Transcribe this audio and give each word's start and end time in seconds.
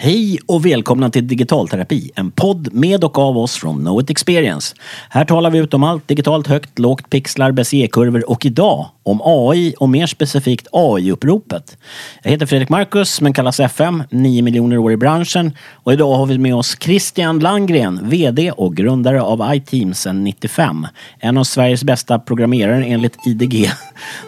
Hej 0.00 0.38
och 0.46 0.66
välkomna 0.66 1.10
till 1.10 1.26
Digitalterapi, 1.26 2.10
en 2.14 2.30
podd 2.30 2.74
med 2.74 3.04
och 3.04 3.18
av 3.18 3.38
oss 3.38 3.56
från 3.56 3.78
KnowIt 3.78 4.10
Experience. 4.10 4.76
Här 5.10 5.24
talar 5.24 5.50
vi 5.50 5.58
ut 5.58 5.74
om 5.74 5.84
allt 5.84 6.08
digitalt 6.08 6.46
högt, 6.46 6.78
lågt, 6.78 7.10
pixlar, 7.10 7.52
BCE-kurvor 7.52 8.30
och 8.30 8.46
idag 8.46 8.86
om 9.10 9.20
AI 9.24 9.74
och 9.78 9.88
mer 9.88 10.06
specifikt 10.06 10.66
AI-uppropet. 10.72 11.76
Jag 12.22 12.30
heter 12.30 12.46
Fredrik 12.46 12.68
Marcus 12.68 13.20
men 13.20 13.32
kallas 13.32 13.60
FM, 13.60 14.02
9 14.10 14.42
miljoner 14.42 14.78
år 14.78 14.92
i 14.92 14.96
branschen 14.96 15.52
och 15.72 15.92
idag 15.92 16.16
har 16.16 16.26
vi 16.26 16.38
med 16.38 16.54
oss 16.54 16.76
Christian 16.80 17.38
Landgren, 17.38 18.00
VD 18.02 18.50
och 18.50 18.76
grundare 18.76 19.22
av 19.22 19.54
iTeam 19.54 19.94
sedan 19.94 20.24
95. 20.24 20.86
En 21.18 21.38
av 21.38 21.44
Sveriges 21.44 21.84
bästa 21.84 22.18
programmerare 22.18 22.84
enligt 22.84 23.26
IDG. 23.26 23.70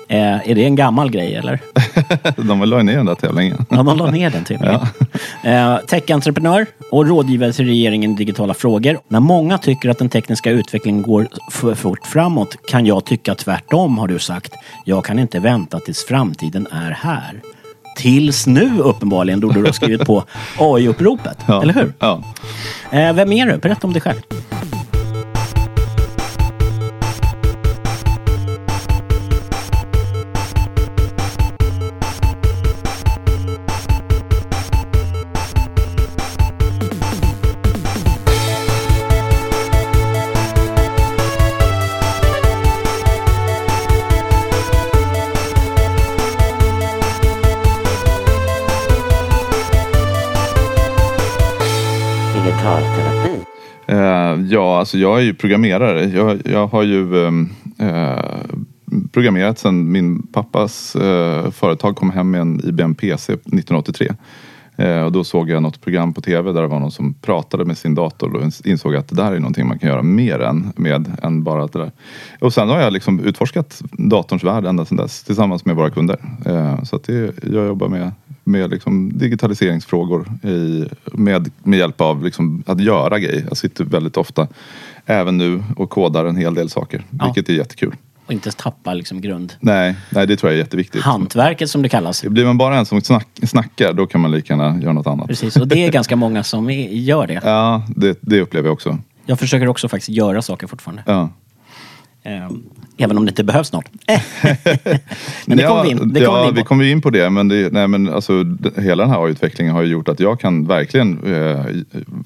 Eh, 0.09 0.51
är 0.51 0.55
det 0.55 0.65
en 0.65 0.77
gammal 0.77 1.11
grej 1.11 1.35
eller? 1.35 1.61
de 2.37 2.63
la 2.63 2.83
ner 2.83 2.97
den 2.97 3.07
där 3.07 3.15
tävlingen. 3.15 3.67
Ja, 3.71 3.83
de 3.83 3.99
la 3.99 4.11
ner 4.11 4.31
den 4.31 4.45
tävlingen. 4.45 4.81
Ja. 5.43 5.51
Eh, 5.51 5.79
Tech-entreprenör 5.87 6.67
och 6.91 7.07
rådgivare 7.07 7.53
till 7.53 7.67
regeringen 7.67 8.13
i 8.13 8.15
digitala 8.15 8.55
frågor. 8.55 8.99
När 9.09 9.21
många 9.21 9.59
tycker 9.59 9.89
att 9.89 9.99
den 9.99 10.09
tekniska 10.09 10.51
utvecklingen 10.51 11.03
går 11.03 11.29
för 11.51 11.75
fort 11.75 12.07
framåt 12.07 12.57
kan 12.71 12.87
jag 12.87 13.05
tycka 13.05 13.35
tvärtom, 13.35 13.99
har 13.99 14.09
du 14.09 14.19
sagt. 14.19 14.53
Jag 14.85 15.05
kan 15.05 15.19
inte 15.19 15.39
vänta 15.39 15.79
tills 15.79 16.05
framtiden 16.05 16.67
är 16.73 16.91
här. 16.91 17.41
Tills 17.97 18.47
nu 18.47 18.79
uppenbarligen, 18.79 19.41
då 19.41 19.49
du 19.51 19.65
har 19.65 19.73
skrivit 19.73 20.07
på 20.07 20.25
AI-uppropet. 20.59 21.39
Ja. 21.47 21.63
Eller 21.63 21.75
hur? 21.75 21.93
Ja. 21.99 22.23
Eh, 22.91 23.13
vem 23.13 23.33
är 23.33 23.47
du? 23.47 23.57
Berätta 23.59 23.87
om 23.87 23.93
dig 23.93 24.03
själv. 24.03 24.21
Ja, 54.49 54.79
alltså 54.79 54.99
jag 54.99 55.19
är 55.19 55.23
ju 55.23 55.35
programmerare. 55.35 56.05
Jag, 56.05 56.41
jag 56.45 56.67
har 56.67 56.83
ju 56.83 57.27
ehm, 57.27 57.49
eh, 57.79 58.25
programmerat 59.13 59.59
sedan 59.59 59.93
min 59.93 60.23
pappas 60.23 60.97
eh, 60.97 61.51
företag 61.51 61.97
kom 61.97 62.11
hem 62.11 62.31
med 62.31 62.41
en 62.41 62.61
IBM 62.65 62.95
PC 62.95 63.33
1983. 63.33 64.09
Eh, 64.81 65.03
och 65.03 65.13
då 65.13 65.25
såg 65.25 65.51
jag 65.51 65.63
något 65.63 65.81
program 65.81 66.13
på 66.13 66.21
tv 66.21 66.53
där 66.53 66.63
det 66.63 66.69
var 66.69 66.81
någon 66.81 66.91
som 66.91 67.15
pratade 67.15 67.65
med 67.65 67.79
sin 67.79 67.95
dator 67.95 68.37
och 68.37 68.43
insåg 68.65 68.97
att 68.97 69.09
det 69.09 69.17
där 69.17 69.33
är 69.33 69.39
någonting 69.39 69.69
man 69.69 69.79
kan 69.79 69.89
göra 69.89 70.03
mer 70.03 70.41
än 70.41 70.73
med 70.77 71.17
än 71.23 71.45
bara 71.45 71.67
det 71.67 71.79
där. 71.79 71.93
Och 72.41 72.55
sen 72.55 72.69
har 72.69 72.81
jag 72.81 72.93
liksom 72.93 73.21
utforskat 73.21 73.83
datorns 73.93 74.45
värld 74.45 74.65
ända 74.65 74.85
sedan 74.85 74.97
dess 74.97 75.23
tillsammans 75.23 75.65
med 75.65 75.77
våra 75.77 75.91
kunder. 75.91 76.19
Eh, 76.47 76.83
så 76.83 76.97
att 76.97 77.05
det, 77.05 77.35
jag 77.43 77.67
jobbar 77.67 77.89
med, 77.89 78.13
med 78.51 78.71
liksom 78.71 79.19
digitaliseringsfrågor 79.19 80.29
i, 80.45 80.85
med, 81.13 81.51
med 81.63 81.79
hjälp 81.79 82.01
av 82.01 82.25
liksom 82.25 82.63
att 82.67 82.81
göra 82.81 83.19
grejer. 83.19 83.45
Jag 83.49 83.57
sitter 83.57 83.85
väldigt 83.85 84.17
ofta 84.17 84.49
även 85.07 85.39
nu 85.39 85.63
och 85.77 85.91
kodar 85.91 86.25
en 86.25 86.37
hel 86.37 86.55
del 86.55 86.71
saker, 86.71 87.03
Ja. 87.19 87.25
vilket 87.25 87.49
är 87.49 87.53
jättekul. 87.53 87.95
Och 88.27 88.33
inte 88.33 88.51
tappa 88.51 88.95
liksom 88.95 89.21
grund. 89.21 89.53
Nej, 89.61 89.97
nej, 90.11 90.27
det 90.27 90.37
tror 90.37 90.53
jag 90.53 90.59
är 90.59 90.63
jätteviktigt. 90.63 91.03
Hantverket 91.03 91.71
som 91.71 91.83
det 91.83 91.89
kallas. 91.89 92.25
Blir 92.25 92.45
man 92.45 92.59
bara 92.59 92.79
en 92.79 92.87
som 92.87 93.01
snack, 93.01 93.29
snackar, 93.43 93.93
då 93.93 94.07
kan 94.07 94.21
man 94.21 94.31
lika 94.31 94.53
gärna 94.55 94.81
göra 94.83 94.93
något 94.93 95.07
annat. 95.07 95.29
Precis, 95.29 95.57
och 95.57 95.69
det 95.69 95.87
är 95.87 95.93
ganska 95.99 96.17
många 96.17 96.43
som 96.43 96.71
gör 96.71 97.27
det. 97.27 97.41
Ja, 97.45 97.83
det, 97.97 98.19
det 98.21 98.41
upplever 98.41 98.69
jag 98.69 98.73
också. 98.73 98.99
Jag 99.27 99.39
försöker 99.39 99.67
också 99.69 99.89
faktiskt 99.89 100.09
göra 100.09 100.43
saker 100.43 100.67
fortfarande. 100.67 101.03
Ja. 101.07 101.29
Ehm, 102.23 102.63
Även 102.97 103.19
om 103.19 103.25
det 103.27 103.31
inte 103.31 103.45
behövs 103.45 103.69
snart. 103.69 103.89
men 105.47 105.59
det 105.59 105.65
kommer 105.65 105.83
vi 105.83 105.91
in, 105.91 106.13
det 106.13 106.21
ja, 106.21 106.27
kommer 106.31 106.43
vi 106.43 106.49
in 106.49 106.55
vi 106.55 106.61
på. 106.61 106.67
kommer 106.67 106.85
ju 106.85 106.91
in 106.91 107.03
på 107.03 107.11
det. 107.11 107.31
Men, 107.31 107.49
det, 107.49 107.73
nej, 107.73 107.89
men 107.89 108.09
alltså, 108.09 108.33
hela 108.77 109.03
den 109.03 109.11
här 109.13 109.29
utvecklingen 109.29 109.75
har 109.75 109.83
ju 109.83 109.89
gjort 109.89 110.09
att 110.09 110.21
jag 110.21 110.41
kan 110.41 110.67
verkligen 110.67 111.35
eh, 111.35 111.65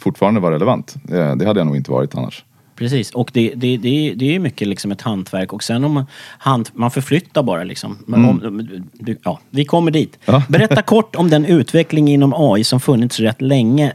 fortfarande 0.00 0.40
vara 0.40 0.54
relevant. 0.54 0.94
Eh, 1.12 1.36
det 1.36 1.46
hade 1.46 1.60
jag 1.60 1.66
nog 1.66 1.76
inte 1.76 1.90
varit 1.90 2.14
annars. 2.14 2.44
Precis, 2.76 3.10
och 3.10 3.30
det, 3.32 3.52
det, 3.56 3.76
det, 3.76 3.88
är- 4.10 4.14
det 4.14 4.24
är 4.24 4.32
ju 4.32 4.38
mycket 4.38 4.68
liksom 4.68 4.92
ett 4.92 5.02
hantverk 5.02 5.52
och 5.52 5.62
sen 5.62 5.84
om 5.84 5.92
man, 5.92 6.06
hand, 6.38 6.68
man 6.74 6.90
förflyttar 6.90 7.42
bara 7.42 7.64
liksom. 7.64 7.98
Men 8.06 8.24
om, 8.24 8.68
du, 8.92 9.18
ja, 9.24 9.40
vi 9.50 9.64
kommer 9.64 9.90
dit. 9.90 10.18
Ja. 10.24 10.42
Berätta 10.48 10.82
kort 10.82 11.16
om 11.16 11.30
den 11.30 11.44
utveckling 11.44 12.08
inom 12.08 12.32
AI 12.36 12.64
som 12.64 12.80
funnits 12.80 13.20
rätt 13.20 13.40
länge. 13.42 13.92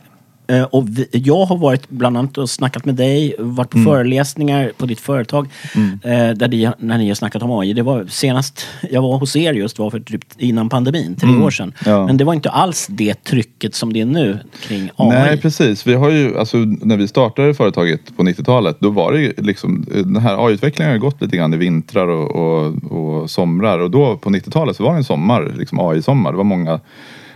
Eh, 0.50 0.64
Och 0.64 0.90
vi, 0.90 1.08
jag 1.12 1.46
har 1.46 1.58
varit 1.58 1.90
bland 1.90 2.18
annat 2.18 2.38
och 2.38 2.50
snackat 2.50 2.86
med 2.86 2.96
dig, 2.96 3.36
varit 3.40 3.70
på 3.70 3.78
Mm. 3.78 3.92
föreläsningar 3.92 4.72
på 4.78 4.86
ditt 4.86 5.00
företag 5.00 5.48
eh, 6.04 6.30
där 6.36 6.48
ni, 6.48 6.70
när 6.80 6.98
ni 6.98 7.08
har 7.08 7.16
snackat 7.16 7.42
om 7.44 7.52
AI. 7.60 7.74
Det 7.74 7.82
var 7.84 8.06
senast 8.10 8.66
jag 8.92 9.02
var 9.02 9.18
hos 9.20 9.36
er 9.36 9.54
just 9.54 9.80
var 9.80 9.90
för 9.90 10.00
typ 10.00 10.22
innan 10.38 10.70
pandemin, 10.70 11.16
tre 11.16 11.30
år 11.30 11.50
sedan. 11.52 11.74
Mm. 11.86 12.00
Ja. 12.00 12.06
Men 12.06 12.18
det 12.18 12.24
var 12.24 12.34
inte 12.34 12.50
alls 12.50 12.88
det 12.90 13.24
trycket 13.24 13.76
som 13.76 13.94
det 13.94 14.02
är 14.02 14.06
nu 14.06 14.40
kring 14.68 14.90
AI. 14.96 15.10
Nej, 15.10 15.38
precis. 15.38 15.88
Vi 15.88 15.94
har 15.94 16.10
ju, 16.10 16.38
alltså, 16.40 16.58
när 16.58 16.98
vi 16.98 17.08
startade 17.08 17.54
företaget 17.54 18.18
på 18.18 18.24
90-talet, 18.24 18.78
då 18.80 18.90
var 18.90 19.12
det 19.12 19.20
ju 19.22 19.34
liksom, 19.38 19.86
den 19.90 20.16
här 20.18 20.46
AI-utvecklingen 20.48 20.92
har 20.92 20.98
gått 20.98 21.22
lite 21.22 21.38
grann 21.38 21.54
i 21.54 21.58
vintrar 21.58 22.08
och, 22.08 22.36
och, 22.36 22.92
och 22.92 23.30
somrar. 23.30 23.80
Och 23.80 23.92
då 23.92 24.18
på 24.18 24.30
90-talet 24.30 24.76
så 24.76 24.84
var 24.84 24.92
det 24.92 24.98
en 24.98 25.04
sommar, 25.04 25.54
liksom 25.58 25.80
AI-sommar. 25.80 26.31
Det 26.31 26.38
var 26.38 26.44
många 26.44 26.80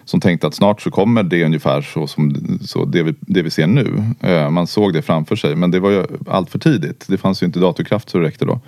som 0.06 0.20
tänkte 0.20 0.48
att 0.48 0.56
snart 0.56 0.82
så 0.82 0.92
kommer 0.92 1.24
det 1.24 1.46
ungefär 1.46 1.82
så 1.82 2.08
som 2.08 2.36
så 2.62 2.86
det, 2.86 3.04
vi, 3.04 3.16
det 3.20 3.42
vi 3.42 3.50
ser 3.50 3.68
nu. 3.68 4.04
Eh, 4.20 4.50
man 4.50 4.68
såg 4.68 4.94
det 4.94 5.02
framför 5.02 5.36
sig, 5.36 5.56
men 5.56 5.72
det 5.72 5.80
var 5.80 5.90
ju 5.90 6.04
allt 6.28 6.50
för 6.50 6.60
tidigt. 6.60 7.06
Det 7.08 7.18
fanns 7.18 7.44
ju 7.44 7.46
inte 7.46 7.60
datorkraft 7.60 8.10
så 8.10 8.18
det 8.18 8.26
räckte 8.26 8.46
då. 8.46 8.60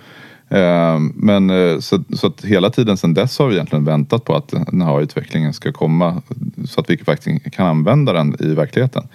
Eh, 0.48 0.98
Men 1.14 1.50
eh, 1.50 1.78
så, 1.78 2.04
så 2.16 2.26
att 2.26 2.44
hela 2.44 2.70
tiden 2.70 2.96
sedan 2.96 3.14
dess 3.14 3.38
har 3.38 3.48
vi 3.48 3.54
egentligen 3.54 3.84
väntat 3.84 4.24
på 4.24 4.34
att 4.34 4.48
den 4.48 4.82
här 4.82 5.00
utvecklingen 5.00 5.52
ska 5.52 5.72
komma 5.72 6.22
så 6.68 6.80
att 6.80 6.90
vi 6.90 6.96
faktiskt 6.96 7.52
kan 7.52 7.66
använda 7.66 8.12
den 8.12 8.36
i 8.40 8.54
verkligheten. 8.54 9.08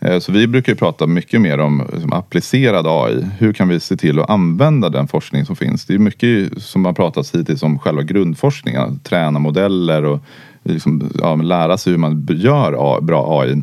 Eh, 0.00 0.18
så 0.18 0.32
vi 0.32 0.46
brukar 0.46 0.72
ju 0.72 0.76
prata 0.76 1.06
mycket 1.06 1.40
mer 1.40 1.58
om 1.58 1.82
liksom, 1.92 2.12
applicerad 2.12 2.86
AI. 2.86 3.26
Hur 3.38 3.52
kan 3.52 3.68
vi 3.68 3.80
se 3.80 3.96
till 3.96 4.18
att 4.18 4.30
använda 4.30 4.88
den 4.88 5.08
forskning 5.08 5.46
som 5.46 5.56
finns? 5.56 5.84
Det 5.84 5.94
är 5.94 5.98
mycket 5.98 6.62
som 6.62 6.84
har 6.84 6.92
pratats 6.92 7.34
hittills 7.34 7.62
om 7.62 7.78
själva 7.78 8.02
grundforskningen. 8.02 8.98
Träna 8.98 9.38
modeller 9.38 10.04
och 10.04 10.20
liksom, 10.68 11.10
ja, 11.18 11.36
lära 11.36 11.78
sig 11.78 11.90
hur 11.90 11.98
man 11.98 12.26
gör 12.30 13.00
bra 13.00 13.40
AI. 13.40 13.62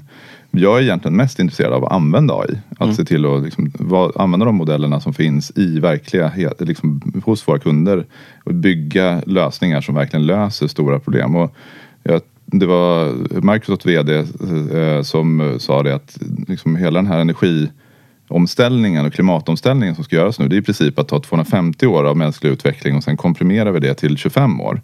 Jag 0.52 0.78
är 0.78 0.82
egentligen 0.82 1.18
mest 1.18 1.40
intresserad 1.40 1.74
av 1.74 1.86
att 1.86 1.92
använda 1.92 2.34
AI. 2.34 2.58
Att 2.78 2.96
se 2.96 3.06
till 3.06 3.26
att 3.26 3.44
liksom, 3.44 3.72
vad, 3.80 4.12
använda 4.16 4.46
de 4.46 4.56
modellerna 4.56 5.00
som 5.00 5.14
finns 5.14 5.52
i 5.56 5.80
verkliga, 5.80 6.32
liksom, 6.60 7.22
hos 7.26 7.48
våra 7.48 7.60
kunder. 7.60 8.06
Och 8.44 8.54
bygga 8.54 9.22
lösningar 9.26 9.82
som 9.82 9.96
verkligen 9.96 10.26
löser 10.26 10.68
stora 10.68 11.00
problem. 11.00 11.36
Och 11.36 11.56
jag, 12.04 12.22
det 12.46 12.66
var 12.66 13.14
Microsoft 13.54 13.86
VD 13.86 14.18
eh, 14.18 15.02
som 15.02 15.56
sa 15.60 15.84
det 15.84 15.96
att 15.96 16.18
liksom, 16.48 16.76
hela 16.76 17.00
den 17.00 17.08
här 17.08 17.20
energiomställningen 17.20 19.06
och 19.06 19.14
klimatomställningen 19.14 19.96
som 19.96 20.04
ska 20.04 20.16
göras 20.16 20.40
nu. 20.40 20.48
Det 20.48 20.56
är 20.56 20.60
i 20.60 20.62
princip 20.62 21.00
att 21.00 21.08
ta 21.08 21.20
250 21.20 21.88
år 21.88 22.04
av 22.04 22.18
mänsklig 22.18 22.50
utveckling 22.50 22.96
och 22.96 23.04
sen 23.04 23.18
komprimerar 23.18 23.72
vi 23.72 23.80
det 23.80 23.94
till 23.94 24.18
25 24.18 24.62
år. 24.62 24.82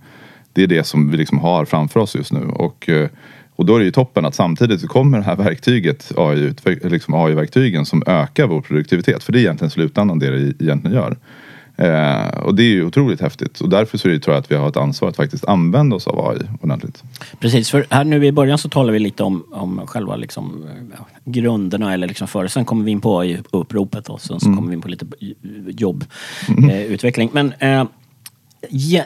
Det 0.53 0.63
är 0.63 0.67
det 0.67 0.83
som 0.83 1.11
vi 1.11 1.17
liksom 1.17 1.39
har 1.39 1.65
framför 1.65 1.99
oss 1.99 2.15
just 2.15 2.33
nu. 2.33 2.39
Och, 2.45 2.89
eh, 2.89 3.09
och 3.55 3.65
då 3.65 3.75
är 3.75 3.79
det 3.79 3.85
ju 3.85 3.91
toppen 3.91 4.25
att 4.25 4.35
samtidigt 4.35 4.81
så 4.81 4.87
kommer 4.87 5.17
det 5.17 5.23
här 5.23 5.35
verktyget, 5.35 6.11
AI, 6.17 6.53
liksom 6.83 7.13
AI-verktygen 7.13 7.85
som 7.85 8.03
ökar 8.07 8.47
vår 8.47 8.61
produktivitet. 8.61 9.23
För 9.23 9.31
det 9.33 9.39
är 9.39 9.41
egentligen 9.41 9.71
slutändan 9.71 10.19
det 10.19 10.29
det 10.29 10.63
egentligen 10.63 10.95
gör. 10.97 11.17
Eh, 11.77 12.27
och 12.37 12.55
det 12.55 12.63
är 12.63 12.69
ju 12.69 12.85
otroligt 12.85 13.21
häftigt. 13.21 13.59
Och 13.59 13.69
därför 13.69 13.97
så 13.97 14.07
är 14.07 14.11
det, 14.13 14.19
tror 14.19 14.33
jag 14.35 14.41
att 14.41 14.51
vi 14.51 14.55
har 14.55 14.69
ett 14.69 14.77
ansvar 14.77 15.09
att 15.09 15.15
faktiskt 15.15 15.45
använda 15.45 15.95
oss 15.95 16.07
av 16.07 16.27
AI 16.29 16.37
ordentligt. 16.61 17.03
Precis, 17.39 17.69
för 17.69 17.85
här 17.89 18.03
nu 18.03 18.25
i 18.25 18.31
början 18.31 18.57
så 18.57 18.69
talar 18.69 18.93
vi 18.93 18.99
lite 18.99 19.23
om, 19.23 19.43
om 19.51 19.81
själva 19.87 20.15
liksom, 20.15 20.65
ja, 20.97 21.07
grunderna 21.25 21.93
eller 21.93 22.07
liksom 22.07 22.27
före. 22.27 22.49
Sen 22.49 22.65
kommer 22.65 22.85
vi 22.85 22.91
in 22.91 23.01
på 23.01 23.19
AI-uppropet 23.19 24.09
och 24.09 24.21
sen 24.21 24.39
så 24.39 24.45
Mm. 24.45 24.57
kommer 24.57 24.69
vi 24.69 24.75
in 24.75 24.81
på 24.81 24.87
lite 24.87 25.05
jobbutveckling. 25.67 26.69
Eh, 26.69 26.81
utveckling. 26.85 27.29
Men 27.33 27.53
eh, 27.59 27.69
ge- 27.69 27.87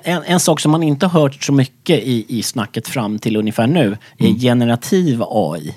en, 0.03 0.23
en 0.25 0.39
sak 0.39 0.59
som 0.59 0.71
man 0.71 0.83
inte 0.83 1.05
har 1.05 1.21
hört 1.21 1.43
så 1.43 1.53
mycket 1.53 1.99
i, 2.03 2.25
i 2.27 2.43
snacket 2.43 2.87
fram 2.87 3.19
till 3.19 3.35
ungefär 3.35 3.67
nu 3.67 3.97
är 4.17 4.25
Mm. 4.25 4.39
generativ 4.39 5.23
AI. 5.29 5.75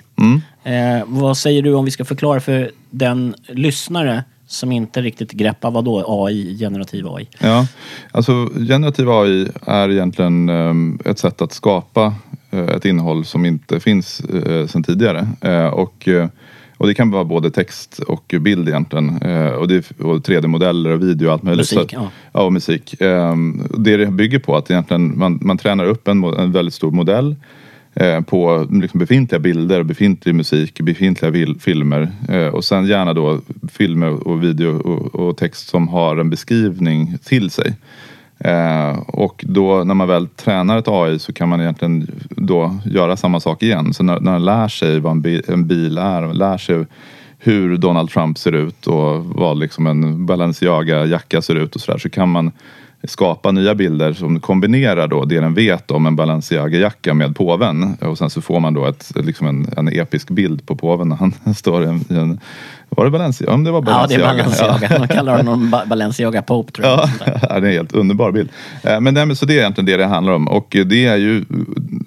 Eh, 0.64 1.02
vad 1.06 1.36
säger 1.36 1.62
du 1.62 1.74
om 1.74 1.84
vi 1.84 1.90
ska 1.90 2.04
förklara 2.04 2.40
för 2.40 2.70
den 2.90 3.34
lyssnare 3.48 4.24
som 4.46 4.72
inte 4.72 5.00
riktigt 5.02 5.32
greppar 5.32 5.70
vad 5.70 5.84
då 5.84 6.04
AI, 6.26 6.58
generativ 6.58 7.06
AI? 7.08 7.28
Ja, 7.38 7.66
alltså 8.10 8.32
generativ 8.68 9.10
AI 9.10 9.48
är 9.66 9.90
egentligen 9.90 10.48
ehm, 10.48 10.98
ett 11.04 11.18
sätt 11.18 11.42
att 11.42 11.52
skapa 11.52 12.14
eh, 12.50 12.60
ett 12.68 12.84
innehåll 12.84 13.24
som 13.24 13.44
inte 13.44 13.80
finns 13.80 14.20
eh, 14.20 14.66
sedan 14.66 14.82
tidigare. 14.82 15.28
Eh, 15.40 15.66
och, 15.66 16.08
eh, 16.08 16.28
och 16.78 16.86
det 16.86 16.94
kan 16.94 17.10
vara 17.10 17.24
både 17.24 17.50
text 17.50 17.98
och 17.98 18.34
bild 18.40 18.68
egentligen. 18.68 19.22
Eh, 19.22 19.48
och, 19.48 19.68
det, 19.68 19.90
och 19.90 20.18
3D-modeller 20.18 20.90
och 20.90 21.02
video 21.02 21.26
och 21.26 21.32
allt 21.32 21.42
möjligt. 21.42 21.72
Musik, 21.72 21.92
ja. 21.92 22.10
ja. 22.32 22.42
och 22.42 22.52
musik. 22.52 23.00
Ehm, 23.00 23.62
det 23.78 23.96
det 23.96 24.06
bygger 24.06 24.38
på 24.38 24.56
att 24.56 24.70
egentligen 24.70 25.18
man, 25.18 25.38
man 25.42 25.58
tränar 25.58 25.84
upp 25.84 26.08
en, 26.08 26.24
en 26.24 26.52
väldigt 26.52 26.74
stor 26.74 26.90
modell 26.90 27.36
eh, 27.94 28.20
på 28.20 28.66
liksom 28.70 29.00
befintliga 29.00 29.38
bilder, 29.38 29.82
befintlig 29.82 30.34
musik, 30.34 30.80
befintliga 30.80 31.30
vil- 31.30 31.58
filmer 31.60 32.08
eh, 32.28 32.46
och 32.46 32.64
sen 32.64 32.86
gärna 32.86 33.12
då 33.12 33.40
filmer 33.72 34.28
och 34.28 34.44
video 34.44 34.78
och, 34.78 35.14
och 35.14 35.36
text 35.36 35.68
som 35.68 35.88
har 35.88 36.16
en 36.16 36.30
beskrivning 36.30 37.18
till 37.24 37.50
sig. 37.50 37.74
Eh, 38.40 38.98
och 38.98 39.44
då 39.48 39.84
när 39.84 39.94
man 39.94 40.08
väl 40.08 40.26
tränar 40.26 40.78
ett 40.78 40.88
AI 40.88 41.18
så 41.18 41.32
kan 41.32 41.48
man 41.48 41.60
egentligen 41.60 42.06
då 42.30 42.76
göra 42.84 43.16
samma 43.16 43.40
sak 43.40 43.62
igen. 43.62 43.94
Så 43.94 44.02
när, 44.02 44.20
när 44.20 44.32
den 44.32 44.44
lär 44.44 44.68
sig 44.68 45.00
vad 45.00 45.12
en, 45.12 45.20
bi, 45.20 45.42
en 45.48 45.66
bil 45.66 45.98
är, 45.98 46.22
och 46.22 46.34
lär 46.34 46.58
sig 46.58 46.86
hur 47.38 47.76
Donald 47.76 48.10
Trump 48.10 48.38
ser 48.38 48.52
ut 48.52 48.86
och 48.86 49.24
vad 49.24 49.58
liksom 49.58 49.86
en 49.86 50.26
Balenciaga-jacka 50.26 51.42
ser 51.42 51.54
ut 51.54 51.74
och 51.74 51.80
sådär 51.80 51.98
så 51.98 52.10
kan 52.10 52.28
man 52.28 52.52
skapa 53.04 53.50
nya 53.50 53.74
bilder 53.74 54.12
som 54.12 54.40
kombinerar 54.40 55.08
då 55.08 55.24
det 55.24 55.40
den 55.40 55.54
vet 55.54 55.90
om 55.90 56.06
en 56.06 56.16
Balenciaga-jacka 56.16 57.14
med 57.14 57.36
påven. 57.36 57.96
Och 58.00 58.18
sen 58.18 58.30
så 58.30 58.40
får 58.40 58.60
man 58.60 58.74
då 58.74 58.86
ett, 58.86 59.12
liksom 59.14 59.46
en, 59.46 59.66
en 59.76 59.88
episk 59.88 60.30
bild 60.30 60.66
på 60.66 60.76
påven 60.76 61.08
när 61.08 61.16
han 61.16 61.34
står 61.54 61.84
i 61.84 61.86
en, 61.86 62.04
i 62.08 62.14
en 62.14 62.40
var 62.90 63.04
det 63.04 63.10
Balenciaga? 63.10 63.52
Om 63.54 63.64
det 63.64 63.70
var 63.70 63.84
Ja, 63.86 64.06
det 64.08 64.14
är 64.14 64.18
Balenciaga. 64.18 64.72
Balenciaga. 64.72 64.98
Man 64.98 65.08
kallar 65.08 65.36
honom 65.36 65.70
ba- 65.70 65.86
Balenciaga 65.86 66.42
Pope 66.42 66.72
tror 66.72 66.86
jag. 66.88 67.08
Ja, 67.26 67.30
det 67.40 67.46
är 67.54 67.56
en 67.56 67.72
helt 67.72 67.92
underbar 67.92 68.32
bild. 68.32 68.48
Eh, 68.82 69.00
Men 69.00 69.14
nej, 69.14 69.36
så 69.36 69.46
det 69.46 69.54
är 69.54 69.58
egentligen 69.58 69.86
det 69.86 69.96
det 69.96 70.06
handlar 70.06 70.32
om. 70.32 70.48
Och 70.48 70.76
det 70.86 71.06
är 71.06 71.16
ju, 71.16 71.44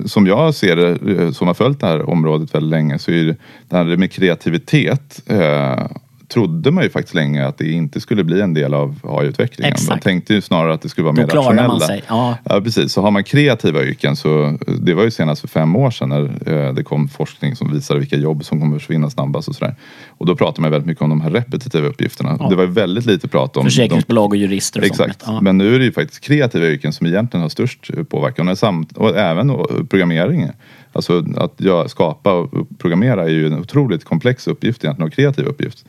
som 0.05 0.27
jag 0.27 0.53
ser 0.55 0.75
det, 0.75 1.21
eh, 1.23 1.31
som 1.31 1.47
har 1.47 1.53
följt 1.53 1.79
det 1.79 1.87
här 1.87 2.09
området 2.09 2.55
väldigt 2.55 2.69
länge, 2.71 2.99
så 2.99 3.11
är 3.11 3.23
det, 3.25 3.35
det 3.69 3.77
här 3.77 3.83
med 3.97 4.11
kreativitet 4.11 5.21
eh, 5.27 5.85
trodde 6.33 6.71
man 6.71 6.83
ju 6.83 6.89
faktiskt 6.89 7.15
länge 7.15 7.45
att 7.45 7.57
det 7.57 7.71
inte 7.71 7.99
skulle 7.99 8.23
bli 8.23 8.41
en 8.41 8.53
del 8.53 8.73
av 8.73 8.99
AI-utvecklingen. 9.03 9.73
Man 9.89 9.99
tänkte 9.99 10.33
ju 10.33 10.41
snarare 10.41 10.73
att 10.73 10.81
det 10.81 10.89
skulle 10.89 11.05
vara 11.05 11.15
Då 11.15 11.21
mer 11.21 11.27
rationella. 11.27 11.67
man 11.67 11.79
sig. 11.79 12.03
Ja. 12.07 12.37
Ja, 12.43 12.61
precis. 12.61 12.91
Så 12.91 13.01
har 13.01 13.11
man 13.11 13.23
kreativa 13.23 13.83
yrken 13.83 14.15
så, 14.15 14.57
det 14.81 14.93
var 14.93 15.03
ju 15.03 15.11
senast 15.11 15.41
för 15.41 15.47
fem 15.47 15.75
år 15.75 15.91
sedan 15.91 16.09
när 16.09 16.23
eh, 16.67 16.73
det 16.73 16.83
kom 16.83 17.07
forskning 17.07 17.55
som 17.55 17.73
visade 17.73 17.99
vilka 17.99 18.17
jobb 18.17 18.45
som 18.45 18.59
kommer 18.59 18.79
försvinna 18.79 19.09
snabbast 19.09 19.47
och 19.47 19.55
sådär. 19.55 19.75
Och 20.07 20.25
då 20.25 20.35
pratar 20.35 20.61
man 20.61 20.71
väldigt 20.71 20.87
mycket 20.87 21.01
om 21.03 21.09
de 21.09 21.21
här 21.21 21.29
repetitiva 21.29 21.87
uppgifterna. 21.87 22.37
Ja. 22.39 22.49
Det 22.49 22.55
var 22.55 22.65
väldigt 22.65 23.05
lite 23.05 23.27
prat 23.27 23.57
om 23.57 23.63
Försäkringsbolag 23.63 24.29
och 24.29 24.37
jurister 24.37 24.79
och 24.79 24.85
Exakt. 24.85 25.23
Ja. 25.25 25.41
men 25.41 25.57
nu 25.57 25.75
är 25.75 25.79
det 25.79 25.85
ju 25.85 25.91
faktiskt 25.91 26.23
kreativa 26.23 26.67
yrken 26.67 26.93
som 26.93 27.07
egentligen 27.07 27.41
har 27.41 27.49
störst 27.49 27.91
påverkan. 28.09 28.47
Och, 28.47 28.57
samt, 28.57 28.97
och 28.97 29.17
även 29.17 29.47
programmering. 29.89 30.49
Alltså 30.93 31.23
att 31.37 31.61
skapa 31.91 32.33
och 32.33 32.67
programmera 32.77 33.23
är 33.23 33.29
ju 33.29 33.47
en 33.47 33.59
otroligt 33.59 34.03
komplex 34.03 34.47
uppgift 34.47 34.83
egentligen 34.83 35.07
och 35.07 35.13
kreativ 35.13 35.45
uppgift. 35.45 35.85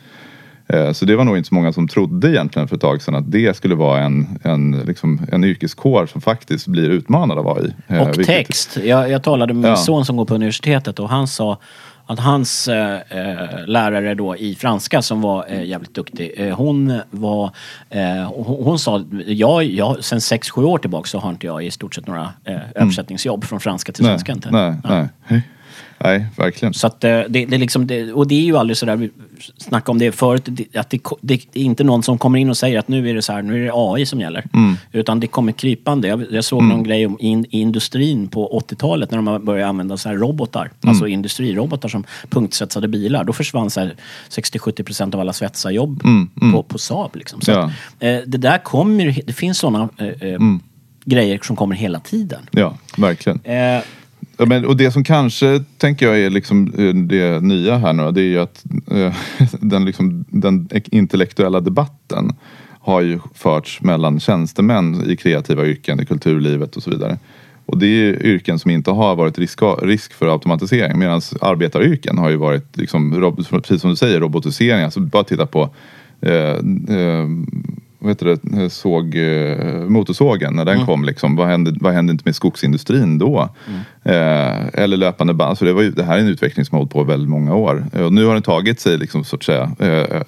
Eh, 0.73 0.93
Så 0.93 1.05
det 1.05 1.17
var 1.17 1.25
nog 1.25 1.37
inte 1.37 1.49
så 1.49 1.55
många 1.55 1.73
som 1.73 1.89
trodde 1.89 2.31
egentligen 2.31 2.69
för 2.69 2.77
ett 2.77 2.83
tag 2.83 3.03
sedan 3.03 3.15
att 3.15 3.31
det 3.33 3.57
skulle 3.57 3.75
vara 3.75 4.01
en, 4.01 4.39
en, 4.43 4.71
liksom, 4.87 5.21
en 5.33 5.45
yrkeskår 5.45 6.07
som 6.07 6.21
faktiskt 6.21 6.67
blir 6.67 6.89
utmanad 6.91 7.39
av 7.39 7.49
AI. 7.59 7.73
Eh, 7.89 8.03
Och 8.03 8.09
vilket- 8.09 8.27
text. 8.27 8.77
Jag, 8.85 9.11
jag 9.11 9.23
talade 9.23 9.55
med 9.55 9.63
min 9.63 9.71
Ja. 9.71 9.77
son 9.77 10.05
som 10.05 10.17
går 10.17 10.25
på 10.25 10.35
universitetet 10.35 10.99
och 10.99 11.09
han 11.09 11.29
sa 11.29 11.59
att 12.07 12.19
hans 12.19 12.69
eh, 12.69 12.99
lärare 13.67 14.15
då 14.15 14.37
i 14.37 14.55
franska 14.55 15.03
som 15.03 15.21
var 15.21 15.45
eh, 15.49 15.65
jävligt 15.65 15.95
duktig, 15.95 16.33
eh, 16.37 16.57
hon 16.57 17.01
var, 17.11 17.51
hon, 18.35 18.65
hon 18.65 18.79
sa, 18.79 19.05
jag, 19.27 19.65
jag, 19.65 20.05
sen 20.05 20.19
6-7 20.19 20.65
år 20.65 20.79
tillbaka 20.79 21.07
så 21.09 21.19
har 21.19 21.31
inte 21.31 21.47
jag 21.47 21.65
i 21.65 21.71
stort 21.71 21.95
sett 21.95 22.07
några 22.07 22.29
eh, 22.45 22.57
översättningsjobb 22.75 23.45
från 23.45 23.61
franska 23.61 23.93
till 23.93 24.05
Mm. 24.05 24.13
nej, 24.13 24.19
svenska. 24.19 24.33
Inte. 24.33 24.51
nej, 24.51 24.75
Ja. 24.85 25.09
nej. 25.29 25.43
Nej, 26.05 26.27
verkligen. 26.37 26.75
Så 26.75 26.87
att 26.87 27.05
eh, 27.05 27.11
det, 27.11 27.25
det 27.29 27.55
är 27.55 27.59
liksom, 27.59 27.87
det, 27.87 28.13
och 28.13 28.27
det 28.29 28.35
är 28.35 28.43
ju 28.45 28.57
aldrig 28.57 28.77
sådär, 28.77 28.97
vi 28.97 29.11
snackade 29.57 29.91
om 29.91 29.99
det 29.99 30.13
förut, 30.13 30.49
att 30.75 30.91
det, 30.91 31.01
det 31.21 31.35
är 31.61 31.65
inte 31.65 31.85
någon 31.85 32.03
som 32.03 32.19
kommer 32.19 32.39
in 32.39 32.51
och 32.51 32.57
säger 32.57 32.79
att 32.79 32.89
nu 32.89 33.11
är 33.11 33.15
det 33.15 33.23
så 33.23 33.33
här, 33.33 33.43
nu 33.43 33.61
är 33.63 33.65
det 33.67 33.73
AI 33.75 34.07
som 34.07 34.21
gäller. 34.21 34.45
Mm. 34.55 34.77
Utan 34.93 35.21
det 35.21 35.27
kommer 35.27 35.53
krypande. 35.53 36.09
Jag, 36.09 36.25
jag 36.31 36.45
såg 36.45 36.63
någon 36.63 36.83
grej 36.83 37.07
om 37.07 37.17
in, 37.21 37.45
i 37.51 37.61
industrin 37.61 38.29
på 38.29 38.61
80-talet 38.69 39.11
när 39.11 39.23
de 39.23 39.45
började 39.45 39.69
använda 39.69 39.97
så 39.97 40.09
här 40.09 40.17
robotar, 40.17 40.63
Mm. 40.83 40.91
alltså 40.91 41.07
industrirobotar 41.07 41.89
som 41.89 42.05
punktsvetsade 42.29 42.89
bilar. 42.89 43.25
Då 43.25 43.33
försvann 43.33 43.71
så 43.71 43.81
här 43.81 43.95
60-70% 44.31 45.15
av 45.15 45.21
alla 45.21 45.33
svetsarjobb 45.33 46.03
på, 46.53 46.63
på 46.63 46.79
Saab. 46.79 47.17
Liksom. 47.17 47.41
Så 47.41 47.53
Mm, 47.53 47.63
Ja. 47.63 47.67
att, 47.67 48.23
eh, 48.23 48.29
det 48.31 48.39
där 48.39 48.59
kommer, 48.59 49.21
det 49.27 49.33
finns 49.33 49.59
sådana 49.59 49.89
eh, 49.99 50.07
eh, 50.07 50.15
Mm. 50.35 50.61
grejer 51.05 51.41
som 51.43 51.57
kommer 51.57 51.77
hela 51.77 52.01
tiden. 52.01 52.41
Ja, 52.51 52.79
verkligen. 52.99 53.41
Eh, 53.45 53.83
Ja, 54.43 54.47
men, 54.47 54.65
och 54.65 54.77
det 54.77 54.91
som 54.91 55.05
kanske, 55.05 55.65
tänker 55.79 56.07
jag, 56.07 56.21
är 56.21 56.31
liksom 56.31 56.73
eh, 56.79 56.95
det 56.95 57.43
nya 57.43 57.77
här 57.77 57.93
nu, 57.93 58.13
det 58.13 58.21
är 58.21 58.25
ju 58.25 58.39
att 58.39 58.65
eh, 58.91 59.15
den, 59.61 59.85
liksom, 59.85 60.25
den 60.29 60.69
intellektuella 60.73 61.61
debatten 61.61 62.33
har 62.81 63.01
ju 63.01 63.19
förts 63.35 63.83
mellan 63.83 64.21
tjänstemän 64.21 65.11
i 65.11 65.17
kreativa 65.17 65.67
yrken, 65.67 66.01
i 66.01 66.07
kulturlivet 66.07 66.77
och 66.77 66.83
så 66.83 66.91
vidare. 66.91 67.19
Och 67.67 67.79
det 67.79 67.87
är 67.87 68.27
yrken 68.27 68.59
som 68.59 68.71
inte 68.71 68.91
har 68.91 69.17
varit 69.17 69.39
risk, 69.39 69.59
risk 69.83 70.13
för 70.13 70.33
automatisering 70.33 70.99
medan 70.99 71.21
arbetaryrken 71.41 72.19
har 72.19 72.31
ju 72.31 72.37
varit, 72.37 72.77
liksom, 72.77 73.35
precis 73.51 73.81
som 73.81 73.91
du 73.91 73.97
säger, 73.97 74.21
robotisering. 74.21 74.85
Alltså 74.85 75.01
bara 75.01 75.25
titta 75.25 75.47
på 75.47 75.71
eh, 76.21 76.57
eh, 76.97 77.27
heter 78.09 78.27
det, 78.43 78.71
såg, 78.71 79.17
eh, 79.17 79.89
motorsågen 79.89 80.55
när 80.55 80.65
den 80.65 80.87
kom. 80.87 81.05
Liksom. 81.05 81.37
Vad, 81.37 81.49
hände, 81.49 81.75
vad 81.81 81.93
hände 81.93 82.13
inte 82.13 82.23
med 82.25 82.35
skogsindustrin 82.35 83.19
då? 83.19 83.49
Eh, 84.05 84.67
eller 84.75 84.97
löpande 84.97 85.35
band. 85.35 85.59
Så 85.59 85.65
det, 85.65 85.73
var 85.73 85.83
ju, 85.83 85.91
det 85.91 86.03
här 86.03 86.17
är 86.17 86.21
en 86.21 86.29
utveckling 86.29 86.65
som 86.65 86.77
har 86.77 86.81
hållit 86.81 86.93
på 86.93 87.05
väldigt 87.05 87.29
många 87.29 87.55
år. 87.55 87.85
Eh, 87.93 88.03
Och 88.03 88.13
nu 88.13 88.25
har 88.25 88.33
den 88.35 88.43
tagit 88.43 88.81
sig, 88.81 88.99
liksom, 88.99 89.25
så 89.25 89.37
att 89.37 89.43
säga, 89.43 89.71
eh, 89.79 90.23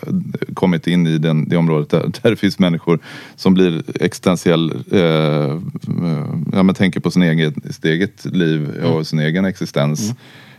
kommit 0.55 0.87
in 0.87 1.07
i 1.07 1.19
den, 1.19 1.49
det 1.49 1.57
området 1.57 1.91
där, 1.91 2.13
där 2.23 2.31
det 2.31 2.37
finns 2.37 2.59
människor 2.59 2.99
som 3.37 3.55
blir 3.55 3.83
existentiell, 4.01 4.71
eh, 4.93 5.01
eh, 5.01 5.59
ja, 6.53 6.63
men 6.63 6.75
tänker 6.75 7.01
på 7.01 7.11
sin 7.11 7.23
egen, 7.23 7.55
sitt 7.71 7.85
eget 7.85 8.25
liv 8.25 8.69
och 8.85 9.07
sin 9.07 9.19
egen 9.19 9.45
existens. 9.45 10.15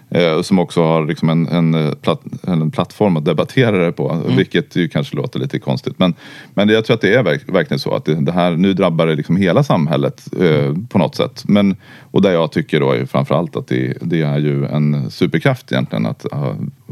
Eh, 0.10 0.42
som 0.42 0.60
också 0.60 0.84
har 0.84 1.06
liksom 1.06 1.30
en, 1.30 1.48
en, 1.48 1.74
eh, 1.74 1.94
platt, 1.94 2.22
en 2.48 2.72
plattform 2.72 3.18
att 3.18 3.26
debattera 3.26 3.86
det 3.86 3.92
på. 3.92 4.22
Vilket 4.38 4.76
ju 4.76 4.88
kanske 4.88 5.16
låter 5.16 5.40
lite 5.40 5.60
konstigt. 5.60 6.00
Men, 6.00 6.14
men 6.54 6.70
jag 6.70 6.86
tror 6.86 6.96
att 6.96 7.02
det 7.02 7.16
är 7.16 7.24
verk, 7.24 7.42
verkligen 7.48 7.80
så 7.80 7.96
att 7.96 8.06
det, 8.06 8.16
det 8.16 8.32
här, 8.32 8.52
nu 8.52 8.74
drabbar 8.74 9.08
det 9.08 9.16
liksom 9.16 9.38
hela 9.38 9.64
samhället 9.64 10.28
eh, 10.40 10.74
på 10.90 10.98
något 10.98 11.16
sätt. 11.16 11.44
Men, 11.48 11.76
och 12.12 12.22
där 12.22 12.32
jag 12.32 12.52
tycker 12.52 12.80
då 12.80 12.92
är 12.92 13.06
framförallt 13.06 13.56
att 13.56 13.68
det, 13.68 13.98
det 14.02 14.22
är 14.22 14.38
ju 14.38 14.66
en 14.66 15.12
superkraft 15.12 15.72
egentligen 15.72 16.06
att, 16.06 16.26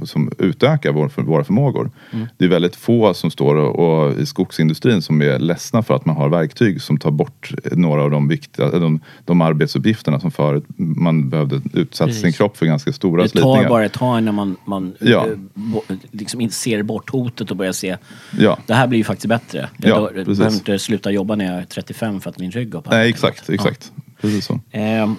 som 0.04 0.31
utökar 0.38 0.92
vår, 0.92 1.07
för, 1.07 1.21
våra 1.21 1.44
förmågor. 1.44 1.92
Det 2.38 2.45
är 2.45 2.50
väldigt 2.50 2.75
få 2.75 3.13
som 3.13 3.31
står 3.31 3.56
och, 3.56 3.80
och 3.80 4.13
i 4.13 4.25
skogsindustrin 4.25 5.01
som 5.01 5.21
är 5.21 5.39
ledsna 5.39 5.83
för 5.83 5.95
att 5.95 6.06
man 6.06 6.15
har 6.15 6.30
verktyg 6.30 6.81
som 6.81 6.98
tar 6.98 7.12
bort 7.12 7.51
några 7.71 8.04
av 8.04 8.12
de, 8.12 8.27
viktiga, 8.27 8.69
de, 8.69 9.00
de 9.25 9.42
arbetsuppgifterna 9.42 10.19
som 10.19 10.31
förut 10.31 10.63
man 10.77 11.30
behövde 11.30 11.62
utsätta 11.74 12.12
sin 12.12 12.33
kropp 12.33 12.57
för 12.57 12.65
ganska 12.65 12.94
stora 13.13 13.24
Det 13.24 13.30
slitningar. 13.30 13.63
tar 13.63 13.69
bara 13.69 13.86
ett 13.86 13.94
tag 13.94 14.18
innan 14.19 14.36
man, 14.36 14.57
man 14.65 14.93
Ja. 15.00 15.25
eh, 15.27 15.96
liksom 16.12 16.41
inte 16.41 16.55
ser 16.55 16.84
bort 16.84 17.10
hotet 17.10 17.51
och 17.51 17.58
börjar 17.58 17.72
se 17.72 17.98
Ja. 18.39 18.58
det 18.67 18.74
här 18.74 18.88
blir 18.88 18.98
ju 19.00 19.03
faktiskt 19.03 19.27
bättre. 19.27 19.70
Ja, 19.77 19.89
jag, 19.89 20.01
jag 20.01 20.13
precis. 20.13 20.38
behöver 20.38 20.55
inte 20.58 20.79
sluta 20.79 21.12
jobba 21.12 21.36
när 21.36 21.46
jag 21.46 21.55
är 21.62 21.65
35 21.65 22.22
för 22.22 22.29
att 22.29 22.39
min 22.39 22.51
rygg 22.51 22.74
har 22.75 22.82
Nej, 22.82 22.89
pajat. 22.89 23.08
exakt, 23.10 23.50
exakt. 23.50 23.91
Precis 24.22 24.46
så. 24.46 24.60
Ja. 24.72 24.79
Ehm, 24.79 25.15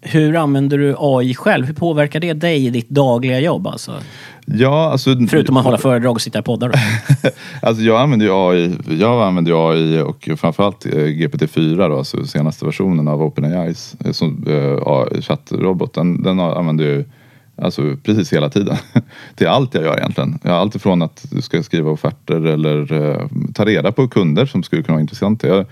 hur 0.00 0.36
använder 0.36 0.78
du 0.78 0.94
AI 0.98 1.34
själv? 1.34 1.66
Hur 1.66 1.74
påverkar 1.74 2.20
det 2.20 2.32
dig 2.32 2.66
i 2.66 2.70
ditt 2.70 2.88
dagliga 2.88 3.40
jobb? 3.40 3.66
Alltså? 3.66 3.92
Ja, 4.46 4.90
alltså, 4.92 5.16
Förutom 5.30 5.56
att 5.56 5.64
hålla 5.64 5.78
föredrag 5.78 6.12
och 6.12 6.20
sitta 6.20 6.38
i 6.38 6.42
poddar. 6.42 6.68
då. 6.68 6.74
alltså 7.68 7.82
jag 7.82 8.00
använder 8.00 8.26
ju 8.26 8.32
AI, 8.34 8.76
jag 9.00 9.22
använder 9.22 9.70
AI 9.70 10.00
och 10.00 10.28
framförallt 10.36 10.86
eh, 10.86 10.90
GPT-4 10.92 11.88
då, 11.88 11.98
alltså 11.98 12.24
senaste 12.26 12.64
versionen 12.64 13.08
av 13.08 13.22
OpenAIs 13.22 13.94
eh, 14.04 14.12
som, 14.12 14.44
eh, 14.46 15.20
chattrobot. 15.20 15.94
Den, 15.94 16.40
använder 16.40 16.84
ju 16.84 17.04
alltså, 17.58 17.96
precis 18.02 18.32
hela 18.32 18.50
tiden. 18.50 18.76
Till 19.34 19.46
allt 19.46 19.74
jag 19.74 19.84
gör 19.84 19.98
egentligen. 19.98 20.38
Allt 20.42 20.74
ifrån 20.74 21.02
att 21.02 21.26
du 21.30 21.42
ska 21.42 21.62
skriva 21.62 21.90
offerter 21.90 22.46
eller 22.46 22.92
eh, 22.92 23.28
ta 23.54 23.64
reda 23.64 23.92
på 23.92 24.08
kunder 24.08 24.46
som 24.46 24.62
skulle 24.62 24.82
kunna 24.82 24.94
vara 24.94 25.00
intressanta. 25.00 25.48
Jag, 25.48 25.66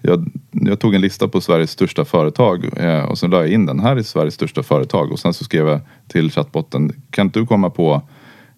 jag, 0.00 0.30
jag 0.50 0.80
tog 0.80 0.94
en 0.94 1.00
lista 1.00 1.28
på 1.28 1.40
Sveriges 1.40 1.70
största 1.70 2.04
företag 2.04 2.64
eh, 2.76 3.04
och 3.04 3.18
sen 3.18 3.30
la 3.30 3.36
jag 3.36 3.48
in 3.48 3.66
den. 3.66 3.80
Här 3.80 3.96
är 3.96 4.02
Sveriges 4.02 4.34
största 4.34 4.62
företag 4.62 5.12
och 5.12 5.18
sen 5.18 5.34
så 5.34 5.44
skrev 5.44 5.68
jag 5.68 5.80
till 6.08 6.30
chattbotten. 6.30 6.92
Kan 7.10 7.26
inte 7.26 7.40
du 7.40 7.46
komma 7.46 7.70
på 7.70 8.02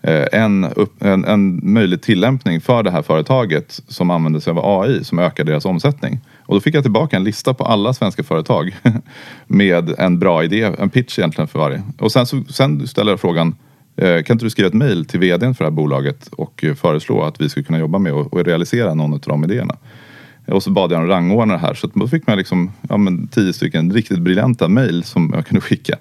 Eh, 0.07 0.27
en, 0.33 0.65
en, 0.99 1.25
en 1.25 1.61
möjlig 1.63 2.03
tillämpning 2.03 2.61
för 2.61 2.83
det 2.83 2.91
här 2.91 3.03
företaget 3.03 3.81
som 3.89 4.11
använder 4.11 4.41
sig 4.41 4.51
av 4.51 4.81
AI 4.81 5.05
som 5.05 5.19
ökar 5.19 5.45
deras 5.45 5.65
omsättning. 5.65 6.21
Och 6.39 6.55
då 6.55 6.61
fick 6.61 6.75
jag 6.75 6.85
tillbaka 6.85 7.17
en 7.17 7.25
lista 7.25 7.55
på 7.55 7.65
alla 7.65 7.93
svenska 7.93 8.23
företag 8.23 8.77
med 9.47 9.95
en 9.99 10.19
bra 10.19 10.45
idé, 10.45 10.63
en 10.79 10.91
pitch 10.91 11.19
egentligen 11.19 11.49
för 11.49 11.59
varje. 11.59 11.83
Och 11.99 12.13
sen, 12.13 12.27
så, 12.27 12.45
sen 12.49 12.87
ställer 12.87 13.13
jag 13.13 13.21
frågan 13.21 13.57
eh, 13.97 14.23
kan 14.23 14.35
inte 14.35 14.45
du 14.45 14.51
skriva 14.51 14.67
ett 14.67 14.75
mejl 14.75 15.05
till 15.05 15.21
vdn 15.21 15.55
för 15.55 15.65
det 15.65 15.71
här 15.71 15.77
bolaget 15.77 16.29
och 16.29 16.65
föreslå 16.77 17.23
att 17.23 17.41
vi 17.41 17.49
skulle 17.49 17.65
kunna 17.65 17.79
jobba 17.79 17.99
med 17.99 18.13
och, 18.13 18.33
och 18.33 18.45
realisera 18.45 18.95
någon 18.95 19.13
av 19.13 19.21
de 19.21 19.45
idéerna? 19.45 19.77
Och 20.47 20.63
så 20.63 20.71
bad 20.71 20.93
jag 20.93 21.01
en 21.01 21.07
rangordna 21.09 21.55
det 21.55 21.61
här. 21.61 21.75
Så 21.75 21.87
att 21.87 21.95
då 21.95 22.09
fick 22.09 22.27
man 22.27 22.39
liksom, 22.39 22.73
ja, 22.89 22.97
men 22.97 23.27
tio 23.27 23.53
stycken 23.53 23.93
riktigt 23.93 24.19
briljanta 24.19 24.69
mejl 24.69 25.05
som 25.05 25.31
jag 25.35 25.47
kunde 25.47 25.61
skicka. 25.61 25.97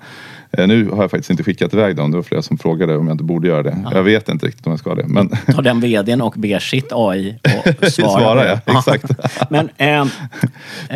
Eh, 0.51 0.67
Nu 0.67 0.89
har 0.89 1.01
jag 1.03 1.11
faktiskt 1.11 1.29
inte 1.29 1.43
skickat 1.43 1.73
iväg 1.73 1.95
dem. 1.95 2.11
Det 2.11 2.17
var 2.17 2.23
flera 2.23 2.41
som 2.41 2.57
frågade 2.57 2.97
om 2.97 3.07
jag 3.07 3.13
inte 3.13 3.23
borde 3.23 3.47
göra 3.47 3.63
det. 3.63 3.77
Jag 3.91 4.03
vet 4.03 4.29
inte 4.29 4.45
riktigt 4.45 4.65
om 4.67 4.71
jag 4.71 4.79
ska 4.79 4.95
det. 4.95 5.07
Men 5.07 5.29
Ta 5.29 5.61
den 5.61 5.79
vdn 5.81 6.21
och 6.21 6.33
ber 6.37 6.59
sitt 6.59 6.87
AI 6.91 7.35
och 7.81 7.87
svara. 7.91 8.09
Svara, 8.09 8.47
ja. 8.65 8.77
Exakt. 8.77 9.11
Men 9.49 9.69
ehm, 9.77 10.07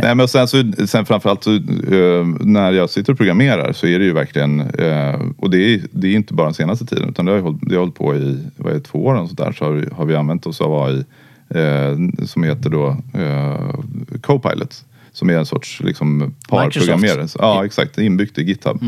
Nej, 0.02 0.16
men 0.16 0.28
sen, 0.28 0.48
så, 0.48 0.64
sen 0.88 1.06
framförallt 1.06 1.44
så, 1.44 1.56
eh, 1.56 2.26
när 2.40 2.72
jag 2.72 2.90
sitter 2.90 3.12
och 3.12 3.18
programmerar 3.18 3.74
så 3.74 3.88
är 3.88 4.00
det 4.00 4.06
ju 4.06 4.14
verkligen, 4.14 4.60
eh, 4.60 5.22
och 5.38 5.50
det 5.50 5.58
är, 5.74 5.82
det 5.92 6.08
är 6.08 6.14
inte 6.16 6.34
bara 6.34 6.48
den 6.48 6.54
senaste 6.54 6.86
tiden 6.86 7.10
utan 7.10 7.26
det 7.26 7.32
har 7.32 7.38
jag 7.38 7.44
hållit, 7.44 7.60
det 7.62 7.76
har 7.76 7.80
hållit 7.80 7.96
på 7.96 8.16
i 8.16 8.40
vad 8.58 8.72
är 8.72 8.76
det, 8.76 8.82
två 8.84 9.06
år 9.06 9.16
och 9.16 9.30
sådär 9.30 9.52
så 9.52 9.66
har, 9.66 9.72
vi- 9.72 9.90
har 9.96 10.06
vi 10.06 10.16
använt 10.16 10.46
oss 10.48 10.62
av 10.62 10.84
AI 10.84 10.94
eh, 10.98 11.04
som 12.26 12.44
heter 12.44 12.70
då 12.70 12.98
eh, 13.14 13.80
Copilot. 14.22 14.86
Som 15.12 15.30
är 15.30 15.34
en 15.34 15.46
sorts 15.46 15.82
liksom, 15.84 16.36
parprogrammerare. 16.50 17.28
Ja, 17.40 17.66
exakt. 17.66 17.98
Inbyggt 17.98 18.38
i 18.38 18.44
GitHub. 18.44 18.82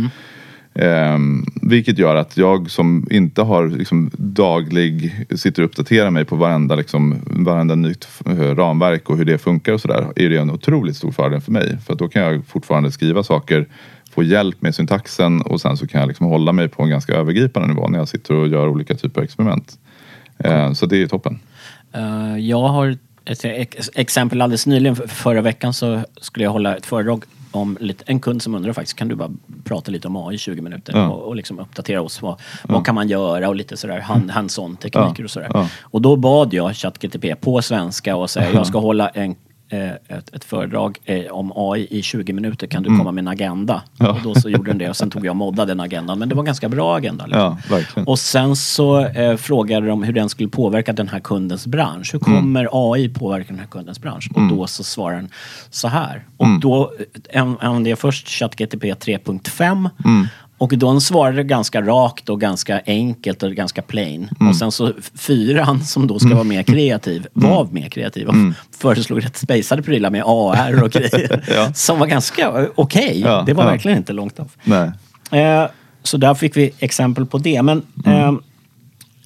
Ehm, 0.74 1.46
vilket 1.62 1.98
gör 1.98 2.16
att 2.16 2.38
jag 2.38 2.72
som 2.72 3.08
inte 3.12 3.42
har 3.42 3.68
liksom, 3.68 4.12
daglig, 4.13 5.25
sitter 5.36 5.62
och 5.63 5.70
uppdaterar 5.70 6.12
mig 6.12 6.25
på 6.25 6.36
varenda, 6.36 6.75
liksom, 6.75 7.16
varenda 7.25 7.75
nytt 7.75 8.08
eh, 8.25 8.56
ramverk 8.56 9.10
och 9.10 9.18
hur 9.18 9.25
det 9.25 9.38
funkar 9.38 9.74
och 9.74 9.82
sådär. 9.82 10.08
Är 10.16 10.30
det 10.30 10.38
en 10.38 10.50
otroligt 10.50 10.96
stor 10.96 11.12
fördel 11.12 11.42
för 11.42 11.51
mig. 11.51 11.78
För 11.86 11.96
då 11.96 12.08
kan 12.08 12.22
jag 12.22 12.46
fortfarande 12.46 12.92
skriva 12.92 13.24
saker, 13.24 13.68
få 14.12 14.24
hjälp 14.24 14.62
med 14.62 14.75
syntaxen 14.75 15.42
och 15.42 15.62
sen 15.62 15.78
så 15.78 15.88
kan 15.88 16.00
jag 16.00 16.08
liksom 16.08 16.25
hålla 16.25 16.51
mig 16.51 16.68
på 16.68 16.84
en 16.84 16.89
ganska 16.89 17.13
övergripande 17.13 17.68
nivå 17.68 17.88
när 17.88 18.00
jag 18.00 18.08
sitter 18.08 18.36
och 18.36 18.48
gör 18.48 18.68
olika 18.68 18.96
typer 18.96 19.22
av 19.22 19.25
experiment. 19.25 19.80
Ehm, 20.38 20.75
så 20.75 20.86
det 20.86 21.01
är 21.01 21.08
toppen. 21.08 21.39
Eh, 21.93 22.38
jag 22.38 22.67
har 22.67 22.98
ett 23.25 23.46
ex- 23.46 23.89
exempel 23.96 24.41
alldeles 24.41 24.67
nyligen. 24.67 24.96
För- 24.96 25.08
Förra 25.08 25.41
veckan 25.41 25.74
så 25.74 26.01
skulle 26.22 26.43
jag 26.46 26.51
hålla 26.51 26.77
ett 26.77 26.86
föredrag 26.86 27.24
om 27.51 27.77
lite, 27.81 28.03
en 28.08 28.19
kund 28.19 28.41
som 28.41 28.55
undrar 28.55 28.74
faktiskt, 28.74 28.98
kan 28.98 29.08
du 29.08 29.15
bara 29.15 29.29
prata 29.63 29.91
lite 29.91 30.08
om 30.08 30.15
AI 30.15 30.36
i 30.36 30.38
20 30.38 30.62
minuter 30.62 30.93
Ja. 30.96 31.10
och, 31.10 31.27
och 31.27 31.36
liksom 31.36 31.60
uppdatera 31.60 32.01
oss. 32.01 32.22
Vad, 32.22 32.39
vad 32.63 32.86
kan 32.86 32.96
man 32.96 33.08
göra 33.10 33.50
och 33.50 33.55
lite 33.55 33.77
sådär 33.77 34.00
hand, 34.00 34.31
hands-on 34.31 34.75
tekniker 34.77 35.13
Ja. 35.17 35.24
och 35.24 35.31
sådär. 35.31 35.50
Ja. 35.53 35.67
Och 35.81 36.01
då 36.01 36.15
bad 36.15 36.53
jag 36.53 36.75
ChatGTP 36.75 37.36
på 37.36 37.62
svenska 37.62 38.15
och 38.15 38.29
säga 38.29 38.51
jag 38.53 38.67
ska 38.67 38.79
hålla 38.79 39.10
en 39.10 39.36
ett, 39.69 40.35
ett 40.35 40.43
föredrag 40.43 40.97
eh, 41.05 41.25
om 41.31 41.51
AI 41.55 41.88
i 41.89 42.01
20 42.01 42.33
minuter, 42.33 42.67
kan 42.67 42.83
du 42.83 42.97
komma 42.97 43.11
med 43.11 43.21
en 43.21 43.27
agenda? 43.27 43.73
Mm. 43.73 43.83
Ja. 43.97 44.09
Och 44.09 44.21
då 44.23 44.41
så 44.41 44.49
gjorde 44.49 44.71
den 44.71 44.77
det 44.77 44.89
och 44.89 44.97
sen 44.97 45.09
tog 45.09 45.25
jag 45.25 45.31
och 45.31 45.35
moddade 45.35 45.71
den 45.71 45.79
agendan. 45.79 46.19
Men 46.19 46.29
det 46.29 46.35
var 46.35 46.41
en 46.41 46.45
ganska 46.45 46.69
bra 46.69 46.97
agenda. 46.97 47.25
Liksom. 47.25 47.57
Ja. 47.95 48.03
Och 48.05 48.19
sen 48.19 48.55
så 48.55 49.05
eh, 49.05 49.38
frågade 49.38 49.88
de 49.88 50.03
hur 50.03 50.13
den 50.13 50.29
skulle 50.29 50.49
påverka 50.49 50.93
den 50.93 51.07
här 51.07 51.19
kundens 51.19 51.67
bransch. 51.67 52.13
Hur 52.13 52.19
kommer 52.19 52.69
AI 52.71 53.09
påverka 53.09 53.47
den 53.47 53.59
här 53.59 53.67
kundens 53.67 54.01
bransch? 54.01 54.29
Och 54.35 54.41
då 54.41 54.67
så 54.67 54.83
svarar 54.83 55.15
den 55.15 55.29
så 55.69 55.88
här. 55.88 56.25
Och 56.38 56.59
då 56.61 56.93
eh, 57.29 57.41
använde 57.59 57.89
jag 57.89 57.99
först 57.99 58.27
ChatGTP 58.29 58.93
3.5 58.93 59.89
och 60.60 60.78
då 60.78 61.00
svarade 61.00 61.44
ganska 61.44 61.82
rakt 61.82 62.30
och 62.30 62.42
ganska 62.42 62.82
enkelt 62.86 63.44
och 63.44 63.51
ganska 63.51 63.82
plain. 63.82 64.30
Och 64.50 64.56
sen 64.56 64.72
så 64.72 64.94
fyran 65.16 65.86
som 65.86 66.08
då 66.08 66.20
ska 66.20 66.34
vara 66.34 66.44
mer 66.44 66.63
kreativ 66.63 67.28
var 67.34 67.68
mer 67.72 67.89
kreativ 67.89 68.28
och 68.28 68.36
föreslog 68.78 69.25
rätt 69.25 69.38
spejsade 69.38 69.82
prylar 69.82 70.10
med 70.10 70.24
AR 70.25 70.84
och 70.84 70.92
grejer. 70.92 71.44
Ja. 71.56 71.74
Som 71.74 72.00
var 72.00 72.08
ganska 72.08 72.68
okej. 72.75 73.22
Ja, 73.22 73.44
det 73.46 73.54
var 73.54 73.63
ja. 73.63 73.70
verkligen 73.70 73.98
inte 73.98 74.13
långt 74.13 74.39
av. 74.39 74.51
Eh, 75.32 75.66
så 76.04 76.18
där 76.18 76.34
fick 76.34 76.58
vi 76.58 76.72
exempel 76.80 77.25
på 77.25 77.38
det. 77.38 77.62
Men 77.62 77.86
eh, 78.06 78.34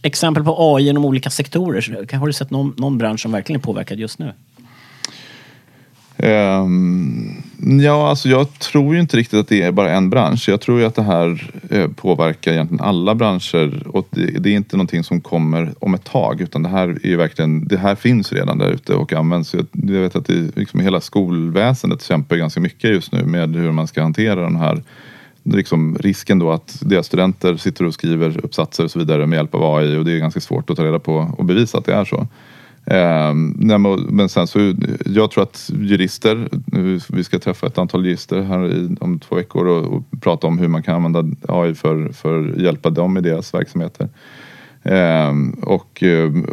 exempel 0.02 0.44
på 0.44 0.76
AI 0.76 0.90
inom 0.90 1.06
olika 1.06 1.30
sektorer. 1.30 2.16
Har 2.18 2.28
du 2.28 2.34
sett 2.34 2.50
någon, 2.50 2.74
någon 2.78 2.98
bransch 2.98 3.22
som 3.22 3.32
verkligen 3.32 3.62
är 3.62 3.64
påverkad 3.64 4.00
just 4.00 4.20
nu? 4.20 4.34
Ehm, 6.18 7.42
ja, 7.82 8.10
alltså 8.10 8.30
jag 8.30 8.60
tror 8.60 8.94
ju 8.94 9.02
inte 9.02 9.18
riktigt 9.18 9.40
att 9.40 9.48
det 9.48 9.62
är 9.62 9.72
bara 9.72 9.92
en 9.92 10.10
bransch. 10.10 10.50
Jag 10.50 10.62
tror 10.62 10.80
ju 10.80 10.86
att 10.86 10.96
det 10.96 11.04
här 11.04 11.52
eh, 11.70 11.88
påverkar 11.88 12.52
egentligen 12.52 12.86
alla 12.86 13.16
branscher 13.16 13.88
och 13.88 14.08
det, 14.12 14.50
är 14.50 14.56
inte 14.56 14.78
någonting 14.78 15.04
som 15.04 15.22
kommer 15.22 15.74
om 15.80 15.94
ett 15.94 16.04
tag 16.04 16.42
utan 16.42 16.64
det 16.64 16.70
här 16.70 16.88
är 17.04 17.08
ju 17.08 17.18
verkligen, 17.18 17.68
det 17.68 17.78
här 17.78 17.96
finns 17.96 18.34
redan 18.34 18.58
där 18.58 18.70
ute 18.70 18.94
och 18.94 19.14
används. 19.14 19.54
Jag, 19.54 19.66
jag 19.72 20.02
vet 20.02 20.16
att 20.16 20.26
det, 20.26 20.56
liksom 20.56 20.80
hela 20.80 21.02
skolväsendet 21.02 22.04
kämpar 22.04 22.36
ganska 22.36 22.60
mycket 22.60 22.92
just 22.92 23.12
nu 23.12 23.26
med 23.26 23.56
hur 23.56 23.72
man 23.72 23.88
ska 23.88 24.02
hantera 24.02 24.42
den 24.42 24.56
här 24.56 24.84
liksom 25.44 25.98
risken 25.98 26.40
då 26.40 26.52
att 26.52 26.78
deras 26.82 27.06
studenter 27.06 27.58
sitter 27.58 27.86
och 27.86 27.94
skriver 27.94 28.46
uppsatser 28.46 28.84
och 28.84 28.92
så 28.92 29.00
vidare 29.00 29.28
med 29.28 29.38
hjälp 29.38 29.56
av 29.56 29.76
AI 29.76 29.98
och 29.98 30.06
det 30.06 30.12
är 30.12 30.20
ganska 30.20 30.40
svårt 30.40 30.70
att 30.70 30.78
ta 30.78 30.86
reda 30.86 31.00
på 31.00 31.34
och 31.38 31.46
bevisa 31.46 31.78
att 31.78 31.86
det 31.86 31.94
är 31.94 32.06
så. 32.06 32.28
Ehm, 32.86 33.56
nej, 33.60 33.78
men- 34.10 34.30
sen 34.30 34.48
så, 34.48 34.74
jag 35.06 35.32
tror 35.32 35.44
att 35.44 35.72
jurister, 35.74 36.50
vi 37.14 37.24
ska 37.24 37.40
träffa 37.40 37.68
ett 37.68 37.78
antal 37.78 38.06
jurister 38.06 38.42
här 38.42 38.74
i, 38.74 38.96
om 39.00 39.20
två 39.20 39.36
veckor 39.36 39.68
och, 39.68 39.94
och 39.94 40.04
prata 40.22 40.48
om 40.48 40.58
hur 40.60 40.68
man 40.68 40.84
kan 40.84 40.96
använda 40.96 41.36
AI 41.48 41.74
för, 41.74 42.10
för 42.10 42.50
att 42.50 42.58
hjälpa 42.58 42.90
dem 42.90 43.18
i 43.18 43.22
deras 43.22 43.54
verksamheter. 43.54 44.10
Ehm, 44.84 45.52
och, 45.52 46.04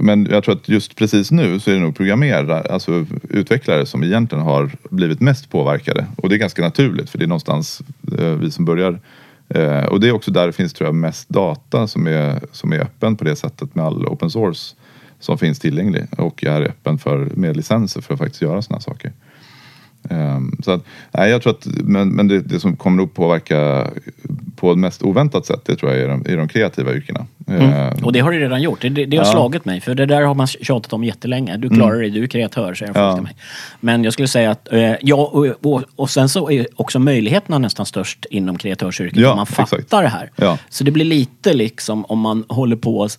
men 0.00 0.26
jag 0.30 0.44
tror 0.44 0.54
att 0.54 0.68
just 0.68 0.96
precis 0.96 1.30
nu 1.30 1.60
så 1.60 1.70
är 1.70 1.74
det 1.74 1.80
nog 1.80 1.96
programmerare, 1.96 2.60
alltså 2.60 3.06
utvecklare 3.28 3.86
som 3.86 4.04
egentligen 4.04 4.44
har 4.44 4.70
blivit 4.90 5.20
mest 5.20 5.50
påverkade. 5.50 6.06
Och 6.16 6.28
det 6.28 6.34
är 6.34 6.38
ganska 6.38 6.62
naturligt 6.62 7.10
för 7.10 7.18
det 7.18 7.24
är 7.24 7.28
någonstans 7.28 7.82
eh, 8.18 8.34
vi 8.34 8.50
som 8.50 8.64
börjar. 8.64 9.00
Eh, 9.48 9.84
och 9.84 10.00
det 10.00 10.08
är 10.08 10.12
också 10.12 10.30
där 10.30 10.46
det 10.46 10.52
finns 10.52 10.72
tror 10.72 10.88
jag 10.88 10.94
mest 10.94 11.28
data 11.28 11.86
som 11.86 12.06
är, 12.06 12.40
som 12.52 12.72
är 12.72 12.80
öppen 12.80 13.16
på 13.16 13.24
det 13.24 13.36
sättet 13.36 13.74
med 13.74 13.84
all 13.84 14.06
open 14.06 14.30
source 14.30 14.74
som 15.20 15.38
finns 15.38 15.58
tillgänglig 15.58 16.06
och 16.18 16.44
är 16.44 16.62
öppen 16.62 16.98
för 16.98 17.18
med 17.18 17.56
licenser 17.56 18.00
för 18.00 18.14
att 18.14 18.20
faktiskt 18.20 18.42
göra 18.42 18.62
sådana 18.62 18.80
saker. 18.80 19.12
Ehm, 20.10 20.56
så 20.64 20.70
att, 20.70 20.84
nej, 21.12 21.30
jag 21.30 21.42
tror 21.42 21.52
att, 21.52 21.66
men, 21.84 22.08
men 22.08 22.28
det, 22.28 22.40
det 22.40 22.60
som 22.60 22.76
kommer 22.76 22.96
nog 22.96 23.14
påverka 23.14 23.86
på 24.56 24.72
ett 24.72 24.78
mest 24.78 25.02
oväntat 25.02 25.46
sätt, 25.46 25.60
det 25.64 25.76
tror 25.76 25.92
jag 25.92 26.00
är 26.00 26.08
de, 26.08 26.26
är 26.32 26.36
de 26.36 26.48
kreativa 26.48 26.92
yrkena. 26.94 27.26
Ehm, 27.46 28.04
Och 28.04 28.12
det 28.12 28.20
har 28.20 28.32
det 28.32 28.38
redan 28.38 28.62
gjort. 28.62 28.80
Det, 28.80 28.88
det, 28.88 29.06
det 29.06 29.16
har 29.16 29.24
Ja. 29.24 29.32
slagit 29.32 29.64
mig. 29.64 29.80
För 29.80 29.94
det 29.94 30.06
där 30.06 30.22
har 30.22 30.34
man 30.34 30.46
tjatat 30.46 30.92
om 30.92 31.04
jättelänge. 31.04 31.56
Du 31.56 31.68
klarar 31.68 32.00
det, 32.00 32.10
du 32.10 32.22
är 32.22 32.26
kreatör, 32.26 32.74
säger 32.74 32.92
folk 32.92 33.02
Ja. 33.04 33.14
till 33.14 33.22
mig. 33.22 33.36
Men 33.80 34.04
jag 34.04 34.12
skulle 34.12 34.28
säga 34.28 34.50
att, 34.50 34.72
eh, 34.72 34.92
ja, 35.00 35.16
och, 35.16 35.66
och, 35.72 35.82
och 35.96 36.10
sen 36.10 36.28
så 36.28 36.50
är 36.50 36.66
också 36.76 36.98
möjligheterna 36.98 37.58
nästan 37.58 37.86
störst 37.86 38.26
inom 38.30 38.58
kreatörsyrket. 38.58 39.18
Ja, 39.18 39.30
om 39.30 39.36
man 39.36 39.46
fattar 39.46 39.76
exakt. 39.78 39.90
det 39.90 40.08
här. 40.08 40.30
Ja. 40.36 40.58
Så 40.68 40.84
det 40.84 40.90
blir 40.90 41.04
lite 41.04 41.52
liksom 41.54 42.04
om 42.04 42.18
man 42.20 42.44
håller 42.48 42.76
på 42.76 42.98
och, 42.98 43.10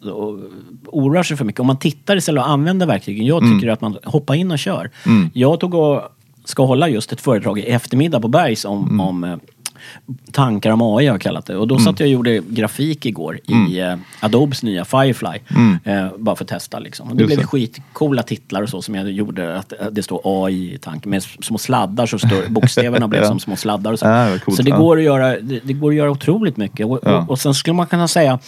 oroar 0.85 1.23
sig 1.23 1.37
för 1.37 1.45
mycket. 1.45 1.59
Om 1.59 1.67
man 1.67 1.77
tittar 1.79 2.15
istället 2.17 2.43
och 2.43 2.49
använder 2.49 2.85
verktygen. 2.85 3.25
Jag 3.25 3.43
Mm. 3.43 3.59
tycker 3.59 3.71
att 3.71 3.81
man 3.81 3.97
hoppar 4.03 4.35
in 4.35 4.51
och 4.51 4.59
kör. 4.59 4.89
Jag 5.33 5.59
tog 5.59 5.73
och 5.73 6.01
ska 6.51 6.65
hålla 6.65 6.89
just 6.89 7.11
ett 7.11 7.21
föredrag 7.21 7.59
i 7.59 7.61
eftermiddag 7.61 8.19
på 8.19 8.27
Bergs 8.27 8.65
om, 8.65 8.83
Mm. 8.87 8.99
om 8.99 9.23
eh, 9.23 9.35
tankar 10.31 10.71
om 10.71 10.81
AI 10.81 10.87
har 11.07 11.13
jag 11.13 11.21
kallat 11.21 11.45
det. 11.45 11.57
Och 11.57 11.67
då 11.67 11.79
satt 11.79 11.99
jag 11.99 12.07
och 12.07 12.11
gjorde 12.11 12.41
grafik 12.49 13.05
igår 13.05 13.39
Mm. 13.47 13.67
i 13.67 13.79
eh, 13.79 13.95
Adobes 14.19 14.63
nya 14.63 14.85
Firefly. 14.85 15.39
Eh, 15.83 16.07
bara 16.17 16.35
för 16.35 16.43
att 16.43 16.47
testa 16.49 16.79
liksom. 16.79 17.09
Och 17.09 17.15
det 17.15 17.21
Just 17.23 17.27
blev 17.27 17.39
det. 17.39 17.47
skitcoola 17.47 18.23
titlar 18.23 18.61
och 18.61 18.69
så 18.69 18.81
som 18.81 18.95
jag 18.95 19.11
gjorde. 19.11 19.57
Att 19.57 19.73
eh, 19.79 19.87
det 19.91 20.03
står 20.03 20.21
AI 20.45 20.73
i 20.73 20.77
tanken. 20.77 21.09
Med 21.09 21.23
små 21.23 21.57
sladdar 21.57 22.05
så 22.05 22.19
står 22.19 22.49
bokstäverna 22.49 23.07
blev 23.07 23.21
Ja. 23.21 23.27
som 23.27 23.39
små 23.39 23.55
sladdar 23.55 23.93
och 23.93 23.99
så. 23.99 24.05
Ja, 24.05 24.29
vad 24.29 24.43
coolt. 24.43 24.57
så 24.57 24.63
det 24.63 24.71
går, 24.71 24.97
att 24.97 25.03
göra, 25.03 25.27
det, 25.39 25.59
det 25.63 25.73
går 25.73 25.91
att 25.91 25.95
göra 25.97 26.11
otroligt 26.11 26.57
mycket. 26.57 26.85
Och, 26.85 26.99
Ja. 27.03 27.17
och, 27.21 27.29
och 27.29 27.39
sen 27.39 27.53
skulle 27.53 27.73
man 27.73 27.87
kunna 27.87 28.07
säga 28.07 28.39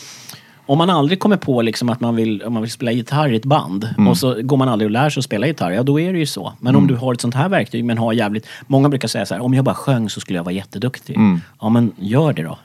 om 0.65 0.77
man 0.77 0.89
aldrig 0.89 1.19
kommer 1.19 1.37
på 1.37 1.61
liksom 1.61 1.89
att 1.89 1.99
man 1.99 2.15
vill, 2.15 2.41
om 2.43 2.53
man 2.53 2.61
vill 2.61 2.71
spela 2.71 2.91
gitarr 2.91 3.29
i 3.33 3.35
ett 3.35 3.45
band 3.45 3.89
Mm. 3.97 4.07
och 4.07 4.17
så 4.17 4.41
går 4.41 4.57
man 4.57 4.69
aldrig 4.69 4.85
och 4.87 4.91
lär 4.91 5.09
sig 5.09 5.21
att 5.21 5.25
spela 5.25 5.47
gitarr, 5.47 5.71
ja 5.71 5.83
då 5.83 5.99
är 5.99 6.13
det 6.13 6.19
ju 6.19 6.25
så. 6.25 6.53
Men 6.59 6.69
Mm. 6.75 6.81
om 6.81 6.87
du 6.87 6.95
har 6.95 7.13
ett 7.13 7.21
sånt 7.21 7.35
här 7.35 7.49
verktyg 7.49 7.85
men 7.85 7.97
har 7.97 8.13
jävligt... 8.13 8.47
Många 8.67 8.89
brukar 8.89 9.07
säga 9.07 9.25
så 9.25 9.33
här, 9.33 9.41
om 9.41 9.53
jag 9.53 9.65
bara 9.65 9.75
sjöng 9.75 10.09
så 10.09 10.19
skulle 10.19 10.39
jag 10.39 10.43
vara 10.43 10.53
jätteduktig. 10.55 11.15
Mm. 11.15 11.41
Ja 11.61 11.69
men 11.69 11.91
gör 11.99 12.33
det 12.33 12.43
då. 12.43 12.57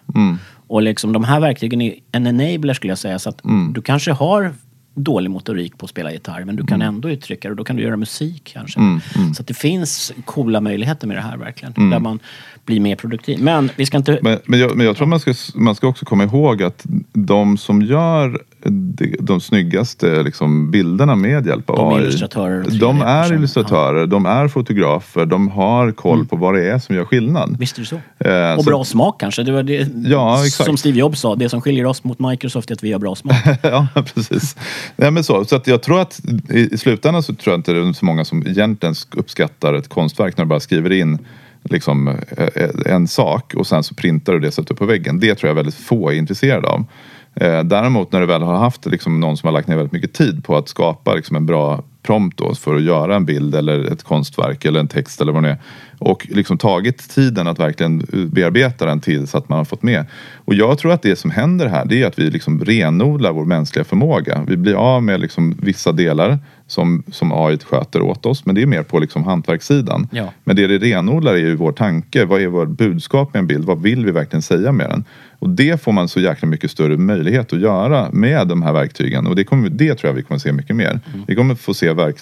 Och 0.66 0.82
liksom 0.82 1.12
de 1.12 1.24
här 1.24 1.40
verktygen 1.40 1.80
är 1.80 1.94
en 2.12 2.26
enabler 2.26 2.74
skulle 2.74 2.90
jag 2.90 2.98
säga. 2.98 3.18
Så 3.18 3.28
att 3.28 3.44
Mm. 3.44 3.72
du 3.72 3.82
kanske 3.82 4.12
har 4.12 4.52
dålig 4.98 5.30
motorik 5.30 5.78
på 5.78 5.84
att 5.84 5.90
spela 5.90 6.12
gitarr 6.12 6.44
men 6.44 6.56
du 6.56 6.66
kan 6.66 6.82
ändå 6.82 7.10
uttrycka 7.10 7.48
det 7.48 7.52
och 7.52 7.56
då 7.56 7.64
kan 7.64 7.76
du 7.76 7.82
göra 7.82 7.96
musik 7.96 8.50
kanske. 8.54 8.80
Mm, 8.80 9.00
Så 9.34 9.42
att 9.42 9.46
det 9.46 9.54
finns 9.54 10.12
coola 10.24 10.60
möjligheter 10.60 11.06
med 11.06 11.16
det 11.16 11.20
här 11.20 11.36
verkligen. 11.36 11.90
Där 11.90 11.98
man 11.98 12.20
blir 12.64 12.80
mer 12.80 12.96
produktiv. 12.96 13.42
Men 13.42 13.70
vi 13.76 13.86
ska 13.86 13.96
inte... 13.96 14.18
Men, 14.22 14.38
men, 14.44 14.60
jag, 14.60 14.76
men 14.76 14.86
jag 14.86 14.96
tror 14.96 15.06
man 15.06 15.20
ska, 15.20 15.34
man 15.54 15.74
ska 15.74 15.86
också 15.86 16.04
komma 16.04 16.24
ihåg 16.24 16.62
att 16.62 16.86
de 17.12 17.58
som 17.58 17.82
gör 17.82 18.42
de, 18.98 19.16
de 19.20 19.40
snyggaste 19.40 20.22
liksom, 20.22 20.70
bilderna 20.70 21.14
med 21.16 21.46
hjälp 21.46 21.70
av 21.70 21.76
De 21.76 21.92
är 21.92 21.96
AI. 21.96 22.02
illustratörer 22.02 22.62
De 22.64 22.70
3D-personer. 22.70 23.06
är 23.06 23.32
illustratörer, 23.34 24.06
de 24.06 24.26
är 24.26 24.48
fotografer, 24.48 25.26
de 25.26 25.48
har 25.48 25.92
koll 25.92 26.26
på 26.26 26.36
vad 26.36 26.54
det 26.54 26.70
är 26.70 26.78
som 26.78 26.94
gör 26.96 27.04
skillnad. 27.04 27.56
Visst 27.58 27.76
är 27.78 27.80
det 27.80 27.86
så. 27.86 28.28
Eh, 28.28 28.54
och 28.58 28.64
så- 28.64 28.70
bra 28.70 28.84
smak 28.84 29.20
kanske. 29.20 29.42
Det 29.42 29.52
var 29.52 29.62
det, 29.62 29.88
Ja, 30.06 30.44
exakt. 30.46 30.66
Som 30.66 30.76
Steve 30.76 30.98
Jobs 30.98 31.20
sa, 31.20 31.34
det 31.34 31.48
som 31.48 31.60
skiljer 31.60 31.86
oss 31.86 32.04
mot 32.04 32.18
Microsoft 32.18 32.70
är 32.70 32.74
att 32.74 32.82
vi 32.82 32.92
har 32.92 32.98
bra 33.00 33.14
smak. 33.14 33.34
ja, 33.62 33.86
precis. 34.14 34.56
Nej, 34.96 35.10
men 35.10 35.24
så 35.24 35.44
så 35.44 35.56
att 35.56 35.66
jag 35.66 35.82
tror 35.82 36.00
att 36.00 36.20
i, 36.50 36.74
i 36.74 36.78
slutändan 36.78 37.22
så 37.22 37.34
tror 37.34 37.52
jag 37.52 37.58
inte 37.58 37.72
det 37.72 37.88
är 37.88 37.92
så 37.92 38.04
många 38.04 38.24
som 38.24 38.46
egentligen 38.46 38.94
uppskattar 39.16 39.74
ett 39.74 39.88
konstverk 39.88 40.36
när 40.36 40.44
du 40.44 40.48
bara 40.48 40.60
skriver 40.60 40.92
in 40.92 41.18
liksom, 41.70 42.08
eh, 42.08 42.92
en 42.94 43.08
sak 43.08 43.54
och 43.54 43.66
sen 43.66 43.82
så 43.82 43.94
printar 43.94 44.32
du 44.32 44.38
det 44.40 44.46
och 44.48 44.54
sätter 44.54 44.72
upp 44.72 44.78
på 44.78 44.84
väggen. 44.86 45.20
Det 45.20 45.34
tror 45.34 45.48
jag 45.48 45.54
väldigt 45.54 45.74
få 45.74 46.10
är 46.10 46.14
intresserade 46.14 46.68
av. 46.68 46.84
Eh, 47.40 47.64
däremot 47.64 48.12
när 48.12 48.20
du 48.20 48.26
väl 48.26 48.42
har 48.42 48.56
haft 48.56 48.86
liksom, 48.86 49.20
någon 49.20 49.36
som 49.36 49.46
har 49.46 49.52
lagt 49.52 49.68
ner 49.68 49.76
väldigt 49.76 49.92
mycket 49.92 50.12
tid 50.12 50.44
på 50.44 50.56
att 50.56 50.68
skapa 50.68 51.14
liksom, 51.14 51.36
en 51.36 51.46
bra 51.46 51.84
prompt 52.02 52.38
då 52.38 52.54
för 52.54 52.74
att 52.74 52.82
göra 52.82 53.16
en 53.16 53.24
bild 53.24 53.54
eller 53.54 53.92
ett 53.92 54.02
konstverk 54.02 54.64
eller 54.64 54.80
en 54.80 54.88
text 54.88 55.20
eller 55.20 55.32
vad 55.32 55.42
det 55.42 55.50
är. 55.50 55.58
Och 55.98 56.26
liksom 56.30 56.58
tagit 56.58 57.10
tiden 57.10 57.48
att 57.48 57.58
verkligen 57.58 58.00
eh, 58.12 58.24
bearbeta 58.24 58.86
den 58.86 59.00
till 59.00 59.26
så 59.26 59.38
att 59.38 59.48
man 59.48 59.58
har 59.58 59.64
fått 59.64 59.82
med. 59.82 60.06
Och 60.44 60.54
jag 60.54 60.78
tror 60.78 60.92
att 60.92 61.02
det 61.02 61.16
som 61.16 61.30
händer 61.30 61.66
här 61.66 61.84
det 61.84 62.02
är 62.02 62.06
att 62.06 62.18
vi 62.18 62.30
liksom 62.30 62.64
renodlar 62.64 63.32
vår 63.32 63.44
mänskliga 63.44 63.84
förmåga. 63.84 64.44
Vi 64.48 64.56
blir 64.56 64.74
av 64.74 65.02
med 65.02 65.20
liksom 65.20 65.56
vissa 65.62 65.92
delar 65.92 66.38
som, 66.68 67.02
som 67.12 67.32
AI 67.32 67.58
sköter 67.58 68.02
åt 68.02 68.26
oss. 68.26 68.46
Men 68.46 68.54
det 68.54 68.62
är 68.62 68.66
mer 68.66 68.82
på 68.82 68.98
liksom 68.98 69.24
hantverkssidan. 69.24 70.08
Ja. 70.12 70.32
Men 70.44 70.56
det 70.56 70.66
det 70.66 70.78
renodlar 70.78 71.32
är 71.32 71.38
ju 71.38 71.56
vår 71.56 71.72
tanke. 71.72 72.24
Vad 72.24 72.42
är 72.42 72.46
vårt 72.46 72.68
budskap 72.68 73.34
med 73.34 73.40
en 73.40 73.46
bild? 73.46 73.64
Vad 73.64 73.82
vill 73.82 74.04
vi 74.04 74.10
verkligen 74.10 74.42
säga 74.42 74.72
med 74.72 74.90
den? 74.90 75.04
Och 75.38 75.48
det 75.48 75.82
får 75.82 75.92
man 75.92 76.08
så 76.08 76.20
jäkla 76.20 76.48
mycket 76.48 76.70
större 76.70 76.96
möjlighet 76.96 77.52
att 77.52 77.60
göra 77.60 78.08
med 78.12 78.48
de 78.48 78.62
här 78.62 78.72
verktygen. 78.72 79.26
Och 79.26 79.36
det, 79.36 79.44
kommer, 79.44 79.68
det 79.68 79.94
tror 79.94 80.08
jag 80.08 80.14
vi 80.14 80.22
kommer 80.22 80.38
se 80.38 80.52
mycket 80.52 80.76
mer. 80.76 80.90
Mm. 80.90 81.24
Vi 81.26 81.34
kommer 81.34 81.54
få 81.54 81.74
se 81.74 81.92
verk, 81.92 82.16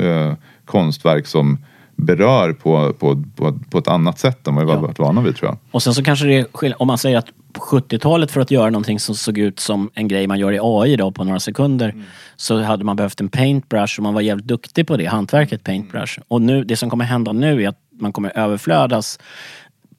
äh, 0.00 0.34
konstverk 0.64 1.26
som 1.26 1.58
berör 2.00 2.52
på, 2.52 2.92
på, 2.92 3.22
på, 3.36 3.58
på 3.70 3.78
ett 3.78 3.88
annat 3.88 4.18
sätt 4.18 4.46
än 4.46 4.54
vad 4.54 4.66
vi 4.66 4.72
Ja. 4.72 4.80
varit 4.80 4.98
vana 4.98 5.20
vid 5.22 5.36
tror 5.36 5.50
jag. 5.50 5.58
Och 5.70 5.82
sen 5.82 5.94
så 5.94 6.04
kanske 6.04 6.26
det 6.26 6.34
är 6.62 6.82
om 6.82 6.86
man 6.86 6.98
säger 6.98 7.18
att 7.18 7.26
på 7.52 7.60
70-talet 7.60 8.30
för 8.30 8.40
att 8.40 8.50
göra 8.50 8.70
någonting 8.70 9.00
som 9.00 9.14
såg 9.14 9.38
ut 9.38 9.60
som 9.60 9.90
en 9.94 10.08
grej 10.08 10.26
man 10.26 10.38
gör 10.38 10.52
i 10.52 10.58
AI 10.62 10.92
idag 10.92 11.14
på 11.14 11.24
några 11.24 11.40
sekunder 11.40 11.94
så 12.36 12.62
hade 12.62 12.84
man 12.84 12.96
behövt 12.96 13.20
en 13.20 13.28
paintbrush 13.28 13.98
och 13.98 14.02
man 14.02 14.14
var 14.14 14.20
jävligt 14.20 14.46
duktig 14.46 14.86
på 14.86 14.96
det, 14.96 15.06
hantverket 15.06 15.64
paintbrush. 15.64 16.18
Och 16.28 16.42
nu, 16.42 16.64
det 16.64 16.76
som 16.76 16.90
kommer 16.90 17.04
hända 17.04 17.32
nu 17.32 17.62
är 17.62 17.68
att 17.68 17.78
man 18.00 18.12
kommer 18.12 18.38
överflödas 18.38 19.18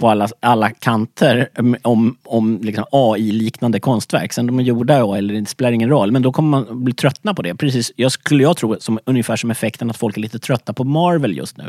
på 0.02 0.10
alla, 0.10 0.28
alla 0.40 0.70
kanter 0.70 1.50
mm, 1.56 1.76
om, 1.82 2.16
om 2.24 2.60
liksom 2.62 2.86
AI-liknande 2.92 3.80
konstverk. 3.80 4.34
Sen 4.34 4.48
de 4.48 4.60
är 4.60 4.64
gjorda 4.64 5.18
eller 5.18 5.34
det 5.34 5.46
spelar 5.50 5.72
ingen 5.72 5.90
roll. 5.90 6.12
Men 6.12 6.22
då 6.22 6.32
kommer 6.32 6.50
man 6.50 6.84
bli 6.84 6.94
tröttna 6.94 7.34
på 7.34 7.42
det. 7.42 7.56
Precis, 7.56 7.92
jag 7.96 8.12
skulle 8.12 8.44
jag 8.44 8.58
tro, 8.58 8.76
som, 8.80 9.00
ungefär 9.06 9.36
som 9.36 9.52
effekten 9.52 9.90
att 9.90 9.98
folk 9.98 10.18
är 10.18 10.22
lite 10.22 10.40
trötta 10.40 10.74
på 10.74 10.84
Marvel 10.84 11.38
just 11.38 11.58
nu. 11.58 11.64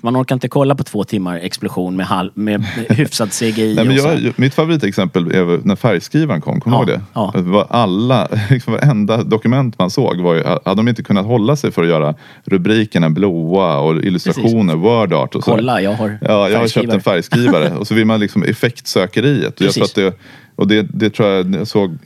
Man 0.00 0.16
orkar 0.16 0.34
inte 0.34 0.48
kolla 0.48 0.74
på 0.74 0.84
två 0.84 1.04
timmar 1.04 1.36
explosion 1.36 1.96
med, 1.96 2.06
halv, 2.06 2.30
med 2.34 2.64
hyfsad 2.88 3.32
CGI. 3.32 3.74
Nej, 3.74 3.84
men 3.84 3.96
jag, 3.96 4.32
mitt 4.38 4.54
favoritexempel 4.54 5.26
är 5.30 5.66
när 5.66 5.76
färgskrivaren 5.76 6.40
kom, 6.40 6.60
kommer 6.60 6.84
du 6.84 6.92
Ja, 6.92 6.98
ihåg 6.98 7.00
det? 7.00 7.04
ja. 7.14 7.32
Det 7.34 7.50
var 7.50 7.66
alla, 7.70 8.28
liksom 8.50 8.72
varenda 8.72 9.22
dokument 9.22 9.78
man 9.78 9.90
såg 9.90 10.20
var 10.20 10.34
ju, 10.34 10.44
hade 10.44 10.74
de 10.76 10.88
inte 10.88 11.02
kunnat 11.02 11.26
hålla 11.26 11.56
sig 11.56 11.72
för 11.72 11.82
att 11.82 11.88
göra 11.88 12.14
rubrikerna 12.44 13.10
blåa 13.10 13.78
och 13.78 13.96
illustrationer, 13.96 14.74
word 14.76 15.12
art 15.12 15.34
och 15.34 15.44
så. 15.44 15.50
Kolla, 15.50 15.80
jag 15.80 15.94
har 15.94 16.18
Ja, 16.22 16.48
jag 16.48 16.58
har 16.58 16.68
köpt 16.68 16.92
en 16.92 17.00
färgskrivare. 17.00 17.67
Och 17.76 17.86
så 17.86 17.94
vill 17.94 18.04
man 18.04 18.20
liksom 18.20 18.42
effektsökeriet. 18.42 19.60
Och 19.60 19.66
jag 19.66 19.74
tror 19.74 19.82
Precis. 19.82 19.82
att 19.82 19.94
det, 19.94 20.14
och 20.56 20.68
det, 20.68 20.82
det 20.82 21.10
tror 21.10 21.28
jag, 21.28 21.54
jag 21.54 21.66
såg, 21.66 21.98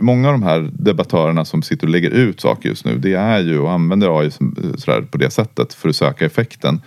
många 0.00 0.28
av 0.28 0.34
de 0.34 0.42
här 0.42 0.70
debattörerna 0.72 1.44
som 1.44 1.62
sitter 1.62 1.86
och 1.86 1.92
lägger 1.92 2.10
ut 2.10 2.40
saker 2.40 2.68
just 2.68 2.84
nu, 2.84 2.98
det 2.98 3.14
är 3.14 3.40
ju 3.40 3.58
och 3.58 3.72
använder 3.72 4.20
AI 4.20 4.30
som, 4.30 4.74
sådär, 4.78 5.02
på 5.02 5.18
det 5.18 5.30
sättet 5.30 5.74
för 5.74 5.88
att 5.88 5.96
söka 5.96 6.26
effekten. 6.26 6.80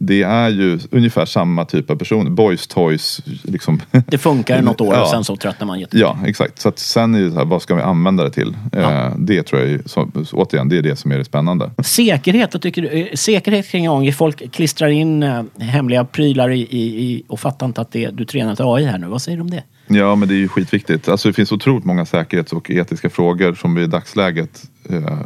Det 0.00 0.22
är 0.22 0.48
ju 0.48 0.78
ungefär 0.90 1.24
samma 1.26 1.64
typ 1.64 1.90
av 1.90 1.96
personer, 1.96 2.30
boys 2.30 2.66
toys 2.66 3.20
liksom. 3.42 3.80
Det 4.06 4.18
funkar 4.18 4.62
något 4.62 4.80
år 4.80 4.94
Ja. 4.98 5.02
och 5.02 5.08
sen 5.08 5.24
så 5.24 5.36
tröttnar 5.36 5.66
man 5.66 5.80
jättemycket. 5.80 6.08
Ja, 6.22 6.28
exakt. 6.28 6.60
Så 6.60 6.68
att 6.68 6.78
sen 6.78 7.14
är 7.14 7.20
det 7.20 7.30
så 7.30 7.38
här, 7.38 7.44
vad 7.44 7.62
ska 7.62 7.74
vi 7.74 7.82
använda 7.82 8.24
det 8.24 8.30
till? 8.30 8.56
Ja. 8.72 9.06
Eh, 9.06 9.12
det 9.18 9.42
tror 9.42 9.62
jag, 9.62 9.90
så, 9.90 10.10
återigen, 10.32 10.68
det 10.68 10.78
är 10.78 10.82
det 10.82 10.96
som 10.96 11.12
är 11.12 11.18
det 11.18 11.24
spännande. 11.24 11.70
Säkerhet, 11.84 12.54
vad 12.54 12.62
tycker 12.62 12.82
du? 12.82 12.88
Eh, 12.88 13.06
Säkerhet 13.14 13.68
kring 13.68 13.86
AI. 13.88 14.12
Folk 14.12 14.52
klistrar 14.52 14.88
in 14.88 15.22
eh, 15.22 15.42
hemliga 15.58 16.04
prylar 16.04 16.50
i, 16.50 16.60
i, 16.60 17.02
i, 17.12 17.22
och 17.28 17.40
fattar 17.40 17.66
inte 17.66 17.80
att 17.80 17.92
det, 17.92 18.10
du 18.10 18.24
tränar 18.24 18.52
ett 18.52 18.60
AI 18.60 18.84
här 18.84 18.98
nu. 18.98 19.06
Vad 19.06 19.22
säger 19.22 19.36
du 19.38 19.42
om 19.42 19.50
det? 19.50 19.62
Ja, 19.86 20.14
men 20.14 20.28
det 20.28 20.34
är 20.34 20.38
ju 20.38 20.48
skitviktigt. 20.48 21.08
Alltså, 21.08 21.28
det 21.28 21.32
finns 21.32 21.52
otroligt 21.52 21.84
många 21.84 22.06
säkerhets 22.06 22.52
och 22.52 22.70
etiska 22.70 23.10
frågor 23.10 23.54
som 23.54 23.74
vi 23.74 23.82
i 23.82 23.86
dagsläget 23.86 24.62
eh, 24.90 25.20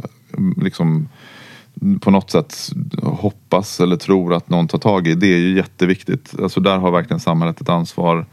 liksom 0.62 1.08
på 2.00 2.10
något 2.10 2.30
sätt 2.30 2.56
hoppas 3.02 3.80
eller 3.80 3.96
tror 3.96 4.34
att 4.34 4.48
någon 4.48 4.68
tar 4.68 4.78
tag 4.78 5.06
i. 5.06 5.14
Det 5.14 5.26
är 5.26 5.38
ju 5.38 5.56
jätteviktigt. 5.56 6.34
Alltså, 6.42 6.60
där 6.60 6.78
har 6.78 6.90
verkligen 6.90 7.20
samhället 7.20 7.60
ett 7.60 7.68
ansvar 7.68 8.26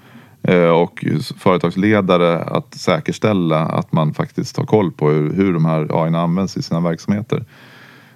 eh, 0.44 0.70
och 0.70 1.06
företagsledare 1.38 2.40
att 2.40 2.74
säkerställa 2.74 3.60
att 3.60 3.92
man 3.92 4.14
faktiskt 4.14 4.58
har 4.58 4.66
koll 4.66 4.92
på 4.92 5.10
hur, 5.10 5.34
hur 5.34 5.54
de 5.54 5.66
här 5.66 6.04
AI 6.04 6.16
används 6.16 6.58
i 6.58 6.62
sina 6.62 6.80
verksamheter. 6.80 7.46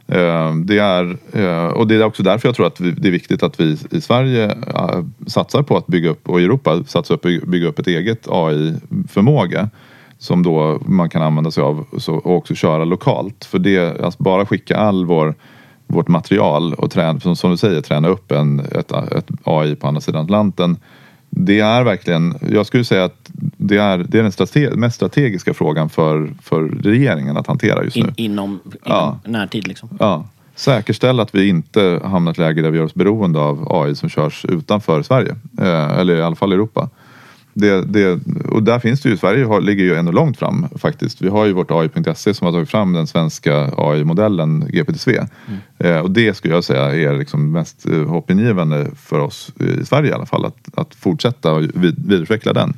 Eh, 0.08 0.56
det 0.56 0.78
är, 0.78 1.18
eh, 1.32 1.66
och 1.66 1.88
det 1.88 1.96
är 1.96 2.04
också 2.04 2.24
därför 2.24 2.48
jag 2.48 2.56
tror 2.56 2.68
att 2.68 2.78
det 2.78 3.08
är 3.08 3.12
viktigt 3.12 3.44
att 3.44 3.60
vi 3.60 3.78
i 3.92 4.02
Sverige 4.02 4.58
satsar 5.28 5.64
på 5.64 5.78
att 5.78 5.88
bygga 5.88 6.10
upp, 6.10 6.30
och 6.30 6.42
i 6.42 6.44
Europa 6.44 6.84
satsar 6.84 7.18
på 7.18 7.28
att 7.28 7.48
bygga 7.48 7.68
upp 7.68 7.80
ett 7.80 7.88
eget 7.88 8.28
AI-förmåga 8.30 9.70
som 10.24 10.44
då 10.44 10.80
man 10.86 11.10
kan 11.10 11.22
använda 11.22 11.52
sig 11.52 11.64
av 11.64 11.86
så- 11.98 12.16
och 12.16 12.36
också 12.38 12.56
köra 12.56 12.86
lokalt. 12.86 13.46
För 13.46 13.60
det, 13.60 14.02
alltså 14.02 14.24
bara 14.24 14.46
skicka 14.46 14.78
all 14.78 15.06
vår, 15.06 15.36
vårt 15.88 16.08
material 16.08 16.74
och 16.74 16.92
träna, 16.92 17.20
som, 17.20 17.36
som 17.36 17.52
du 17.52 17.58
säger, 17.58 17.82
träna 17.82 18.08
upp 18.08 18.32
en, 18.32 18.60
ett, 18.60 18.92
ett 18.92 19.28
AI 19.44 19.76
på 19.76 19.88
andra 19.88 20.02
sidan 20.02 20.24
Atlanten. 20.26 20.78
Det 21.30 21.60
är 21.60 21.84
verkligen, 21.84 22.36
jag 22.52 22.66
skulle 22.66 22.86
säga 22.86 23.04
att 23.04 23.30
det 23.58 23.78
är, 23.78 23.98
det 23.98 24.20
är 24.20 24.24
den 24.24 24.32
strate, 24.32 24.72
mest 24.76 24.96
strategiska 24.96 25.54
frågan 25.54 25.90
för, 25.90 26.34
för 26.42 26.62
regeringen 26.64 27.38
att 27.38 27.48
hantera 27.48 27.84
just 27.84 27.96
nu. 27.96 28.02
In, 28.02 28.14
inom 28.16 28.50
inom 28.50 28.60
Ja. 28.86 29.20
närtid 29.26 29.68
liksom. 29.68 29.90
Ja. 30.00 30.26
Säkerställa 30.56 31.24
att 31.24 31.36
vi 31.36 31.48
inte 31.50 32.00
hamnar 32.04 32.32
i 32.32 32.34
ett 32.34 32.38
läge 32.38 32.62
där 32.62 32.72
vi 32.72 32.78
gör 32.78 32.86
oss 32.86 32.94
beroende 32.94 33.40
av 33.40 33.68
AI 33.72 33.96
som 33.96 34.10
körs 34.10 34.46
utanför 34.46 35.02
Sverige. 35.04 35.36
Eh, 35.62 36.00
eller 36.00 36.16
i 36.16 36.22
alla 36.22 36.36
fall 36.36 36.54
Europa. 36.54 36.90
Det, 37.54 37.82
det, 37.82 38.20
och 38.50 38.64
där 38.64 38.80
finns 38.80 39.02
det 39.02 39.10
ju, 39.10 39.18
Sverige 39.18 39.46
har, 39.46 39.62
ligger 39.62 39.84
ju 39.84 39.96
ännu 39.96 40.12
långt 40.12 40.38
fram 40.38 40.66
faktiskt. 40.76 41.22
Vi 41.22 41.30
har 41.30 41.46
ju 41.46 41.54
vårt 41.54 41.72
AI.se 41.72 42.34
som 42.34 42.46
har 42.46 42.52
tagit 42.52 42.70
fram 42.70 42.94
den 42.94 43.08
svenska 43.08 43.72
AI-modellen 43.78 44.68
GPTSV. 44.70 45.20
Eh, 45.78 45.98
och 45.98 46.12
det 46.12 46.34
skulle 46.34 46.54
jag 46.54 46.64
säga 46.64 47.12
är 47.12 47.18
liksom 47.18 47.52
mest 47.52 47.86
eh, 47.86 48.04
hoppingivande 48.04 48.88
för 48.96 49.20
oss 49.20 49.52
i 49.82 49.86
Sverige 49.86 50.10
i 50.10 50.14
alla 50.14 50.26
fall. 50.26 50.46
Att, 50.46 50.58
att 50.74 50.96
fortsätta 50.96 51.54
och 51.54 51.62
vid, 51.62 52.08
vidareutveckla 52.08 52.54
den. 52.54 52.74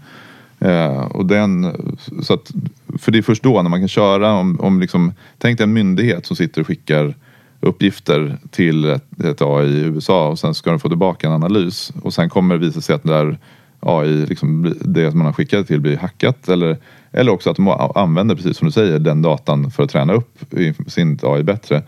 Eh, 0.59 0.97
och 0.97 1.25
den, 1.25 1.75
så 2.21 2.33
att, 2.33 2.51
för 2.99 3.11
det 3.11 3.17
är 3.17 3.21
först 3.21 3.43
då 3.43 3.61
när 3.61 3.69
man 3.69 3.79
kan 3.79 3.88
köra 3.88 4.33
om, 4.33 4.59
om 4.59 4.79
liksom, 4.79 5.13
tänk 5.38 5.57
dig 5.57 5.63
en 5.63 5.73
myndighet 5.73 6.25
som 6.25 6.35
sitter 6.35 6.61
och 6.61 6.67
skickar 6.67 7.15
uppgifter 7.59 8.38
till 8.51 8.85
ett, 8.85 9.23
ett 9.23 9.41
AI 9.41 9.67
i 9.67 9.79
USA 9.79 10.27
och 10.27 10.39
sen 10.39 10.53
ska 10.53 10.69
de 10.69 10.79
få 10.79 10.89
tillbaka 10.89 11.27
en 11.27 11.33
analys 11.33 11.93
och 12.01 12.13
sen 12.13 12.29
kommer 12.29 12.55
det 12.55 12.65
visa 12.65 12.81
sig 12.81 12.95
att 12.95 13.03
det 13.03 13.09
där 13.09 13.38
AI, 13.85 14.25
liksom, 14.25 14.75
det 14.81 15.15
man 15.15 15.25
har 15.25 15.33
skickat 15.33 15.67
till 15.67 15.81
blir 15.81 15.97
hackat 15.97 16.49
eller, 16.49 16.77
eller 17.11 17.31
också 17.31 17.49
att 17.49 17.55
de 17.55 17.67
använder, 17.95 18.35
precis 18.35 18.57
som 18.57 18.65
du 18.65 18.71
säger, 18.71 18.99
den 18.99 19.21
datan 19.21 19.71
för 19.71 19.83
att 19.83 19.89
träna 19.89 20.13
upp 20.13 20.39
sin 20.87 21.19
AI 21.23 21.43
bättre. 21.43 21.83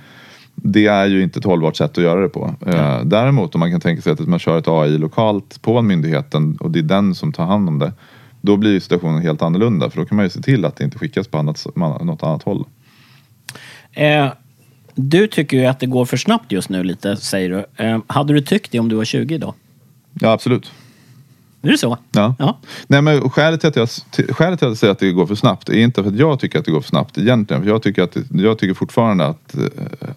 Det 0.55 0.85
är 0.85 1.05
ju 1.05 1.23
inte 1.23 1.39
ett 1.39 1.45
hållbart 1.45 1.75
sätt 1.75 1.97
att 1.97 2.03
göra 2.03 2.21
det 2.21 2.29
på. 2.29 2.55
Eh, 2.65 3.01
däremot 3.03 3.55
om 3.55 3.59
man 3.59 3.71
kan 3.71 3.81
tänka 3.81 4.01
sig 4.01 4.13
att 4.13 4.19
man 4.19 4.39
kör 4.39 4.57
ett 4.57 4.67
AI 4.67 4.97
lokalt 4.97 5.61
på 5.61 5.77
en 5.77 5.87
myndigheten 5.87 6.57
och 6.59 6.71
det 6.71 6.79
är 6.79 6.83
den 6.83 7.15
som 7.15 7.33
tar 7.33 7.45
hand 7.45 7.69
om 7.69 7.79
det. 7.79 7.93
Då 8.41 8.57
blir 8.57 8.79
situationen 8.79 9.21
helt 9.21 9.41
annorlunda 9.41 9.89
för 9.89 9.99
då 9.99 10.05
kan 10.05 10.15
man 10.15 10.25
ju 10.25 10.29
se 10.29 10.41
till 10.41 10.65
att 10.65 10.75
det 10.75 10.83
inte 10.83 10.97
skickas 10.97 11.27
på 11.27 11.37
annat, 11.37 11.67
något 11.75 12.23
annat 12.23 12.43
håll. 12.43 12.65
Eh, 13.91 14.27
du 14.95 15.27
tycker 15.27 15.57
ju 15.57 15.65
att 15.65 15.79
det 15.79 15.85
går 15.85 16.05
för 16.05 16.17
snabbt 16.17 16.51
just 16.51 16.69
nu 16.69 16.83
lite, 16.83 17.15
säger 17.15 17.49
du. 17.49 17.83
Eh, 17.83 17.99
hade 18.07 18.33
du 18.33 18.41
tyckt 18.41 18.71
det 18.71 18.79
om 18.79 18.89
du 18.89 18.95
var 18.95 19.05
20 19.05 19.35
idag? 19.35 19.53
Ja 20.13 20.31
absolut. 20.31 20.71
Är 21.67 21.71
det 21.71 21.77
så? 21.77 21.97
Ja. 22.11 22.35
Ja. 22.39 22.57
Nej, 22.87 23.01
men 23.01 23.29
skälet, 23.29 23.61
till 23.61 23.67
att 23.69 23.75
jag, 23.75 23.89
skälet 24.35 24.59
till 24.59 24.67
att 24.67 24.71
jag 24.71 24.77
säger 24.77 24.91
att 24.91 24.99
det 24.99 25.11
går 25.11 25.25
för 25.25 25.35
snabbt 25.35 25.69
är 25.69 25.73
inte 25.73 26.03
för 26.03 26.09
att 26.09 26.17
jag 26.17 26.39
tycker 26.39 26.59
att 26.59 26.65
det 26.65 26.71
går 26.71 26.81
för 26.81 26.89
snabbt 26.89 27.17
egentligen. 27.17 27.63
För 27.63 27.69
jag 27.69 27.81
tycker, 27.81 28.03
att, 28.03 28.17
jag 28.31 28.57
tycker 28.57 28.73
fortfarande 28.73 29.25
att, 29.25 29.55
eh, 29.55 29.61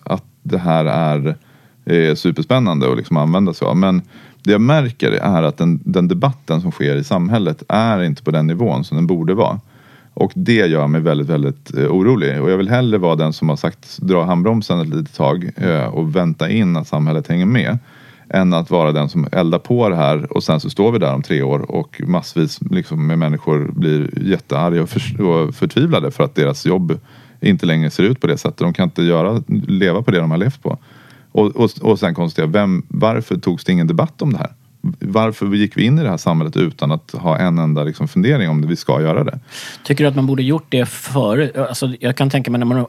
att 0.02 0.24
det 0.42 0.58
här 0.58 0.84
är 0.84 1.36
eh, 1.84 2.14
superspännande 2.14 2.90
att 2.90 2.96
liksom 2.96 3.16
använda 3.16 3.54
sig 3.54 3.68
av. 3.68 3.76
Men 3.76 4.02
det 4.42 4.52
jag 4.52 4.60
märker 4.60 5.12
är 5.12 5.42
att 5.42 5.56
den, 5.56 5.80
den 5.84 6.08
debatten 6.08 6.60
som 6.60 6.72
sker 6.72 6.96
i 6.96 7.04
samhället 7.04 7.62
är 7.68 8.02
inte 8.02 8.22
på 8.22 8.30
den 8.30 8.46
nivån 8.46 8.84
som 8.84 8.96
den 8.96 9.06
borde 9.06 9.34
vara. 9.34 9.60
Och 10.14 10.32
det 10.34 10.66
gör 10.66 10.86
mig 10.86 11.00
väldigt, 11.00 11.28
väldigt 11.28 11.74
eh, 11.78 11.86
orolig. 11.86 12.42
Och 12.42 12.50
jag 12.50 12.56
vill 12.56 12.68
hellre 12.68 12.98
vara 12.98 13.16
den 13.16 13.32
som 13.32 13.48
har 13.48 13.56
sagt 13.56 13.98
dra 13.98 14.24
handbromsen 14.24 14.80
ett 14.80 14.88
litet 14.88 15.16
tag 15.16 15.50
och 15.92 16.16
vänta 16.16 16.50
in 16.50 16.76
att 16.76 16.88
samhället 16.88 17.28
hänger 17.28 17.46
med. 17.46 17.78
Än 18.32 18.52
att 18.52 18.70
vara 18.70 18.92
den 18.92 19.08
som 19.08 19.26
eldar 19.32 19.58
på 19.58 19.88
det 19.88 19.96
här 19.96 20.32
och 20.32 20.42
sen 20.44 20.60
så 20.60 20.70
står 20.70 20.92
vi 20.92 20.98
där 20.98 21.14
om 21.14 21.22
tre 21.22 21.42
år 21.42 21.70
och 21.70 22.00
massvis 22.06 22.58
liksom, 22.70 23.06
med 23.06 23.18
människor 23.18 23.70
blir 23.72 24.28
jättearga 24.28 24.82
och, 24.82 24.88
för, 24.88 25.20
och 25.22 25.54
förtvivlade 25.54 26.10
för 26.10 26.24
att 26.24 26.34
deras 26.34 26.66
jobb 26.66 26.98
inte 27.40 27.66
längre 27.66 27.90
ser 27.90 28.02
ut 28.02 28.20
på 28.20 28.26
det 28.26 28.38
sättet. 28.38 28.58
De 28.58 28.72
kan 28.72 28.84
inte 28.84 29.02
göra, 29.02 29.42
leva 29.68 30.02
på 30.02 30.10
det 30.10 30.18
de 30.18 30.30
har 30.30 30.38
levt 30.38 30.62
på. 30.62 30.78
Och, 31.32 31.46
och, 31.56 31.70
och 31.82 31.98
sen 31.98 32.14
konstatera, 32.14 32.46
vem, 32.46 32.82
varför 32.88 33.36
togs 33.36 33.64
det 33.64 33.72
ingen 33.72 33.86
debatt 33.86 34.22
om 34.22 34.32
det 34.32 34.38
här? 34.38 34.50
Varför 35.00 35.46
gick 35.46 35.76
vi 35.76 35.82
in 35.84 35.98
i 35.98 36.02
det 36.02 36.08
här 36.10 36.16
samhället 36.16 36.56
utan 36.56 36.92
att 36.92 37.10
ha 37.12 37.38
en 37.38 37.58
enda 37.58 37.84
liksom, 37.84 38.08
fundering 38.08 38.48
om 38.50 38.60
det 38.60 38.66
vi 38.68 38.76
ska 38.76 39.00
göra 39.02 39.24
det? 39.24 39.38
Tycker 39.84 40.04
du 40.04 40.08
att 40.08 40.16
man 40.16 40.26
borde 40.26 40.42
gjort 40.42 40.66
det 40.68 40.86
före? 40.88 41.66
Alltså, 41.68 41.94
jag 42.00 42.16
kan 42.16 42.30
tänka 42.30 42.50
mig 42.50 42.58
när 42.58 42.66
man... 42.66 42.78
eh, 42.78 42.84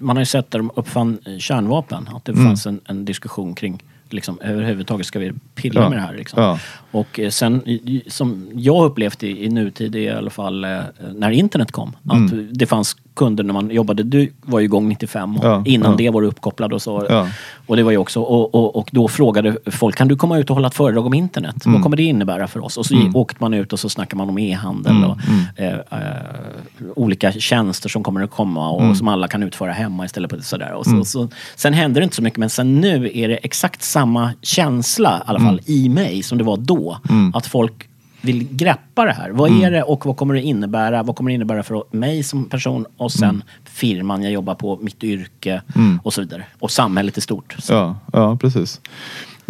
Man 0.00 0.16
har 0.16 0.22
ju 0.22 0.26
sett 0.26 0.50
där 0.50 0.58
de 0.58 0.70
uppfann 0.76 1.18
kärnvapen, 1.38 2.08
att 2.14 2.24
det 2.24 2.32
Mm. 2.32 2.44
fanns 2.46 2.66
en, 2.66 2.80
en 2.84 3.04
diskussion 3.04 3.54
kring 3.54 3.82
liksom, 4.12 4.40
överhuvudtaget 4.40 5.06
ska 5.06 5.18
vi 5.18 5.32
pilla 5.54 5.80
Ja. 5.80 5.88
med 5.88 5.98
det 5.98 6.02
här. 6.02 6.14
Liksom. 6.14 6.42
Ja. 6.42 6.58
Och 6.90 7.20
eh, 7.20 7.30
sen, 7.30 7.62
som 8.06 8.48
jag 8.54 8.84
upplevt 8.84 9.22
i, 9.22 9.44
i 9.44 9.48
nutid 9.48 9.96
i 9.96 10.08
alla 10.10 10.30
fall, 10.30 10.64
eh, 10.64 10.78
när 11.14 11.30
internet 11.30 11.72
kom, 11.72 11.96
Mm. 12.12 12.24
att 12.24 12.32
det 12.58 12.66
fanns 12.66 12.96
kunder 13.18 13.44
när 13.44 13.54
man 13.54 13.70
jobbade, 13.70 14.02
du 14.02 14.32
var 14.42 14.58
ju 14.58 14.64
igång 14.64 14.88
95 14.88 15.36
och 15.36 15.44
Ja, 15.44 15.62
innan 15.66 15.90
ja. 15.90 15.96
det 15.96 16.10
var 16.10 16.22
du 16.22 16.28
uppkopplad 16.28 16.72
och 16.72 16.82
så. 16.82 17.06
Ja. 17.08 17.28
Och 17.66 17.76
det 17.76 17.82
var 17.82 17.90
ju 17.90 17.96
också, 17.98 18.20
och, 18.20 18.54
och, 18.54 18.76
och 18.76 18.88
då 18.92 19.08
frågade 19.08 19.56
folk, 19.66 19.96
kan 19.96 20.08
du 20.08 20.16
komma 20.16 20.38
ut 20.38 20.50
och 20.50 20.56
hålla 20.56 20.68
ett 20.68 20.74
föredrag 20.74 21.06
om 21.06 21.14
internet? 21.14 21.66
Mm. 21.66 21.74
Vad 21.74 21.82
kommer 21.82 21.96
det 21.96 22.02
innebära 22.02 22.48
för 22.48 22.64
oss? 22.64 22.76
Och 22.76 22.86
så 22.86 22.94
åkte 23.14 23.36
man 23.40 23.54
ut 23.54 23.72
och 23.72 23.80
så 23.80 23.88
snackade 23.88 24.16
man 24.16 24.28
om 24.28 24.38
e-handel 24.38 24.92
Mm, 24.92 25.10
och 25.10 25.18
eh, 25.56 25.72
eh, 25.74 26.86
olika 26.96 27.32
tjänster 27.32 27.88
som 27.88 28.02
kommer 28.02 28.22
att 28.22 28.30
komma 28.30 28.70
och 28.70 28.82
Mm. 28.82 28.94
som 28.94 29.08
alla 29.08 29.28
kan 29.28 29.42
utföra 29.42 29.72
hemma 29.72 30.04
istället 30.04 30.30
för 30.30 30.40
sådär. 30.40 30.72
Och 30.72 30.86
så, 30.86 31.04
så, 31.04 31.28
sen 31.56 31.72
händer 31.72 32.00
det 32.00 32.04
inte 32.04 32.16
så 32.16 32.22
mycket, 32.22 32.38
men 32.38 32.50
sen 32.50 32.80
nu 32.80 33.10
är 33.14 33.28
det 33.28 33.36
exakt 33.36 33.82
samma 33.82 34.30
känsla, 34.42 35.18
i 35.18 35.30
alla 35.30 35.40
fall 35.40 35.60
i 35.66 35.88
mig, 35.88 36.22
som 36.22 36.38
det 36.38 36.44
var 36.44 36.56
då. 36.56 36.98
Att 37.34 37.46
folk 37.46 37.87
vill 38.20 38.48
greppa 38.50 39.04
det 39.04 39.12
här. 39.12 39.30
Vad 39.30 39.62
är 39.62 39.70
det 39.70 39.82
och 39.82 40.06
vad 40.06 40.16
kommer 40.16 40.34
det 40.34 40.40
innebära? 40.42 41.02
Vad 41.02 41.16
kommer 41.16 41.30
det 41.30 41.34
innebära 41.34 41.62
för 41.62 41.82
mig 41.90 42.22
som 42.22 42.44
person 42.44 42.86
och 42.96 43.12
sen 43.12 43.42
firman 43.64 44.22
jag 44.22 44.32
jobbar 44.32 44.54
på, 44.54 44.78
mitt 44.82 45.04
yrke 45.04 45.62
och 46.02 46.12
så 46.12 46.20
vidare. 46.20 46.44
Och 46.58 46.70
samhället 46.70 47.18
i 47.18 47.20
stort. 47.20 47.56
Så. 47.58 47.72
Ja, 47.72 47.98
ja 48.12 48.36
precis. 48.40 48.80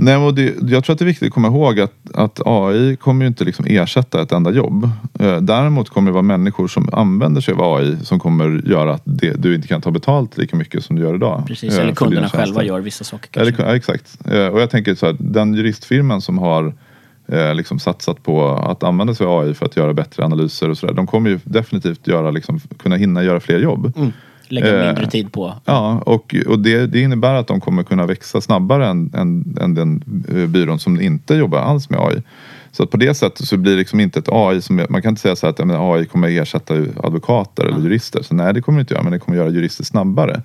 Nej, 0.01 0.17
och 0.17 0.35
det, 0.35 0.55
jag 0.71 0.85
tror 0.85 0.93
att 0.93 0.99
det 0.99 1.05
är 1.05 1.07
viktigt 1.07 1.27
att 1.29 1.35
komma 1.35 1.49
ihåg 1.49 1.81
att, 1.81 1.93
att 2.15 2.41
AI 2.47 2.97
kommer 2.97 3.25
ju 3.25 3.29
inte 3.29 3.45
liksom 3.45 3.65
ersätta 3.69 4.23
ett 4.23 4.33
enda 4.33 4.51
jobb. 4.51 4.91
Eh, 5.19 5.37
Däremot 5.37 5.89
kommer 5.89 6.11
det 6.11 6.13
vara 6.13 6.23
människor 6.23 6.69
som 6.69 6.89
använder 6.93 7.41
sig 7.41 7.55
av 7.55 7.75
AI 7.77 7.97
som 8.03 8.19
kommer 8.21 8.69
göra 8.69 8.95
att 8.95 9.03
det, 9.05 9.43
du 9.43 9.55
inte 9.55 9.69
kan 9.69 9.81
ta 9.81 9.91
betalt 9.91 10.37
lika 10.37 10.57
mycket 10.57 10.85
som 10.85 10.97
du 10.97 11.03
gör 11.03 11.15
idag. 11.15 11.45
Precis, 11.47 11.75
eh, 11.75 11.83
eller 11.83 11.95
kunderna 11.95 12.29
själva 12.29 12.65
gör 12.65 12.81
vissa 12.81 13.05
saker 13.05 13.41
Eller, 13.41 13.55
ja, 13.59 13.77
exakt. 13.77 14.19
Eh, 14.31 14.47
Och 14.47 14.61
jag 14.61 14.71
tänker 14.71 14.95
så 14.95 15.07
här, 15.07 15.17
den 15.19 15.55
juristfirman 15.55 16.21
som 16.21 16.39
har 16.39 16.75
eh, 17.29 17.55
liksom 17.55 17.79
satsat 17.79 18.23
på 18.23 18.49
att 18.49 18.83
använda 18.83 19.15
sig 19.15 19.27
av 19.27 19.41
AI 19.41 19.55
för 19.55 19.67
att 19.67 19.77
göra 19.77 19.95
bättre 19.95 20.25
analyser 20.25 20.71
och 20.71 20.79
sådär. 20.79 20.95
De 20.95 21.07
kommer 21.07 21.31
ju 21.31 21.41
definitivt 21.45 22.07
göra, 22.07 22.31
liksom, 22.31 22.61
kunna 22.79 22.97
hinna 22.97 23.23
göra 23.23 23.41
fler 23.41 23.59
jobb. 23.59 23.93
Mm. 23.97 24.13
Lägga 24.49 24.81
Eh, 24.81 24.87
mindre 24.87 25.07
tid 25.07 25.33
på. 25.33 25.55
Ja, 25.65 26.03
och, 26.07 26.35
och 26.47 26.59
det, 26.59 26.87
det 26.87 27.01
innebär 27.01 27.35
att 27.35 27.47
de 27.47 27.61
kommer 27.61 27.83
kunna 27.83 28.07
växa 28.07 28.41
snabbare 28.41 28.87
än, 28.87 29.11
än, 29.15 29.57
än 29.61 29.75
den 29.75 30.03
eh, 30.29 30.47
byrån 30.47 30.79
som 30.79 31.01
inte 31.01 31.35
jobbar 31.35 31.59
alls 31.59 31.91
med 31.91 32.01
AI. 32.01 32.23
Så 32.73 32.87
på 32.87 32.97
det 32.97 33.15
sättet 33.15 33.47
så 33.47 33.57
blir 33.57 33.73
det 33.73 33.79
liksom 33.79 34.01
inte 34.01 34.19
ett 34.19 34.29
AI 34.29 34.61
som, 34.61 34.87
man 34.89 35.03
kan 35.03 35.09
inte 35.09 35.21
säga 35.21 35.37
så 35.37 35.47
här 35.47 35.51
att 35.51 35.67
men 35.67 35.77
AI 35.77 36.07
kommer 36.07 36.29
ersätta 36.29 36.75
advokater 37.03 37.65
eller 37.65 37.79
jurister. 37.79 38.23
Så 38.23 38.35
nej, 38.35 38.55
det 38.55 38.63
kommer 38.63 38.79
det 38.79 38.81
inte 38.81 38.95
göra, 38.95 39.03
men 39.03 39.13
det 39.13 39.19
kommer 39.19 39.39
göra 39.39 39.49
jurister 39.49 39.85
snabbare. 39.85 40.43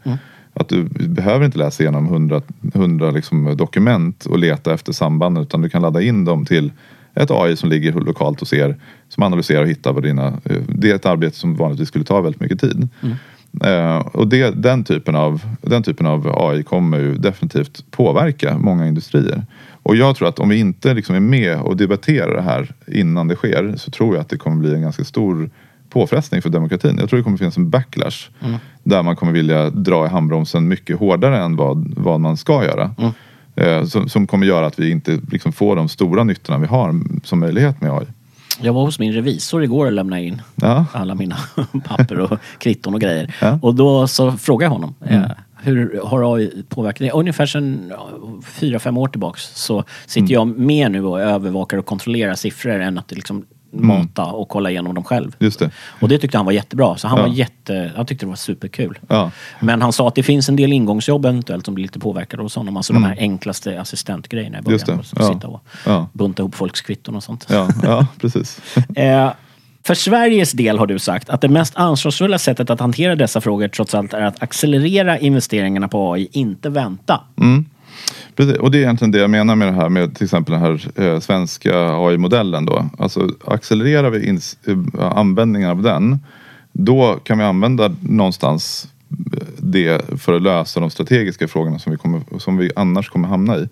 Att 0.54 0.70
du 0.70 0.84
behöver 1.08 1.46
inte 1.46 1.58
läsa 1.58 1.84
igenom 1.84 2.08
hundra, 2.08 2.42
hundra 2.74 3.12
liksom 3.12 3.58
dokument 3.58 4.26
och 4.26 4.40
leta 4.40 4.74
efter 4.74 4.92
samband 4.94 5.38
utan 5.38 5.62
du 5.62 5.70
kan 5.70 5.82
ladda 5.82 6.02
in 6.02 6.26
dem 6.26 6.46
till 6.46 6.72
ett 7.16 7.32
AI 7.32 7.56
som 7.56 7.70
ligger 7.70 7.92
lokalt 7.94 8.40
hos 8.40 8.54
er 8.54 8.76
som 9.10 9.24
analyserar 9.24 9.62
och 9.62 9.68
hittar 9.68 9.94
vad 9.94 10.04
dina... 10.04 10.28
eh, 10.28 10.62
Det 10.68 10.92
är 10.92 10.96
ett 10.96 11.06
arbete 11.06 11.38
som 11.38 11.56
vanligtvis 11.56 11.88
skulle 11.88 12.06
ta 12.06 12.22
väldigt 12.22 12.42
mycket 12.42 12.60
tid. 12.60 12.88
Eh, 13.64 13.98
och 13.98 14.28
det, 14.28 14.52
den, 14.64 14.84
typen 14.84 15.16
av, 15.16 15.42
den 15.62 15.84
typen 15.84 16.06
av 16.06 16.34
AI 16.38 16.64
kommer 16.64 17.00
ju 17.00 17.16
definitivt 17.16 17.92
påverka 17.92 18.58
många 18.58 18.88
industrier. 18.88 19.46
Och 19.84 19.96
jag 19.96 20.16
tror 20.16 20.28
att 20.28 20.40
om 20.40 20.50
vi 20.50 20.60
inte 20.60 20.94
liksom 20.94 21.16
är 21.16 21.20
med 21.20 21.60
och 21.60 21.78
debatterar 21.78 22.36
det 22.36 22.42
här 22.42 22.72
innan 22.88 23.28
det 23.28 23.36
sker 23.36 23.74
så 23.78 23.92
tror 23.92 24.16
jag 24.16 24.22
att 24.22 24.30
det 24.30 24.38
kommer 24.38 24.58
bli 24.58 24.74
en 24.74 24.82
ganska 24.82 25.04
stor 25.04 25.50
påfrestning 25.94 26.42
för 26.42 26.50
demokratin. 26.50 26.98
Jag 27.00 27.10
tror 27.10 27.18
det 27.18 27.24
kommer 27.24 27.38
finnas 27.38 27.58
en 27.58 27.70
backlash 27.70 28.30
där 28.84 29.04
man 29.04 29.16
kommer 29.16 29.32
vilja 29.32 29.70
dra 29.70 30.06
i 30.06 30.10
handbromsen 30.10 30.68
mycket 30.68 31.00
hårdare 31.00 31.38
än 31.44 31.56
vad, 31.56 31.94
vad 31.98 32.20
man 32.20 32.38
ska 32.38 32.64
göra. 32.66 32.96
Eh, 33.56 33.86
som, 33.86 34.10
som 34.10 34.28
kommer 34.28 34.46
göra 34.48 34.66
att 34.66 34.80
vi 34.80 34.92
inte 34.92 35.20
liksom 35.32 35.54
får 35.54 35.76
de 35.76 35.90
stora 35.90 36.24
nyttorna 36.24 36.58
vi 36.58 36.68
har 36.68 36.96
som 37.24 37.40
möjlighet 37.40 37.82
med 37.82 37.92
AI. 37.92 38.06
Jag 38.62 38.74
var 38.74 38.82
hos 38.82 39.00
min 39.00 39.14
revisor 39.14 39.64
igår 39.64 39.86
och 39.86 39.92
lämnade 39.92 40.22
in 40.24 40.42
Ja. 40.56 40.86
alla 40.94 41.16
mina 41.16 41.38
papper 41.88 42.20
och 42.20 42.40
kvitton 42.58 42.94
och 42.94 43.02
grejer. 43.02 43.36
Ja. 43.42 43.48
Mm. 43.48 43.60
Och 43.60 43.76
då 43.76 44.08
så 44.08 44.32
frågade 44.32 44.66
jag 44.66 44.72
honom. 44.72 44.96
Eh, 45.06 45.22
hur 45.62 46.02
har 46.04 46.36
AI 46.36 46.64
påverkat 46.70 47.00
det? 47.00 47.12
Ungefär 47.12 47.46
sedan 47.46 47.94
fyra, 48.46 48.80
fem 48.80 48.98
år 48.98 49.08
tillbaks 49.08 49.42
så 49.56 49.84
sitter 50.06 50.20
Mm. 50.36 50.50
jag 50.50 50.60
med 50.60 50.92
nu 50.92 51.06
och 51.06 51.22
övervakar 51.22 51.78
och 51.78 51.86
kontrollerar 51.86 52.36
siffror 52.36 52.80
än 52.80 52.98
att 52.98 53.12
liksom 53.12 53.46
mata 53.74 54.24
och 54.26 54.50
kolla 54.50 54.70
igenom 54.72 54.94
dem 54.96 55.04
själv. 55.04 55.26
Mm. 55.28 55.36
Just 55.40 55.60
det. 55.60 55.70
Och 56.02 56.10
det 56.10 56.18
tyckte 56.18 56.38
han 56.38 56.46
var 56.46 56.54
jättebra. 56.54 56.98
Så 56.98 57.08
han 57.08 57.18
Ja. 57.18 57.24
var 57.28 57.34
jätte, 57.34 57.92
han 57.96 58.06
tyckte 58.06 58.26
det 58.26 58.30
var 58.30 58.36
superkul. 58.36 59.00
Ja. 59.08 59.32
Men 59.60 59.82
han 59.82 59.94
sa 59.94 60.08
att 60.08 60.16
det 60.16 60.24
finns 60.24 60.50
en 60.50 60.56
del 60.56 60.74
ingångsjobb 60.74 61.26
eventuellt 61.26 61.66
som 61.66 61.74
blir 61.76 61.84
lite 61.86 62.00
påverkade 62.00 62.44
hos 62.44 62.56
honom. 62.56 62.78
Alltså 62.78 62.94
de 62.94 63.04
här 63.04 63.16
enklaste 63.20 63.82
assistentgrejerna 63.82 64.60
i 64.60 64.62
början. 64.62 64.80
Mm. 64.90 64.98
Just 65.00 65.12
det. 65.16 65.22
Att 65.24 65.28
Ja. 65.30 65.34
Sitta 65.34 65.48
och 65.48 65.64
Ja. 65.86 66.10
bunta 66.14 66.42
ihop 66.42 66.56
folks 66.56 66.82
kvitton 66.82 67.16
och 67.16 67.24
sånt. 67.24 67.48
Ja, 67.50 67.68
ja 67.84 68.08
precis. 68.22 68.62
Eh, 68.96 69.32
för 69.86 69.96
Sveriges 69.96 70.52
del 70.52 70.80
har 70.80 70.88
du 70.88 71.00
sagt 71.00 71.30
att 71.30 71.42
det 71.42 71.48
mest 71.50 71.76
ansvarsfulla 71.76 72.38
sättet 72.38 72.70
att 72.70 72.80
hantera 72.80 73.16
dessa 73.16 73.42
frågor 73.42 73.68
trots 73.68 73.96
allt 73.96 74.14
är 74.14 74.22
att 74.22 74.44
accelerera 74.44 75.20
investeringarna 75.20 75.88
på 75.88 76.14
AI, 76.14 76.28
inte 76.32 76.70
vänta. 76.70 77.22
Precis, 77.36 77.66
och 78.60 78.72
det 78.72 78.78
är 78.78 78.82
egentligen 78.82 79.12
det 79.12 79.18
jag 79.20 79.30
menar 79.30 79.56
med 79.56 79.68
det 79.68 79.74
här 79.74 79.90
med 79.90 80.16
till 80.16 80.24
exempel 80.24 80.54
den 80.54 80.62
här 80.62 81.04
eh, 81.04 81.20
svenska 81.20 81.72
AI-modellen 81.76 82.66
då. 82.66 82.90
Alltså 82.98 83.30
accelererar 83.46 84.10
vi 84.10 84.40
eh, 84.68 85.18
användningen 85.18 85.70
av 85.70 85.82
den 85.82 86.20
då 86.72 87.20
kan 87.24 87.38
vi 87.38 87.44
använda 87.44 87.96
någonstans 88.00 88.88
eh, 89.10 89.48
det 89.58 90.22
för 90.22 90.34
att 90.34 90.42
lösa 90.42 90.80
de 90.80 90.90
strategiska 90.90 91.48
frågorna 91.48 91.80
som 91.80 91.92
vi, 91.92 91.98
kommer, 91.98 92.22
som 92.40 92.58
vi 92.58 92.72
annars 92.76 93.10
kommer 93.10 93.28
hamna 93.28 93.58
i. 93.58 93.68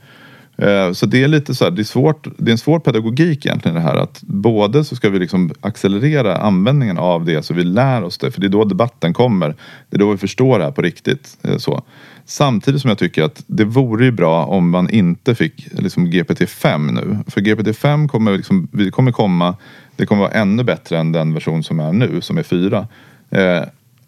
Så 0.93 1.05
det 1.05 1.23
är 1.23 1.27
lite 1.27 1.55
så 1.55 1.63
här, 1.63 1.71
det 1.71 1.81
är, 1.81 1.83
svårt, 1.83 2.27
det 2.37 2.49
är 2.49 2.51
en 2.51 2.57
svår 2.57 2.79
pedagogik 2.79 3.45
egentligen 3.45 3.75
det 3.75 3.81
här 3.81 3.95
att 3.95 4.21
både 4.21 4.83
så 4.83 4.95
ska 4.95 5.09
vi 5.09 5.19
liksom 5.19 5.51
accelerera 5.61 6.37
användningen 6.37 6.97
av 6.97 7.25
det 7.25 7.45
så 7.45 7.53
vi 7.53 7.63
lär 7.63 8.03
oss 8.03 8.17
det 8.17 8.31
för 8.31 8.41
det 8.41 8.47
är 8.47 8.49
då 8.49 8.63
debatten 8.63 9.13
kommer. 9.13 9.55
Det 9.89 9.95
är 9.95 9.99
då 9.99 10.11
vi 10.11 10.17
förstår 10.17 10.59
det 10.59 10.65
här 10.65 10.71
på 10.71 10.81
riktigt. 10.81 11.37
Så. 11.57 11.83
Samtidigt 12.25 12.81
som 12.81 12.89
jag 12.89 12.97
tycker 12.97 13.23
att 13.23 13.43
det 13.47 13.65
vore 13.65 14.05
ju 14.05 14.11
bra 14.11 14.45
om 14.45 14.69
man 14.69 14.89
inte 14.89 15.35
fick 15.35 15.67
liksom 15.71 16.07
GPT-5 16.07 16.91
nu. 16.91 17.17
För 17.27 17.41
GPT-5 17.41 18.07
kommer, 18.07 18.37
liksom, 18.37 18.67
vi 18.71 18.91
kommer 18.91 19.11
komma, 19.11 19.55
det 19.95 20.05
kommer 20.05 20.21
vara 20.21 20.31
ännu 20.31 20.63
bättre 20.63 20.99
än 20.99 21.11
den 21.11 21.33
version 21.33 21.63
som 21.63 21.79
är 21.79 21.91
nu, 21.93 22.21
som 22.21 22.37
är 22.37 22.43
4. 22.43 22.87
Eh, 23.29 23.63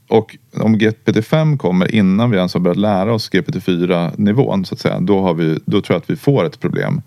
och 0.07 0.37
om 0.57 0.75
GPT-5 0.75 1.57
kommer 1.57 1.95
innan 1.95 2.31
vi 2.31 2.37
ens 2.37 2.53
har 2.53 2.61
börjat 2.61 2.77
lära 2.77 3.13
oss 3.13 3.29
GPT-4-nivån 3.31 4.65
så 4.65 4.75
att 4.75 4.79
säga, 4.79 4.99
då, 4.99 5.21
har 5.21 5.33
vi, 5.33 5.59
då 5.65 5.81
tror 5.81 5.95
jag 5.95 6.01
att 6.01 6.09
vi 6.09 6.15
får 6.15 6.45
ett 6.45 6.59
problem. 6.59 7.01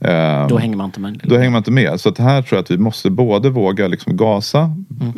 Eh, 0.00 0.46
Då 0.48 0.58
hänger 0.58 0.76
man 0.76 0.86
inte 0.86 1.00
med. 1.00 1.20
då 1.24 1.36
hänger 1.36 1.50
man 1.50 1.58
inte 1.58 1.70
med. 1.70 2.00
Så 2.00 2.08
att 2.08 2.18
här 2.18 2.42
tror 2.42 2.56
jag 2.56 2.62
att 2.62 2.70
vi 2.70 2.78
måste 2.78 3.10
både 3.10 3.50
våga 3.50 3.88
liksom 3.88 4.16
gasa 4.16 4.70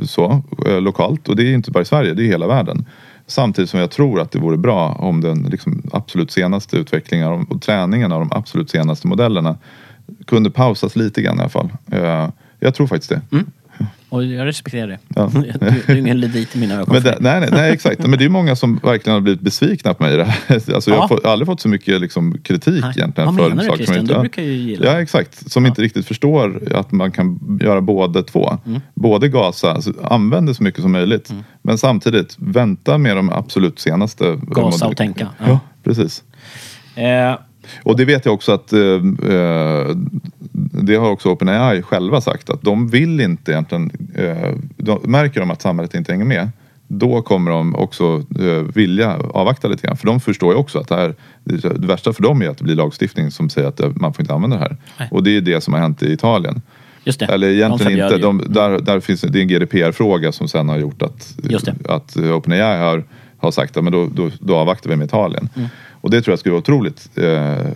så, 0.03 0.42
eh, 0.66 0.81
lokalt 0.81 1.29
och 1.29 1.37
det 1.37 1.42
är 1.42 1.55
inte 1.55 1.70
bara 1.70 1.83
i 1.83 1.85
Sverige, 1.87 2.14
det 2.14 2.22
är 2.22 2.24
i 2.24 2.29
hela 2.29 2.46
världen. 2.46 2.85
Samtidigt 3.30 3.70
som 3.70 3.80
jag 3.80 3.90
tror 3.90 4.20
att 4.20 4.30
det 4.30 4.38
vore 4.38 4.56
bra 4.56 4.92
om 4.92 5.20
den 5.20 5.42
liksom, 5.42 5.82
absolut 5.92 6.30
senaste 6.30 6.76
utvecklingen 6.76 7.28
och, 7.28 7.62
träningen 7.62 8.12
av 8.12 8.20
de 8.20 8.32
absolut 8.32 8.70
senaste 8.70 9.06
modellerna 9.06 9.56
kunde 10.26 10.50
pausas 10.50 10.96
lite 10.96 11.22
grann 11.22 11.36
i 11.36 11.40
alla 11.40 11.48
fall. 11.48 11.68
Eh, 11.92 12.28
jag 12.58 12.74
tror 12.74 12.86
faktiskt 12.86 13.10
det. 13.10 13.20
Mm. 13.32 13.46
Och 14.10 14.24
jag 14.24 14.46
respekterar 14.46 14.86
det. 14.88 14.98
Ja. 15.08 15.30
Du, 15.34 15.52
du 15.86 15.92
är 15.92 15.96
ingen 15.96 16.20
ludit 16.20 16.56
i 16.56 16.58
mina 16.58 16.74
ögon. 16.74 16.86
Men 16.94 17.02
det, 17.02 17.16
nej, 17.20 17.40
nej, 17.40 17.48
nej, 17.52 17.72
exakt. 17.72 18.06
Men 18.06 18.18
det 18.18 18.24
är 18.24 18.28
många 18.28 18.56
som 18.56 18.76
verkligen 18.82 19.14
har 19.14 19.20
blivit 19.20 19.40
besvikna 19.40 19.94
på 19.94 20.02
mig 20.02 20.14
i 20.14 20.16
det 20.16 20.24
här. 20.24 20.40
Alltså, 20.74 20.90
jag 20.90 20.98
Ja. 20.98 21.18
har 21.24 21.30
aldrig 21.32 21.46
fått 21.46 21.60
så 21.60 21.68
mycket 21.68 22.00
liksom, 22.00 22.38
kritik 22.38 22.82
Nej. 22.84 22.92
egentligen. 22.96 23.26
Vad 23.26 23.36
för 23.36 23.48
menar 23.48 23.62
du, 23.62 23.68
saker 23.68 23.84
som 23.84 23.94
Christian? 23.94 24.00
inte- 24.00 24.14
Du 24.14 24.20
brukar 24.20 24.42
ju 24.42 24.52
gilla 24.52 24.86
Ja, 24.92 25.00
exakt. 25.00 25.50
Som 25.50 25.66
inte 25.66 25.82
riktigt 25.82 26.06
förstår 26.06 26.62
att 26.74 26.92
man 26.92 27.12
kan 27.12 27.58
göra 27.62 27.80
båda 27.80 28.22
två. 28.22 28.58
Mm. 28.66 28.80
Både 28.94 29.28
gasa, 29.28 29.72
alltså, 29.72 29.92
använd 30.04 30.46
det 30.46 30.54
så 30.54 30.62
mycket 30.62 30.82
som 30.82 30.92
möjligt. 30.92 31.32
Men 31.62 31.78
samtidigt, 31.78 32.34
vänta 32.38 32.98
med 32.98 33.16
de 33.16 33.30
absolut 33.30 33.78
senaste. 33.80 34.38
Gasa 34.42 34.86
och 34.86 34.96
tänka. 34.96 35.28
Ja. 35.38 35.44
Ja, 35.48 35.60
precis. 35.84 36.22
Eh, 36.94 37.38
Och 37.83 37.96
det 37.96 38.04
vet 38.04 38.24
jag 38.24 38.35
också 38.35 38.52
att 38.52 38.72
eh, 38.72 38.80
eh, 38.80 39.96
det 40.83 40.96
har 40.96 41.11
också 41.11 41.28
OpenAI 41.28 41.83
själva 41.83 42.20
sagt 42.20 42.50
att 42.50 42.62
de 42.62 42.88
vill 42.88 43.20
inte 43.20 43.52
egentligen, 43.52 43.90
eh, 44.14 44.54
de, 44.76 45.00
märker 45.04 45.40
de 45.40 45.50
att 45.50 45.62
samhället 45.62 45.94
inte 45.94 46.12
hänger 46.12 46.24
med 46.24 46.48
då 46.92 47.22
kommer 47.22 47.50
de 47.50 47.74
också 47.74 48.24
eh, 48.40 48.62
vilja 48.74 49.16
avvakta 49.16 49.68
lite 49.68 49.87
grann. 49.87 49.96
För 49.96 50.06
de 50.06 50.20
förstår 50.20 50.52
ju 50.52 50.59
också 50.59 50.78
att 50.78 50.88
det 50.88 50.94
här, 50.94 51.14
det 51.44 51.87
värsta 51.87 52.12
för 52.12 52.22
dem 52.22 52.42
är 52.42 52.48
att 52.48 52.59
det 52.59 52.64
blir 52.64 52.74
lagstiftning 52.74 53.30
som 53.30 53.50
säger 53.50 53.68
att 53.68 53.80
eh, 53.80 53.90
man 53.94 54.14
får 54.14 54.22
inte 54.22 54.35
använda 54.35 54.56
det 54.56 54.62
här. 54.62 54.76
Nej. 54.98 55.09
Och 55.11 55.22
det 55.22 55.37
är 55.37 55.40
det 55.40 55.61
som 55.61 55.74
har 55.74 55.80
hänt 55.80 56.02
i 56.02 56.12
Italien. 56.12 56.62
just 57.04 57.20
det. 57.20 57.26
Eller 57.26 57.48
De 57.48 57.54
egentligen 57.54 57.90
förbjöd 57.90 58.12
inte. 58.12 58.26
De, 58.26 58.52
där, 58.52 58.78
där 58.78 59.00
finns, 59.00 59.20
det 59.20 59.38
är 59.38 59.42
en 59.42 59.48
GDPR-fråga 59.48 60.33
som 60.33 60.48
sen 60.48 60.68
har 60.68 60.78
gjort 60.78 61.02
att, 61.02 61.37
att 61.88 62.16
eh, 62.16 62.37
OpenAI 62.37 62.78
har, 62.78 63.04
har 63.38 63.50
sagt 63.50 63.76
att 63.76 63.85
men 63.85 63.92
då, 63.92 64.09
då, 64.14 64.30
då 64.40 64.56
avvaktar 64.56 64.90
vi 64.90 64.96
med 64.96 65.04
Italien. 65.04 65.48
Mm. 65.56 65.68
Och 66.00 66.10
det 66.10 66.22
tror 66.22 66.32
jag 66.32 66.38
skulle 66.38 66.50
vara 66.52 66.60
otroligt 66.60 67.10
eh, 67.18 67.66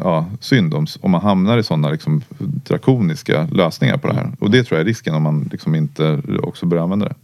ja, 0.00 0.26
synd 0.40 0.74
om, 0.74 0.86
om 1.00 1.10
man 1.10 1.20
hamnar 1.22 1.58
i 1.58 1.62
sådana 1.62 1.90
liksom, 1.90 2.22
drakoniska 2.38 3.48
lösningar 3.52 3.96
på 3.96 4.06
det 4.08 4.14
här. 4.14 4.32
Och 4.40 4.50
det 4.50 4.64
tror 4.64 4.78
jag 4.78 4.84
är 4.84 4.88
risken 4.88 5.14
om 5.14 5.22
man 5.22 5.48
liksom 5.52 5.74
inte 5.74 6.22
också 6.42 6.66
börjar 6.66 6.84
använda 6.84 7.08
det. 7.08 7.14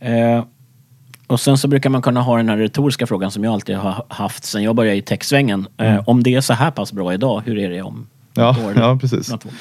Eh, 0.00 0.44
Och 1.26 1.40
sen 1.40 1.58
så 1.58 1.68
brukar 1.68 1.90
man 1.90 2.02
kunna 2.02 2.20
ha 2.22 2.36
den 2.36 2.48
här 2.48 2.56
retoriska 2.56 3.06
frågan 3.06 3.30
som 3.30 3.44
jag 3.44 3.52
alltid 3.52 3.76
har 3.76 4.04
haft 4.08 4.44
sen 4.44 4.62
jag 4.62 4.76
började 4.76 4.96
i 4.96 5.02
techsvängen. 5.02 5.66
Mm. 5.76 5.94
Eh, 5.94 6.02
om 6.08 6.22
det 6.22 6.34
är 6.34 6.40
så 6.40 6.52
här 6.52 6.70
pass 6.70 6.92
bra 6.92 7.14
idag, 7.14 7.42
hur 7.46 7.58
är 7.58 7.70
det 7.70 7.82
om 7.82 8.06
Ja, 8.34 8.50
år 8.66 8.72
ja, 8.76 8.98
precis. 9.00 9.30
något 9.30 9.46
år? 9.46 9.52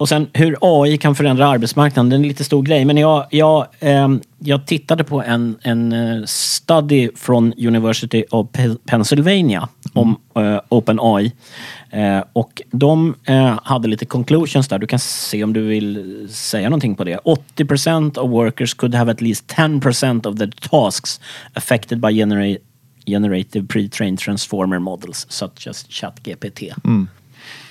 Och 0.00 0.08
sen 0.08 0.28
hur 0.32 0.56
AI 0.60 0.98
kan 0.98 1.14
förändra 1.14 1.48
arbetsmarknaden, 1.48 2.10
det 2.10 2.14
är 2.14 2.16
en 2.16 2.28
lite 2.28 2.44
stor 2.44 2.62
grej. 2.62 2.84
Men 2.84 2.96
jag, 2.96 3.26
jag, 3.30 3.66
eh, 3.80 4.08
jag 4.38 4.66
tittade 4.66 5.04
på 5.04 5.22
en, 5.22 5.56
en 5.62 5.92
eh, 5.92 6.24
study 6.24 7.10
från 7.16 7.52
University 7.52 8.24
of 8.30 8.46
Pennsylvania 8.86 9.68
om 9.92 10.16
eh, 10.36 10.60
OpenAI. 10.68 11.32
Eh, 11.90 12.24
och 12.32 12.62
de 12.70 13.14
eh, 13.24 13.58
hade 13.62 13.88
lite 13.88 14.06
conclusions 14.06 14.68
där. 14.68 14.78
Du 14.78 14.86
kan 14.86 14.98
se 14.98 15.44
om 15.44 15.52
du 15.52 15.62
vill 15.62 16.28
säga 16.30 16.68
någonting 16.68 16.94
på 16.94 17.04
det. 17.04 17.18
80% 17.56 18.18
of 18.18 18.30
workers 18.30 18.74
could 18.74 18.94
have 18.94 19.12
at 19.12 19.20
least 19.20 19.46
10% 19.46 20.26
of 20.26 20.38
their 20.38 20.50
tasks 20.70 21.20
affected 21.54 22.00
by 22.00 22.12
generate, 22.12 22.58
generative 23.06 23.66
pre-trained 23.66 24.18
transformer 24.18 24.78
models 24.78 25.26
such 25.28 25.66
as 25.66 25.86
ChatGPT. 25.88 26.62
Mm. 26.84 27.08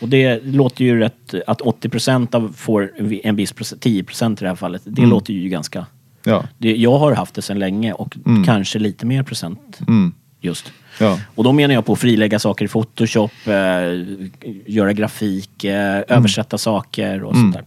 Och 0.01 0.09
det 0.09 0.43
låter 0.43 0.85
ju 0.85 0.99
rätt, 0.99 1.33
att 1.47 1.62
80% 1.62 2.35
av 2.35 2.53
får 2.57 2.91
en 3.23 3.35
viss 3.35 3.53
procent, 3.53 3.85
10% 3.85 4.31
i 4.31 4.35
det 4.39 4.47
här 4.47 4.55
fallet, 4.55 4.81
det 4.85 5.05
låter 5.05 5.33
ju 5.33 5.49
ganska... 5.49 5.85
Ja. 6.23 6.43
Det, 6.57 6.75
jag 6.75 6.97
har 6.97 7.12
haft 7.12 7.35
det 7.35 7.41
sedan 7.41 7.59
länge 7.59 7.93
och 7.93 8.17
kanske 8.45 8.79
lite 8.79 9.05
mer 9.05 9.23
procent 9.23 9.79
just. 10.41 10.71
Ja. 10.99 11.19
Och 11.35 11.43
då 11.43 11.51
menar 11.51 11.73
jag 11.73 11.85
på 11.85 11.93
att 11.93 11.99
frilägga 11.99 12.39
saker 12.39 12.65
i 12.65 12.67
Photoshop, 12.67 13.31
eh, 13.45 13.53
göra 14.65 14.93
grafik, 14.93 15.63
eh, 15.63 16.01
översätta 16.07 16.57
saker 16.57 17.23
och 17.23 17.35
sånt 17.35 17.53
där. 17.53 17.63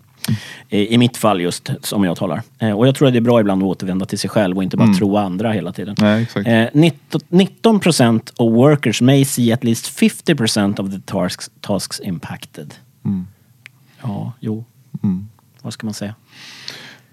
I, 0.68 0.98
mitt 0.98 1.16
fall 1.16 1.40
just, 1.40 1.70
som 1.82 2.04
jag 2.04 2.16
talar. 2.16 2.42
Eh, 2.58 2.70
och 2.70 2.86
jag 2.86 2.94
tror 2.94 3.08
att 3.08 3.14
det 3.14 3.18
är 3.18 3.20
bra 3.20 3.40
ibland 3.40 3.62
att 3.62 3.66
återvända 3.66 4.06
till 4.06 4.18
sig 4.18 4.30
själv 4.30 4.56
och 4.56 4.62
inte 4.62 4.76
bara 4.76 4.94
tro 4.94 5.16
andra 5.16 5.52
hela 5.52 5.72
tiden. 5.72 5.96
Nej, 5.98 6.22
exakt. 6.22 6.48
Eh, 6.48 6.64
19, 6.72 7.20
19% 7.28 8.32
of 8.36 8.52
workers 8.52 9.00
may 9.00 9.24
see 9.24 9.52
at 9.52 9.64
least 9.64 9.98
50% 10.00 10.80
of 10.80 10.90
the 10.90 11.00
tasks, 11.00 11.50
tasks 11.60 12.00
impacted. 12.00 12.74
Ja, 14.02 14.32
jo. 14.40 14.64
Vad 15.62 15.72
ska 15.72 15.86
man 15.86 15.94
säga? 15.94 16.14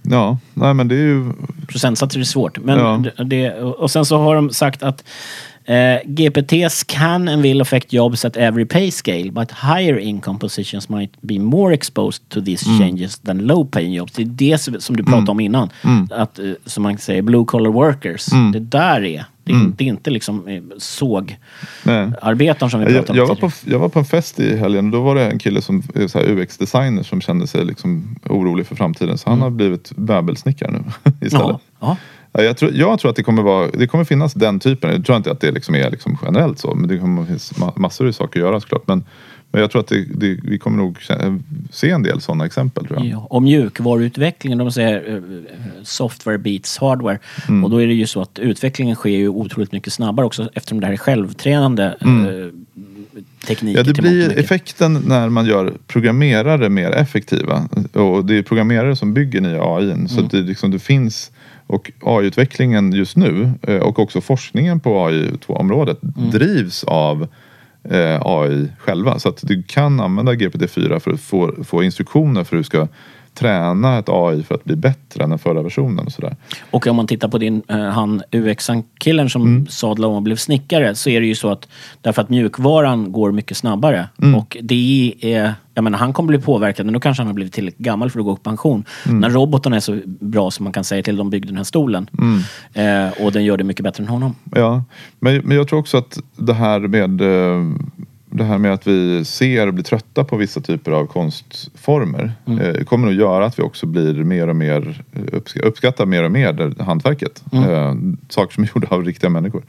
Ja, 0.02 0.38
nej 0.54 0.74
men 0.74 0.88
det 0.88 0.96
är 0.96 1.00
ju... 1.00 1.34
Procentsatser 1.68 2.20
är 2.20 2.24
svårt. 2.24 2.58
Men 2.60 2.80
Ja. 3.18 3.24
det, 3.24 3.52
och 3.54 3.92
sen 3.92 4.06
så 4.06 4.18
har 4.18 4.36
de 4.36 4.50
sagt 4.50 4.84
att 4.84 5.04
eh, 5.70 6.00
GPTs 6.06 6.84
can 6.84 7.28
and 7.28 7.42
will 7.42 7.62
affect 7.62 7.94
jobs 7.94 8.26
at 8.26 8.38
every 8.38 8.66
pay 8.66 8.92
scale 8.92 9.32
but 9.32 9.52
higher 9.52 10.00
income 10.00 10.40
positions 10.40 10.90
might 10.90 11.12
be 11.22 11.40
more 11.40 11.74
exposed 11.74 12.30
to 12.30 12.42
these 12.42 12.70
Mm. 12.70 12.80
changes 12.80 13.20
than 13.20 13.38
low 13.38 13.66
paying 13.66 13.94
jobs. 13.94 14.14
Det 14.14 14.22
är 14.22 14.26
det 14.26 14.58
som 14.84 14.98
du 14.98 15.04
pratade 15.04 15.32
om 15.32 15.40
innan. 15.40 15.70
Mm. 15.84 16.08
Att, 16.12 16.40
eh, 16.40 16.52
som 16.66 16.84
man 16.84 16.98
säger, 16.98 17.22
blue 17.22 17.46
collar 17.46 17.70
workers. 17.72 18.26
Det 18.54 18.60
där 18.60 19.04
är. 19.04 19.26
Det 19.44 19.52
är, 19.52 19.56
Mm. 19.56 19.66
inte, 19.68 19.78
det 19.78 19.84
är 19.84 19.88
inte 19.90 20.10
liksom 20.10 20.48
eh, 20.48 20.62
sågarbetaren 20.78 22.70
som 22.72 22.80
vi 22.80 22.86
Jag, 22.86 22.96
pratade 23.06 23.20
jag, 23.20 23.30
om 23.30 23.36
var 23.42 23.50
på, 23.50 23.56
jag 23.66 23.80
var 23.80 23.90
på 23.90 24.00
en 24.00 24.06
fest 24.06 24.40
i 24.40 24.58
helgen 24.58 24.86
och 24.86 24.92
då 24.92 25.02
var 25.02 25.16
det 25.16 25.26
en 25.32 25.40
kille 25.40 25.62
som 25.62 25.84
är 25.96 26.30
UX-designer 26.30 27.04
som 27.04 27.22
kände 27.22 27.48
sig 27.48 27.66
liksom 27.66 28.16
orolig 28.30 28.68
för 28.68 28.76
framtiden. 28.76 29.18
Så 29.18 29.30
han 29.30 29.42
har 29.42 29.50
blivit 29.50 29.92
möbelsnickare 29.98 30.72
nu 30.72 30.84
istället. 31.22 31.46
Mm. 31.46 31.58
Ja. 31.80 31.88
Ja, 31.90 31.98
jag, 32.32 32.58
tror, 32.58 32.72
jag 32.74 33.00
tror 33.00 33.10
att 33.10 33.16
det 33.16 33.24
kommer, 33.24 33.42
vara, 33.42 33.68
det 33.72 33.88
kommer 33.88 34.04
finnas 34.04 34.34
den 34.34 34.60
typen. 34.60 34.92
Jag 34.92 35.06
tror 35.06 35.18
inte 35.18 35.32
att 35.32 35.42
det 35.42 35.52
liksom 35.52 35.76
är 35.76 35.92
liksom 35.92 36.18
generellt 36.26 36.60
så. 36.60 36.76
Men 36.76 36.88
det 36.88 36.98
kommer 36.98 37.26
finnas 37.26 37.54
ma- 37.54 37.80
massor 37.80 38.08
av 38.08 38.12
saker 38.12 38.40
att 38.40 38.46
göra 38.46 38.60
såklart. 38.60 38.88
Men, 38.88 39.04
men 39.52 39.62
jag 39.62 39.72
tror 39.72 39.80
att 39.82 39.88
det, 39.88 40.06
det, 40.16 40.40
vi 40.44 40.58
kommer 40.58 40.78
nog 40.78 40.98
kä- 40.98 41.42
se 41.72 41.90
en 41.90 42.04
del 42.04 42.22
sådana 42.22 42.46
exempel 42.46 42.86
tror 42.86 43.00
jag. 43.00 43.08
Ja, 43.08 43.28
och 43.30 43.44
mjukvaruutvecklingen, 43.44 44.58
de 44.58 44.72
säger 44.72 45.16
eh, 45.16 45.22
software 45.84 46.38
beats 46.38 46.78
hardware. 46.78 47.20
Mm. 47.48 47.64
Och 47.64 47.70
då 47.70 47.82
är 47.82 47.88
det 47.88 47.94
ju 47.94 48.08
så 48.08 48.22
att 48.22 48.40
utvecklingen 48.40 48.96
sker 48.96 49.10
ju 49.10 49.30
otroligt 49.30 49.72
mycket 49.72 49.94
snabbare 49.94 50.26
också 50.26 50.50
eftersom 50.54 50.80
det 50.80 50.86
här 50.86 50.94
är 50.94 50.98
självtränande 50.98 51.98
eh, 52.02 52.08
tekniker. 53.48 53.80
Ja, 53.80 53.84
det 53.84 54.02
blir 54.02 54.40
effekten 54.40 55.04
när 55.08 55.30
man 55.30 55.46
gör 55.46 55.74
programmerare 55.88 56.70
mer 56.70 56.92
effektiva. 56.92 57.70
Och 57.94 58.26
det 58.26 58.38
är 58.38 58.44
programmerare 58.44 58.96
som 58.96 59.14
bygger 59.14 59.42
nya 59.42 59.64
AI. 59.64 59.92
Mm. 59.92 60.08
Så 60.08 60.22
det, 60.22 60.38
liksom, 60.38 60.72
det 60.72 60.80
finns 60.80 61.32
och 61.68 61.92
AI-utvecklingen 62.02 62.92
just 62.94 63.18
nu 63.18 63.52
eh, 63.62 63.78
och 63.78 64.00
också 64.00 64.22
forskningen 64.22 64.80
på 64.80 65.06
AI-området 65.06 66.00
Mm. 66.18 66.30
drivs 66.32 66.84
av 66.84 67.28
eh, 67.84 68.22
AI 68.22 68.68
själva. 68.80 69.20
Så 69.20 69.30
att 69.30 69.40
du 69.48 69.64
kan 69.64 70.00
använda 70.00 70.34
GPT-4 70.34 71.00
för 71.00 71.12
att 71.12 71.22
få, 71.22 71.54
få 71.64 71.84
instruktioner 71.84 72.44
för 72.44 72.52
hur 72.52 72.58
du 72.58 72.64
ska 72.64 72.88
träna 73.40 74.00
ett 74.00 74.10
AI 74.10 74.44
för 74.44 74.56
att 74.56 74.64
bli 74.64 74.76
bättre 74.76 75.24
än 75.24 75.30
den 75.30 75.40
förra 75.40 75.62
versionen 75.62 76.06
och 76.06 76.12
sådär. 76.12 76.36
Och 76.72 76.88
om 76.88 76.96
man 76.96 77.08
tittar 77.08 77.28
på 77.28 77.38
din, 77.38 77.62
eh, 77.68 77.78
han 77.80 78.22
UX-killen 78.32 79.30
som 79.30 79.42
Mm. 79.42 79.68
sadlade 79.68 80.08
om 80.12 80.16
och 80.16 80.22
blev 80.22 80.36
snickare 80.36 80.96
så 80.96 81.10
är 81.10 81.22
det 81.22 81.28
ju 81.28 81.36
så 81.36 81.50
att 81.52 81.68
därför 82.02 82.22
att 82.22 82.30
mjukvaran 82.30 83.12
går 83.12 83.32
mycket 83.32 83.58
snabbare 83.58 84.10
Mm. 84.22 84.36
och 84.36 84.58
det 84.62 85.14
är, 85.22 85.54
jag 85.74 85.84
menar 85.84 86.00
han 86.00 86.14
kommer 86.14 86.28
bli 86.28 86.40
påverkad 86.40 86.86
men 86.86 86.94
då 86.94 87.00
kanske 87.00 87.22
han 87.24 87.28
har 87.28 87.34
blivit 87.34 87.54
tillräckligt 87.54 87.86
gammal 87.86 88.10
för 88.10 88.20
att 88.20 88.26
gå 88.26 88.34
i 88.34 88.38
pension. 88.44 88.84
Mm. 89.08 89.20
När 89.20 89.30
robotarna 89.30 89.76
är 89.76 89.80
så 89.80 90.00
bra 90.06 90.52
som 90.52 90.64
man 90.64 90.74
kan 90.74 90.84
säga 90.84 91.04
till 91.04 91.18
de 91.18 91.30
byggde 91.30 91.48
den 91.48 91.58
här 91.58 91.64
stolen 91.64 92.10
Mm. 92.18 93.08
eh, 93.08 93.26
och 93.26 93.32
den 93.32 93.46
gör 93.46 93.58
det 93.58 93.64
mycket 93.64 93.84
bättre 93.84 94.04
än 94.04 94.10
honom. 94.10 94.36
Ja, 94.56 94.84
men, 95.20 95.38
men 95.38 95.58
jag 95.58 95.68
tror 95.68 95.80
också 95.80 95.98
att 95.98 96.20
det 96.38 96.54
här 96.54 96.80
med 96.80 97.22
eh, 97.22 97.66
det 98.32 98.44
här 98.44 98.58
med 98.58 98.74
att 98.74 98.88
vi 98.88 99.26
ser 99.26 99.68
och 99.68 99.74
blir 99.74 99.84
trötta 99.84 100.24
på 100.24 100.38
vissa 100.38 100.62
typer 100.62 100.92
av 100.92 101.06
konstformer 101.06 102.32
eh, 102.62 102.84
kommer 102.84 103.08
nog 103.08 103.16
göra 103.16 103.46
att 103.46 103.60
vi 103.60 103.64
också 103.64 103.86
blir 103.86 104.14
mer 104.14 104.48
och 104.48 104.56
mer 104.56 105.04
eh, 105.14 105.20
uppsk- 105.20 105.62
uppskattar 105.62 106.06
mer 106.06 106.24
och 106.24 106.32
mer 106.32 106.54
det, 106.54 106.84
hantverket. 106.84 107.44
Eh, 107.54 107.96
saker 108.30 108.54
som 108.54 108.64
är 108.64 108.68
gjorda 108.76 108.88
av 108.90 109.06
riktiga 109.06 109.30
människor. 109.30 109.64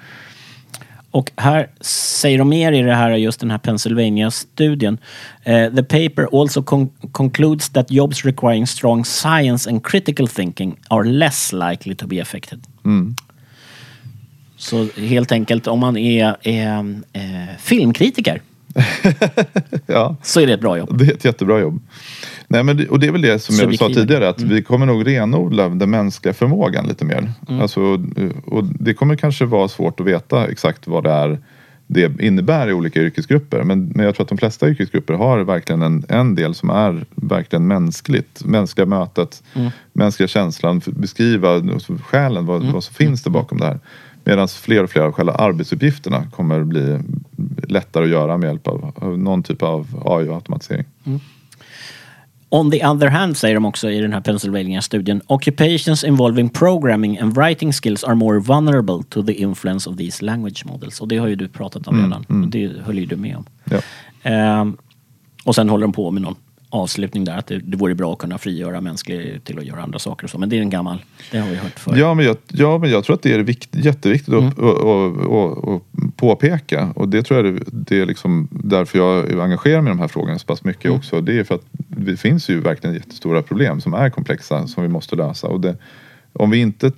Och 1.13 1.31
här 1.37 1.69
säger 1.81 2.39
de 2.39 2.49
mer 2.49 2.73
i 2.73 2.83
det 2.83 2.95
här, 2.95 3.11
just 3.11 3.41
den 3.41 3.51
här 3.51 3.59
Pennsylvania-studien. 3.59 4.99
Eh, 5.43 5.75
the 5.75 5.83
paper 5.83 6.41
also 6.41 6.61
con- 6.63 6.91
concludes 7.13 7.69
that 7.71 7.91
jobs 7.91 8.25
requiring 8.25 8.67
strong 8.67 9.05
science 9.05 9.71
and 9.71 9.85
critical 9.87 10.29
thinking 10.29 10.77
are 10.89 11.05
less 11.05 11.53
likely 11.53 11.95
to 11.95 12.07
be 12.07 12.23
affected. 12.23 12.61
Så 14.57 14.87
helt 14.97 15.33
enkelt, 15.33 15.67
om 15.67 15.79
man 15.79 15.97
är, 15.97 16.37
är 16.43 16.79
eh, 17.13 17.57
filmkritiker 17.59 18.41
Ja, 19.87 20.17
så 20.23 20.41
är 20.41 20.47
det 20.47 20.53
ett 20.53 20.61
bra 20.61 20.79
jobb. 20.79 20.99
det 20.99 21.05
är 21.05 21.13
ett 21.13 21.25
jättebra 21.25 21.61
jobb. 21.61 21.81
Nej, 22.49 22.63
men 22.65 22.89
och 22.89 23.01
det 23.01 23.07
är 23.07 23.13
väl 23.13 23.23
det 23.23 23.39
som 23.39 23.55
jag 23.57 23.79
sa 23.79 23.89
tidigare 23.89 24.29
att 24.29 24.41
vi 24.41 24.63
kommer 24.63 24.87
nog 24.87 25.07
renodla 25.07 25.69
den 25.69 25.91
mänskliga 25.91 26.35
förmågan 26.35 26.87
lite 26.87 27.05
mer. 27.05 27.33
Alltså, 27.49 27.81
eh, 28.17 28.31
och 28.45 28.65
det 28.65 28.95
kommer 28.95 29.17
kanske 29.17 29.45
vara 29.45 29.69
svårt 29.69 30.01
att 30.01 30.07
veta 30.07 30.47
exakt 30.47 30.87
vad 30.87 31.05
det 31.05 31.11
är 31.11 31.39
det 31.93 32.21
innebär 32.21 32.69
i 32.69 32.73
olika 32.73 33.01
yrkesgrupper. 33.01 33.63
Men, 33.63 33.93
men 33.95 34.05
jag 34.07 34.15
tror 34.15 34.25
att 34.25 34.29
de 34.29 34.39
flesta 34.39 34.69
yrkesgrupper 34.69 35.15
har 35.15 35.39
verkligen 35.41 35.83
en, 35.83 36.05
en 36.09 36.35
del 36.35 36.55
som 36.55 36.71
är 36.71 37.05
verkligen 37.15 37.67
mänskligt. 37.67 38.45
Mänskliga 38.45 38.87
mötet, 38.87 39.43
mänskliga 39.93 40.29
känslan, 40.29 40.81
för- 40.81 40.93
beskriva 40.93 41.63
själen, 42.03 42.47
vad, 42.47 42.63
vad 42.73 42.85
som 42.85 42.95
finns 42.95 43.23
det 43.23 43.31
bakom 43.31 43.59
det 43.59 43.67
här. 43.67 43.79
Medan 44.25 44.49
fler 44.49 44.85
och 44.85 44.91
fler 44.91 45.03
av 45.03 45.13
själva 45.13 45.33
arbetsuppgifterna 45.33 46.27
kommer 46.31 46.65
bli 46.65 46.99
lättare 47.71 48.05
att 48.05 48.11
göra 48.11 48.39
med 48.39 48.47
hjälp 48.47 48.69
av, 48.69 48.93
av 48.97 49.19
någon 49.19 49.43
typ 49.43 49.63
av 49.63 50.03
AI 50.05 50.29
och 50.29 50.35
automatisering. 50.35 50.85
On 52.53 52.71
the 52.71 52.87
other 52.87 53.07
hand, 53.07 53.37
säger 53.37 53.55
de 53.55 53.65
också 53.65 53.91
i 53.91 54.01
den 54.01 54.13
här 54.13 54.21
Pennsylvania-studien, 54.21 55.21
occupations 55.27 56.05
involving 56.05 56.49
programming 56.49 57.19
and 57.19 57.37
writing 57.37 57.73
skills 57.73 58.05
are 58.05 58.15
more 58.15 58.41
vulnerable 58.41 59.03
to 59.09 59.23
the 59.23 59.33
influence 59.33 59.91
of 59.91 59.97
these 59.97 60.25
language 60.25 60.65
models. 60.67 61.01
Och 61.01 61.09
det 61.09 61.19
har 61.19 61.29
ju 61.29 61.37
du 61.37 61.49
pratat 61.49 61.89
om 61.89 62.05
redan. 62.05 62.43
Och 62.43 62.49
det 62.49 62.73
höll 62.85 62.99
ju 62.99 63.07
du 63.07 63.17
med 63.17 63.37
om. 63.37 63.47
Ja. 63.65 63.81
Ehm, 64.23 64.77
och 65.45 65.55
sen 65.55 65.69
håller 65.69 65.83
de 65.83 65.93
på 65.93 66.11
med 66.11 66.23
någon 66.23 66.37
avslutning 66.71 67.25
där, 67.25 67.37
att 67.37 67.47
det, 67.47 67.59
det 67.59 67.77
vore 67.77 67.95
bra 67.95 68.13
att 68.13 68.19
kunna 68.19 68.39
frigöra 68.39 68.81
mänsklig 68.81 69.45
till 69.45 69.59
att 69.59 69.65
göra 69.65 69.83
andra 69.83 69.99
saker 69.99 70.25
och 70.25 70.31
så. 70.31 70.39
Men 70.39 70.49
det 70.49 70.59
är 70.59 70.61
en 70.61 70.71
gammal, 70.71 71.05
det 71.31 71.39
har 71.39 71.49
vi 71.49 71.57
hört 71.57 71.79
förut. 71.79 71.99
Ja, 71.99 72.15
men 72.15 72.25
jag, 72.25 72.37
ja, 72.49 72.79
men 72.79 72.91
jag 72.91 73.05
tror 73.05 73.15
att 73.15 73.23
det 73.23 73.33
är 73.33 73.39
vikt, 73.39 73.69
jätteviktigt 73.73 74.35
att, 74.35 74.59
att, 74.59 74.85
att, 74.85 75.69
att, 75.69 75.83
påpeka. 76.17 76.93
Och 76.97 77.09
det 77.09 77.23
tror 77.23 77.45
jag 77.45 77.55
det, 77.55 77.65
det 77.73 78.01
är 78.01 78.07
liksom 78.07 78.49
därför 78.51 78.99
jag 78.99 79.41
engagerar 79.41 79.81
mig 79.81 79.91
i 79.91 79.95
de 79.95 80.01
här 80.01 80.09
frågorna 80.09 80.39
så 80.39 80.47
pass 80.47 80.65
mycket 80.65 80.91
också. 80.91 81.21
Det 81.21 81.39
är 81.39 81.45
för 81.45 81.55
att 81.55 81.65
det 81.89 82.17
finns 82.17 82.49
ju 82.49 82.61
verkligen 82.61 82.95
jättestora 82.95 83.43
problem 83.43 83.81
som 83.81 83.95
är 83.95 84.11
komplexa 84.11 84.67
som 84.67 84.83
vi 84.83 84.89
måste 84.89 85.17
lösa. 85.17 85.47
Och 85.47 85.61
det, 85.61 85.77
om 86.33 86.51
vi 86.51 86.59
inte 86.59 86.93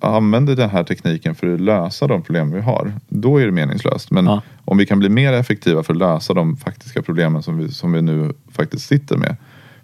använder 0.00 0.56
den 0.56 0.70
här 0.70 0.84
tekniken 0.84 1.34
för 1.34 1.54
att 1.54 1.60
lösa 1.60 2.06
de 2.06 2.22
problem 2.22 2.50
vi 2.52 2.60
har, 2.60 2.92
då 3.08 3.36
är 3.40 3.46
det 3.46 3.52
meningslöst. 3.52 4.10
Men 4.10 4.24
Ja. 4.26 4.42
om 4.64 4.78
vi 4.78 4.86
kan 4.86 4.98
bli 4.98 5.08
mer 5.08 5.32
effektiva 5.32 5.82
för 5.82 5.92
att 5.92 5.98
lösa 5.98 6.34
de 6.34 6.56
faktiska 6.56 7.02
problemen 7.02 7.42
som 7.42 7.58
vi, 7.58 7.68
som 7.68 7.92
vi 7.92 8.02
nu 8.02 8.32
faktiskt 8.52 8.86
sitter 8.86 9.16
med 9.16 9.36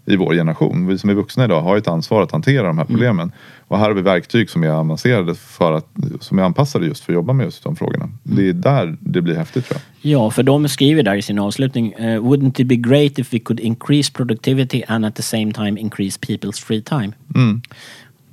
i 0.06 0.16
vår 0.16 0.34
generation. 0.34 0.86
Vi 0.86 0.98
som 0.98 1.10
är 1.10 1.14
vuxna 1.14 1.44
idag 1.44 1.62
har 1.62 1.76
ett 1.76 1.88
ansvar 1.88 2.22
att 2.22 2.32
hantera 2.32 2.66
de 2.66 2.78
här 2.78 2.84
problemen. 2.84 3.32
Och 3.68 3.78
här 3.78 3.84
har 3.84 3.92
vi 3.92 4.02
verktyg 4.02 4.50
som 4.50 4.62
är 4.64 4.68
avancerade 4.68 5.34
för 5.34 5.72
att, 5.72 5.86
som 6.20 6.38
är 6.38 6.42
anpassade 6.42 6.86
just 6.86 7.04
för 7.04 7.12
att 7.12 7.14
jobba 7.14 7.32
med 7.32 7.44
just 7.44 7.64
de 7.64 7.76
frågorna. 7.76 8.08
Det 8.22 8.48
är 8.48 8.52
där 8.52 8.96
det 9.00 9.20
blir 9.22 9.34
häftigt 9.36 9.66
tror 9.68 9.80
jag. 10.02 10.12
Ja, 10.12 10.30
för 10.30 10.42
de 10.42 10.68
skriver 10.68 11.02
där 11.02 11.16
i 11.16 11.22
sin 11.22 11.38
avslutning, 11.38 11.92
eh, 11.92 12.04
wouldn't 12.22 12.60
it 12.60 12.66
be 12.66 12.76
great 12.76 13.18
if 13.18 13.32
we 13.34 13.38
could 13.38 13.60
increase 13.60 14.12
productivity 14.12 14.82
and 14.88 15.06
at 15.06 15.14
the 15.14 15.22
same 15.22 15.52
time 15.52 15.80
increase 15.80 16.18
people's 16.20 16.64
free 16.64 16.82
time? 16.82 17.12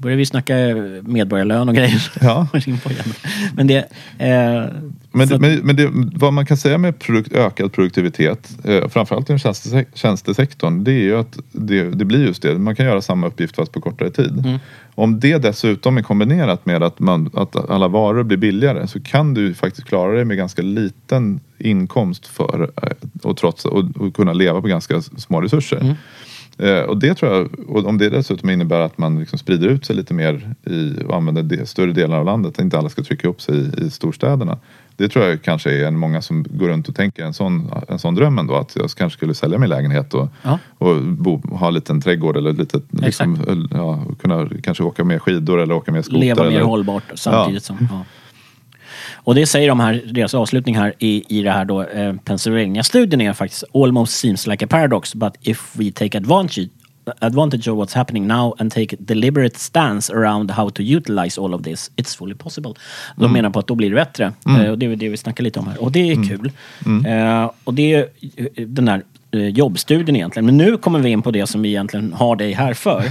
Börjar 0.01 0.17
vi 0.17 0.25
snacka 0.25 0.53
medborgarlön 1.01 1.69
och 1.69 1.75
grejer. 1.75 2.11
Ja. 2.21 2.47
Men 3.55 3.67
det... 3.67 3.77
Eh, 4.17 4.65
Men, 5.13 5.27
det, 5.27 5.39
men, 5.39 5.59
men 5.59 5.75
det, 5.75 5.89
vad 6.15 6.33
man 6.33 6.45
kan 6.45 6.57
säga 6.57 6.77
med 6.77 6.99
produkt, 6.99 7.33
ökad 7.33 7.71
produktivitet, 7.73 8.49
eh, 8.63 8.87
framförallt 8.89 9.29
inom 9.29 9.37
tjänstesek- 9.37 9.85
tjänstesektorn, 9.93 10.83
det 10.83 10.91
är 10.91 11.03
ju 11.03 11.17
att 11.17 11.37
det, 11.51 11.83
det 11.83 12.05
blir 12.05 12.25
just 12.25 12.41
det. 12.41 12.57
Man 12.57 12.75
kan 12.75 12.85
göra 12.85 13.01
samma 13.01 13.27
uppgift 13.27 13.55
fast 13.55 13.71
på 13.71 13.81
kortare 13.81 14.09
tid. 14.09 14.45
Mm. 14.45 14.59
Om 14.95 15.19
det 15.19 15.37
dessutom 15.37 15.97
är 15.97 16.01
kombinerat 16.01 16.65
med 16.65 16.83
att, 16.83 16.99
man, 16.99 17.29
att 17.33 17.69
alla 17.69 17.87
varor 17.87 18.23
blir 18.23 18.37
billigare 18.37 18.87
så 18.87 18.99
kan 18.99 19.33
du 19.33 19.53
faktiskt 19.53 19.87
klara 19.87 20.11
dig 20.15 20.25
med 20.25 20.37
ganska 20.37 20.61
liten 20.61 21.39
inkomst 21.57 22.27
för 22.27 22.71
eh, 22.83 22.89
och, 23.23 23.37
trots, 23.37 23.65
och, 23.65 23.83
och 23.95 24.15
kunna 24.15 24.33
leva 24.33 24.61
på 24.61 24.67
ganska 24.67 25.01
små 25.01 25.41
resurser. 25.41 25.77
Mm. 25.81 25.95
Eh, 26.61 26.81
och 26.81 26.97
det 26.97 27.13
tror 27.13 27.33
jag, 27.33 27.69
och 27.69 27.85
om 27.85 27.97
det 27.97 28.09
dessutom 28.09 28.49
innebär 28.49 28.79
att 28.79 28.97
man 28.97 29.19
liksom 29.19 29.39
sprider 29.39 29.67
ut 29.67 29.85
sig 29.85 29.95
lite 29.95 30.13
mer 30.13 30.53
i, 30.65 30.93
och 31.07 31.15
använder 31.15 31.43
det, 31.43 31.65
större 31.65 31.91
delar 31.91 32.17
av 32.17 32.25
landet, 32.25 32.53
att 32.53 32.59
inte 32.63 32.77
alla 32.77 32.89
ska 32.89 33.03
trycka 33.03 33.27
upp 33.27 33.41
sig 33.41 33.55
i, 33.55 33.85
i 33.85 33.89
storstäderna. 33.89 34.57
Det 34.95 35.09
tror 35.09 35.25
jag 35.25 35.41
kanske 35.41 35.71
är 35.71 35.87
en 35.87 35.97
många 35.97 36.21
som 36.21 36.45
går 36.49 36.67
runt 36.67 36.89
och 36.89 36.95
tänker 36.95 37.25
en 37.25 37.33
sån, 37.33 37.71
en 37.87 37.99
sån 37.99 38.15
dröm 38.15 38.39
ändå, 38.39 38.55
att 38.55 38.75
jag 38.75 38.89
kanske 38.89 39.17
skulle 39.17 39.33
sälja 39.33 39.57
min 39.57 39.69
lägenhet 39.69 40.13
och, 40.13 40.27
Ja. 40.43 40.59
och 40.77 41.01
bo, 41.01 41.41
ha 41.57 41.67
en 41.67 41.73
liten 41.73 42.01
trädgård 42.01 42.37
eller 42.37 42.53
lite, 42.53 42.81
liksom, 42.89 43.37
ja, 43.71 44.03
kunna 44.21 44.49
kanske 44.63 44.83
åka 44.83 45.03
mer 45.03 45.19
skidor 45.19 45.61
eller 45.61 45.75
åka 45.75 45.91
mer 45.91 46.01
skoter. 46.01 46.19
leva 46.19 46.43
mer 46.43 46.49
eller, 46.51 46.61
hållbart 46.61 47.03
samtidigt 47.15 47.63
som... 47.63 47.87
Ja. 47.91 48.05
Och 49.23 49.35
det 49.35 49.45
säger 49.45 49.67
de 49.69 49.79
här, 49.79 50.01
deras 50.11 50.33
avslutning 50.33 50.77
här 50.77 50.93
i, 50.99 51.39
i 51.39 51.41
det 51.43 51.51
här 51.51 51.65
då, 51.65 51.83
eh, 51.83 52.13
Pennsylvania-studien 52.25 53.21
är 53.21 53.33
faktiskt 53.33 53.63
almost 53.73 54.13
seems 54.13 54.47
like 54.47 54.65
a 54.65 54.67
paradox 54.71 55.15
but 55.15 55.33
if 55.41 55.71
we 55.75 55.91
take 55.91 56.17
advantage 56.17 56.69
advantage 57.19 57.67
of 57.67 57.77
what's 57.79 57.95
happening 57.95 58.27
now 58.27 58.55
and 58.59 58.71
take 58.71 58.95
a 58.95 58.97
deliberate 58.99 59.59
stance 59.59 60.13
around 60.13 60.51
how 60.51 60.69
to 60.69 60.81
utilize 60.83 61.41
all 61.41 61.53
of 61.53 61.63
this, 61.63 61.91
it's 61.95 62.17
fully 62.17 62.35
possible. 62.35 62.73
De 63.15 63.23
Mm. 63.25 63.33
menar 63.33 63.49
på 63.49 63.59
att 63.59 63.67
då 63.67 63.75
blir 63.75 63.89
det 63.89 63.95
bättre. 63.95 64.31
Eh, 64.47 64.71
och 64.71 64.77
det 64.77 64.85
är 64.85 64.95
det 64.95 65.09
vi 65.09 65.17
snackar 65.17 65.43
lite 65.43 65.59
om 65.59 65.67
här. 65.67 65.81
Och 65.83 65.91
det 65.91 66.11
är 66.11 66.15
kul. 66.29 66.51
Mm. 66.85 67.05
Eh, 67.41 67.51
och 67.63 67.73
det 67.73 67.93
är 67.93 68.07
eh, 68.37 68.67
den 68.67 68.87
här 68.87 69.03
eh, 69.31 69.47
jobbstudien 69.47 70.15
egentligen. 70.15 70.45
Men 70.45 70.57
nu 70.57 70.77
kommer 70.77 70.99
vi 70.99 71.09
in 71.09 71.21
på 71.21 71.31
det 71.31 71.47
som 71.47 71.61
vi 71.61 71.69
egentligen 71.69 72.13
har 72.13 72.35
dig 72.35 72.51
här 72.53 72.73
för. 72.73 73.03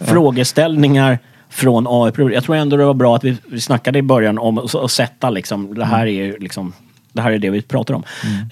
Frågeställningar 0.04 1.18
från 1.50 1.86
AI-prover. 1.88 2.30
Jag 2.34 2.44
tror 2.44 2.56
ändå 2.56 2.76
det 2.76 2.84
var 2.84 2.94
bra 2.94 3.16
att 3.16 3.24
vi, 3.24 3.36
vi 3.48 3.60
snackade 3.60 3.98
i 3.98 4.02
början 4.02 4.38
om 4.38 4.58
att 4.58 4.90
sätta 4.90 5.30
liksom, 5.30 5.74
det 5.74 5.84
här 5.84 6.06
är 6.06 6.10
ju 6.10 6.38
liksom 6.38 6.72
det 7.12 7.22
här 7.22 7.32
är 7.32 7.38
det 7.38 7.50
vi 7.50 7.62
pratar 7.62 7.94
om. 7.94 8.02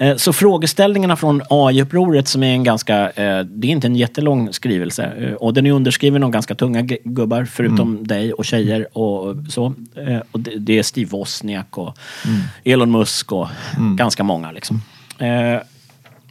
Eh, 0.01 0.17
Så 0.17 0.33
frågeställningarna 0.33 1.17
från 1.17 1.43
AI-upproret 1.51 2.29
som 2.29 2.43
är 2.43 2.53
en 2.53 2.65
ganska, 2.65 3.11
eh, 3.11 3.41
det 3.41 3.67
är 3.67 3.71
inte 3.71 3.87
en 3.87 3.97
jättelång 3.97 4.53
skrivelse. 4.53 5.13
Eh, 5.19 5.33
Och 5.33 5.55
den 5.55 5.67
är 5.67 5.73
underskriven 5.73 6.23
av 6.23 6.31
ganska 6.31 6.55
tunga 6.55 6.83
gubbar, 7.05 7.45
förutom 7.45 8.07
dig 8.07 8.33
och 8.33 8.45
tjejer 8.45 8.99
och 8.99 9.37
så. 9.49 9.75
Och 10.33 10.41
det, 10.41 10.79
är 10.79 10.83
Steve 10.83 11.11
Wozniak 11.11 11.79
och 11.79 11.99
Elon 12.65 12.91
Musk 12.91 13.33
och 13.33 13.49
ganska 13.97 14.23
många 14.23 14.53
liksom. 14.53 14.81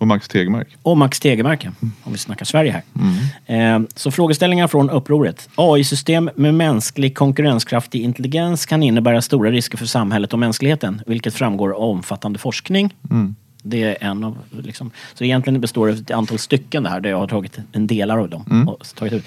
Och 0.03 0.07
Max 0.07 0.27
Tegmark. 0.27 0.67
och 0.83 0.97
Max 0.97 1.19
Tegemark, 1.19 1.67
om 2.03 2.11
vi 2.11 2.17
snackar 2.17 2.45
Sverige 2.45 2.83
här. 3.47 3.75
Eh, 3.75 3.81
så 3.95 4.11
frågeställningar 4.11 4.67
från 4.67 4.89
upproret. 4.89 5.49
AI-system 5.55 6.29
med 6.35 6.53
mänsklig 6.53 7.15
konkurrenskraftig 7.17 8.01
intelligens 8.01 8.65
kan 8.65 8.83
innebära 8.83 9.21
stora 9.21 9.51
risker 9.51 9.77
för 9.77 9.85
samhället 9.85 10.33
och 10.33 10.39
mänskligheten, 10.39 11.01
vilket 11.07 11.33
framgår 11.33 11.69
av 11.71 11.81
omfattande 11.81 12.39
forskning. 12.39 12.93
Det 13.65 13.83
är 13.83 13.97
en 14.01 14.23
av, 14.23 14.37
liksom, 14.49 14.91
så 15.13 15.23
egentligen 15.23 15.61
består 15.61 15.87
det 15.87 15.93
av 15.93 15.99
ett 15.99 16.11
antal 16.11 16.39
stycken 16.39 16.83
det 16.83 16.89
här, 16.89 16.99
där 16.99 17.09
jag 17.09 17.17
har 17.17 17.27
tagit 17.27 17.59
en 17.71 17.87
delar 17.87 18.17
av 18.17 18.29
dem. 18.29 18.45
Och, 18.69 18.85
tagit 18.95 19.13
ut. 19.13 19.25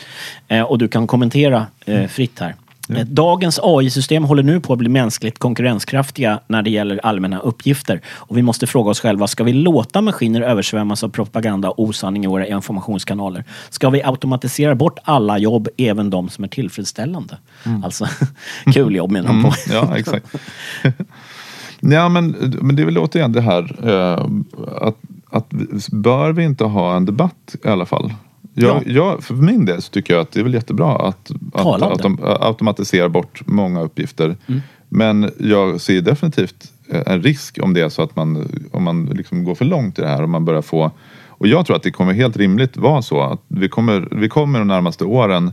Eh, 0.48 0.62
och 0.62 0.78
du 0.78 0.88
kan 0.88 1.06
kommentera 1.06 1.66
eh, 1.86 2.06
fritt 2.06 2.40
här. 2.40 2.54
Eh, 2.88 3.06
Dagens 3.06 3.60
AI-system 3.62 4.24
håller 4.24 4.42
nu 4.42 4.60
på 4.60 4.72
att 4.72 4.78
bli 4.78 4.88
mänskligt 4.88 5.38
konkurrenskraftiga 5.38 6.40
när 6.46 6.62
det 6.62 6.70
gäller 6.70 7.00
allmänna 7.06 7.38
uppgifter. 7.38 8.00
Och 8.06 8.36
vi 8.36 8.42
måste 8.42 8.66
fråga 8.66 8.90
oss 8.90 9.00
själva, 9.00 9.26
ska 9.26 9.44
vi 9.44 9.52
låta 9.52 10.00
maskiner 10.00 10.40
översvämmas 10.40 11.04
av 11.04 11.08
propaganda 11.08 11.70
och 11.70 11.80
osanning 11.80 12.24
i 12.24 12.26
våra 12.26 12.46
informationskanaler? 12.46 13.44
Ska 13.70 13.90
vi 13.90 14.02
automatisera 14.02 14.74
bort 14.74 14.98
alla 15.02 15.38
jobb, 15.38 15.68
även 15.76 16.10
de 16.10 16.28
som 16.28 16.44
är 16.44 16.48
tillfredsställande? 16.48 17.38
Alltså, 17.84 18.06
kul 18.74 18.94
jobb 18.94 19.10
menar 19.10 19.28
de 19.28 19.42
på. 19.42 19.52
Ja, 19.70 19.96
exakt. 19.96 20.26
ja, 21.80 22.08
men, 22.08 22.30
men 22.62 22.76
det 22.76 22.82
är 22.82 22.86
väl 22.86 22.98
återigen 22.98 23.32
det 23.32 23.40
här 23.40 23.88
eh, 23.88 24.26
att, 24.80 24.96
att 25.30 25.50
bör 25.92 26.32
vi 26.32 26.44
inte 26.44 26.64
ha 26.64 26.96
en 26.96 27.04
debatt 27.04 27.56
i 27.64 27.68
alla 27.68 27.86
fall? 27.86 28.12
Jag, 28.58 28.86
jag, 28.86 29.24
för 29.24 29.34
min 29.34 29.64
del 29.64 29.82
så 29.82 29.90
tycker 29.90 30.14
jag 30.14 30.20
att 30.20 30.32
det 30.32 30.40
är 30.40 30.44
väl 30.44 30.54
jättebra 30.54 31.08
att, 31.08 31.30
att, 31.54 31.82
att 31.82 32.02
de 32.02 32.18
automatisera 32.22 33.08
bort 33.08 33.42
många 33.46 33.80
uppgifter. 33.82 34.36
Mm. 34.46 34.60
Men 34.88 35.30
jag 35.38 35.80
ser 35.80 36.00
definitivt 36.00 36.72
en 36.88 37.22
risk 37.22 37.58
om 37.62 37.74
det 37.74 37.80
är 37.80 37.88
så 37.88 38.02
att 38.02 38.16
man, 38.16 38.48
om 38.72 38.82
man 38.82 39.04
liksom 39.06 39.44
går 39.44 39.54
för 39.54 39.64
långt 39.64 39.98
i 39.98 40.02
det 40.02 40.08
här 40.08 40.22
och 40.22 40.28
man 40.28 40.44
börjar 40.44 40.62
få 40.62 40.90
och 41.38 41.46
jag 41.46 41.66
tror 41.66 41.76
att 41.76 41.82
det 41.82 41.90
kommer 41.90 42.12
helt 42.12 42.36
rimligt 42.36 42.76
vara 42.76 43.02
så 43.02 43.20
att 43.22 43.40
vi 43.48 43.68
kommer, 43.68 44.08
vi 44.10 44.28
kommer 44.28 44.58
de 44.58 44.68
närmaste 44.68 45.04
åren 45.04 45.52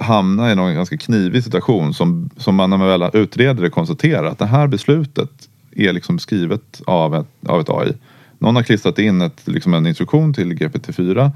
hamna 0.00 0.52
i 0.52 0.54
någon 0.54 0.74
ganska 0.74 0.96
knivig 0.96 1.44
situation 1.44 1.94
som, 1.94 2.30
som 2.36 2.54
man 2.54 2.70
när 2.70 2.76
man 2.76 2.88
väl 2.88 3.10
utreder 3.12 3.62
det 3.62 3.70
konstaterar 3.70 4.24
att 4.24 4.38
det 4.38 4.46
här 4.46 4.66
beslutet 4.66 5.30
är 5.76 5.92
liksom 5.92 6.18
skrivet 6.18 6.82
av 6.86 7.14
ett, 7.14 7.26
av 7.46 7.60
ett 7.60 7.70
AI. 7.70 7.92
Någon 8.38 8.56
har 8.56 8.62
klistrat 8.62 8.98
in 8.98 9.20
ett, 9.20 9.40
liksom 9.44 9.74
en 9.74 9.86
instruktion 9.86 10.34
till 10.34 10.52
GPT-4 10.52 11.30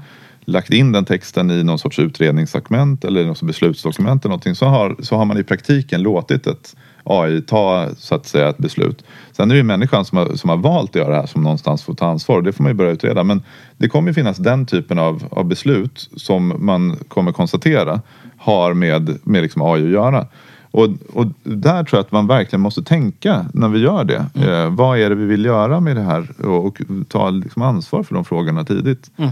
lagt 0.45 0.73
in 0.73 0.91
den 0.91 1.05
texten 1.05 1.51
i 1.51 1.63
någon 1.63 1.79
sorts 1.79 1.99
utredningsdokument 1.99 3.05
eller 3.05 3.25
något 3.25 3.41
beslutsdokument 3.41 4.25
eller 4.25 4.29
någonting 4.29 4.55
så 4.55 4.65
har, 4.65 4.95
så 4.99 5.15
har 5.15 5.25
man 5.25 5.37
i 5.37 5.43
praktiken 5.43 6.01
låtit 6.01 6.47
ett 6.47 6.75
AI 7.03 7.41
ta 7.41 7.89
så 7.97 8.15
att 8.15 8.25
säga 8.25 8.49
ett 8.49 8.57
beslut. 8.57 9.03
Sen 9.31 9.51
är 9.51 9.55
det 9.55 9.57
ju 9.57 9.63
människan 9.63 10.05
som 10.05 10.17
har, 10.17 10.35
som 10.35 10.49
har 10.49 10.57
valt 10.57 10.89
att 10.89 10.95
göra 10.95 11.09
det 11.09 11.15
här 11.15 11.25
som 11.25 11.43
någonstans 11.43 11.83
får 11.83 11.93
ta 11.93 12.05
ansvar 12.05 12.37
och 12.37 12.43
det 12.43 12.53
får 12.53 12.63
man 12.63 12.69
ju 12.69 12.73
börja 12.73 12.91
utreda. 12.91 13.23
Men 13.23 13.43
det 13.77 13.89
kommer 13.89 14.09
ju 14.09 14.13
finnas 14.13 14.37
den 14.37 14.65
typen 14.65 14.99
av, 14.99 15.23
av 15.31 15.45
beslut 15.45 16.09
som 16.15 16.53
man 16.59 16.97
kommer 17.07 17.31
konstatera 17.31 18.01
har 18.37 18.73
med, 18.73 19.17
med 19.23 19.43
liksom 19.43 19.61
AI 19.61 19.85
att 19.85 19.91
göra. 19.91 20.27
Och, 20.71 20.89
och 21.13 21.25
där 21.43 21.83
tror 21.83 21.97
jag 21.97 21.99
att 21.99 22.11
man 22.11 22.27
verkligen 22.27 22.61
måste 22.61 22.83
tänka 22.83 23.45
när 23.53 23.67
vi 23.67 23.79
gör 23.79 24.03
det. 24.03 24.25
Eh, 24.35 24.69
vad 24.69 24.99
är 24.99 25.09
det 25.09 25.15
vi 25.15 25.25
vill 25.25 25.45
göra 25.45 25.79
med 25.79 25.95
det 25.95 26.01
här 26.01 26.45
och, 26.45 26.65
och 26.65 26.77
ta 27.07 27.29
liksom 27.29 27.61
ansvar 27.61 28.03
för 28.03 28.15
de 28.15 28.25
frågorna 28.25 28.63
tidigt. 28.63 29.11
Eh, 29.17 29.29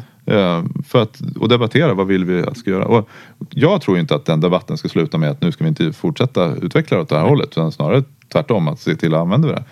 för 0.85 1.01
att, 1.01 1.21
och 1.39 1.49
debattera 1.49 1.93
vad 1.93 2.07
vill 2.07 2.25
vi 2.25 2.43
att 2.43 2.57
ska 2.57 2.69
göra. 2.69 2.85
Och 2.85 3.09
jag 3.49 3.81
tror 3.81 3.99
inte 3.99 4.15
att 4.15 4.25
den 4.25 4.39
debatten 4.39 4.77
ska 4.77 4.89
sluta 4.89 5.17
med 5.17 5.29
att 5.29 5.41
nu 5.41 5.51
ska 5.51 5.63
vi 5.63 5.67
inte 5.67 5.93
fortsätta 5.93 6.55
utveckla 6.55 6.97
det 6.97 7.03
åt 7.03 7.09
det 7.09 7.17
här 7.17 7.27
hållet. 7.27 7.49
Utan 7.51 7.71
snarare 7.71 8.03
tvärtom, 8.31 8.67
att 8.67 8.79
se 8.79 8.95
till 8.95 9.13
att 9.13 9.21
använda 9.21 9.47
det. 9.47 9.63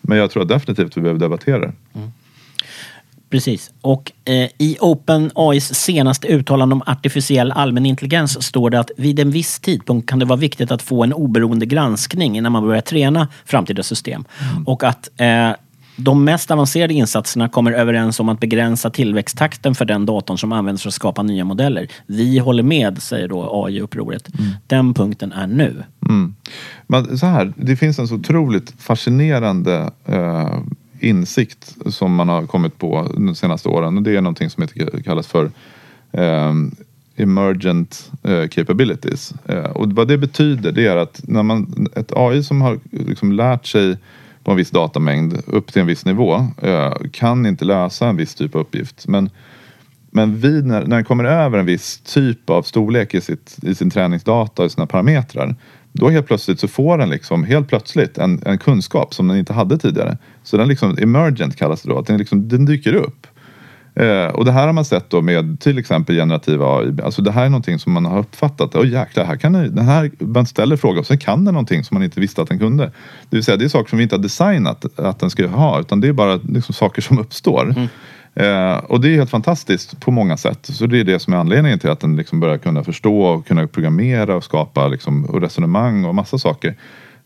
Men 0.00 0.18
jag 0.18 0.30
tror 0.30 0.44
definitivt 0.44 0.86
att 0.86 0.96
vi 0.96 1.00
behöver 1.00 1.20
debattera 1.20 1.58
det. 1.58 1.72
Precis. 3.30 3.70
Och 3.80 4.12
eh, 4.24 4.48
i 4.58 4.76
OpenAIs 4.80 5.74
senaste 5.74 6.28
uttalande 6.28 6.74
om 6.74 6.82
artificiell 6.86 7.52
allmän 7.52 7.86
intelligens 7.86 8.42
står 8.42 8.70
det 8.70 8.80
att 8.80 8.90
vid 8.96 9.20
en 9.20 9.30
viss 9.30 9.60
tidpunkt 9.60 10.08
kan 10.08 10.18
det 10.18 10.24
vara 10.24 10.38
viktigt 10.38 10.70
att 10.70 10.82
få 10.82 11.04
en 11.04 11.12
oberoende 11.12 11.66
granskning 11.66 12.36
innan 12.36 12.52
man 12.52 12.66
börjar 12.66 12.80
träna 12.80 13.28
framtida 13.44 13.82
system. 13.82 14.24
Och 14.66 14.84
att 14.84 15.20
eh, 15.20 15.50
de 16.00 16.24
mest 16.24 16.50
avancerade 16.50 16.94
insatserna 16.94 17.48
kommer 17.48 17.72
överens 17.72 18.20
om 18.20 18.28
att 18.28 18.40
begränsa 18.40 18.90
tillväxttakten 18.90 19.74
för 19.74 19.84
den 19.84 20.06
datorn 20.06 20.38
som 20.38 20.52
används 20.52 20.82
för 20.82 20.88
att 20.88 20.94
skapa 20.94 21.22
nya 21.22 21.44
modeller. 21.44 21.88
Vi 22.06 22.38
håller 22.38 22.62
med, 22.62 23.02
säger 23.02 23.28
då 23.28 23.64
AI-upproret. 23.64 24.28
Den 24.66 24.94
punkten 24.94 25.32
är 25.32 25.46
nu. 25.46 25.82
Mm. 26.08 26.34
Men 26.86 27.18
så 27.18 27.26
här, 27.26 27.52
det 27.56 27.76
finns 27.76 27.98
en 27.98 28.08
så 28.08 28.14
otroligt 28.14 28.74
fascinerande 28.78 29.90
eh, 30.04 30.58
insikt 31.00 31.76
som 31.86 32.14
man 32.14 32.28
har 32.28 32.46
kommit 32.46 32.78
på 32.78 33.12
de 33.14 33.34
senaste 33.34 33.68
åren. 33.68 33.96
Och 33.96 34.02
det 34.02 34.16
är 34.16 34.20
någonting 34.20 34.50
som 34.50 34.62
heter, 34.62 35.02
kallas 35.02 35.26
för 35.26 35.50
eh, 36.12 36.52
emergent 37.16 38.10
eh, 38.22 38.48
capabilities. 38.48 39.34
Eh, 39.46 39.70
och 39.70 39.92
vad 39.92 40.08
det 40.08 40.18
betyder 40.18 40.72
det 40.72 40.86
är 40.86 40.96
att 40.96 41.20
när 41.24 41.42
man, 41.42 41.88
ett 41.96 42.12
AI 42.16 42.42
som 42.42 42.60
har 42.60 42.78
liksom 42.90 43.32
lärt 43.32 43.66
sig 43.66 43.96
på 44.48 44.52
en 44.52 44.56
viss 44.56 44.70
datamängd 44.70 45.42
upp 45.46 45.72
till 45.72 45.80
en 45.80 45.86
viss 45.86 46.04
nivå 46.04 46.46
eh, 46.62 46.92
kan 47.12 47.46
inte 47.46 47.64
lösa 47.64 48.08
en 48.08 48.16
viss 48.16 48.34
typ 48.34 48.54
av 48.54 48.60
uppgift. 48.60 49.08
Men 49.08 49.30
men 50.10 50.40
vid, 50.40 50.66
när, 50.66 50.80
när 50.80 50.96
den 50.96 51.04
kommer 51.04 51.24
över 51.24 51.58
en 51.58 51.66
viss 51.66 52.00
typ 52.00 52.50
av 52.50 52.62
storlek 52.62 53.14
i, 53.14 53.20
sitt, 53.20 53.58
i 53.62 53.74
sin 53.74 53.90
träningsdata 53.90 54.62
och 54.62 54.72
sina 54.72 54.86
parametrar 54.86 55.56
då 55.92 56.08
helt 56.08 56.26
plötsligt 56.26 56.60
så 56.60 56.68
får 56.68 56.98
den 56.98 57.10
liksom 57.10 57.44
helt 57.44 57.68
plötsligt 57.68 58.18
en, 58.18 58.42
en 58.46 58.58
kunskap 58.58 59.14
som 59.14 59.28
den 59.28 59.36
inte 59.36 59.52
hade 59.52 59.78
tidigare. 59.78 60.18
Så 60.42 60.56
den 60.56 60.68
liksom 60.68 60.98
emergent 60.98 61.56
kallas 61.56 61.82
det 61.82 61.88
då, 61.88 61.98
att 61.98 62.06
den, 62.06 62.18
liksom, 62.18 62.48
den 62.48 62.64
dyker 62.64 62.94
upp. 62.94 63.26
Eh, 63.94 64.26
och 64.26 64.44
det 64.44 64.52
här 64.52 64.66
har 64.66 64.72
man 64.72 64.84
sett 64.84 65.10
då 65.10 65.22
med 65.22 65.60
till 65.60 65.78
exempel 65.78 66.16
generativa 66.16 66.78
AI. 66.78 66.94
Alltså 67.04 67.22
det 67.22 67.32
här 67.32 67.44
är 67.44 67.48
någonting 67.48 67.78
som 67.78 67.92
man 67.92 68.04
har 68.04 68.18
uppfattat. 68.18 68.74
Åh 68.74 68.88
jäklar, 68.88 69.24
här 69.24 69.36
kan 69.36 69.52
den, 69.52 69.74
den 69.74 69.84
här, 69.84 70.10
man 70.18 70.46
ställer 70.46 70.76
frågor 70.76 70.98
och 70.98 71.06
sen 71.06 71.18
kan 71.18 71.44
den 71.44 71.54
någonting 71.54 71.84
som 71.84 71.94
man 71.94 72.04
inte 72.04 72.20
visste 72.20 72.42
att 72.42 72.48
den 72.48 72.58
kunde. 72.58 72.84
Det 73.30 73.36
vill 73.36 73.44
säga 73.44 73.56
det 73.56 73.64
är 73.64 73.68
saker 73.68 73.88
som 73.88 73.98
vi 73.98 74.02
inte 74.02 74.16
har 74.16 74.22
designat 74.22 74.98
att 74.98 75.20
den 75.20 75.30
ska 75.30 75.46
ha 75.46 75.80
utan 75.80 76.00
det 76.00 76.08
är 76.08 76.12
bara 76.12 76.36
liksom 76.36 76.74
saker 76.74 77.02
som 77.02 77.18
uppstår. 77.18 77.74
Eh, 78.34 78.76
och 78.76 79.00
det 79.00 79.08
är 79.08 79.14
helt 79.14 79.30
fantastiskt 79.30 80.00
på 80.00 80.10
många 80.10 80.36
sätt. 80.36 80.66
Så 80.66 80.86
det 80.86 81.00
är 81.00 81.04
det 81.04 81.18
som 81.18 81.32
är 81.32 81.36
anledningen 81.36 81.78
till 81.78 81.90
att 81.90 82.00
den 82.00 82.16
liksom 82.16 82.40
börjar 82.40 82.58
kunna 82.58 82.84
förstå 82.84 83.22
och 83.22 83.46
kunna 83.46 83.66
programmera 83.66 84.36
och 84.36 84.44
skapa 84.44 84.88
liksom, 84.88 85.24
och 85.24 85.40
resonemang 85.40 86.04
och 86.04 86.14
massa 86.14 86.38
saker. 86.38 86.74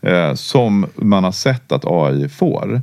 Eh, 0.02 0.34
som 0.34 0.86
man 0.94 1.24
har 1.24 1.32
sett 1.32 1.72
att 1.72 1.84
AI 1.84 2.28
får. 2.28 2.82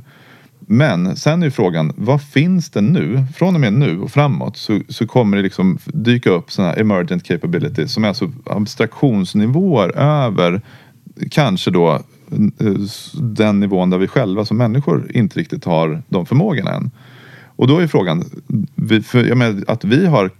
Men 0.66 1.16
sen 1.16 1.42
är 1.42 1.50
frågan, 1.50 1.92
vad 1.96 2.22
finns 2.22 2.70
det 2.70 2.80
nu? 2.80 3.24
Från 3.36 3.54
och 3.54 3.60
med 3.60 3.72
nu 3.72 4.00
och 4.00 4.10
framåt 4.10 4.56
så, 4.56 4.80
så 4.88 5.06
kommer 5.06 5.36
det 5.36 5.42
liksom 5.42 5.78
dyka 5.86 6.30
upp 6.30 6.52
sådana 6.52 6.72
här 6.72 6.80
emergent 6.80 7.24
capabilities 7.24 7.92
som 7.92 8.04
är 8.04 8.08
alltså 8.08 8.32
abstraktionsnivåer 8.46 9.96
över 9.98 10.60
kanske 11.30 11.70
då 11.70 11.90
eh, 11.92 12.00
den 13.14 13.60
nivån 13.60 13.90
där 13.90 13.98
vi 13.98 14.06
själva 14.06 14.44
som 14.44 14.56
människor 14.56 15.10
inte 15.14 15.38
riktigt 15.38 15.64
har 15.64 16.02
de 16.08 16.26
förmågorna 16.26 16.70
än. 16.70 16.90
Och 17.60 17.66
då 17.66 17.78
är 17.78 17.86
frågan, 17.86 18.24
för, 19.04 19.24
jag 19.24 19.38
menar, 19.38 19.64
att 19.66 19.84
vi 19.84 20.06
har, 20.06 20.30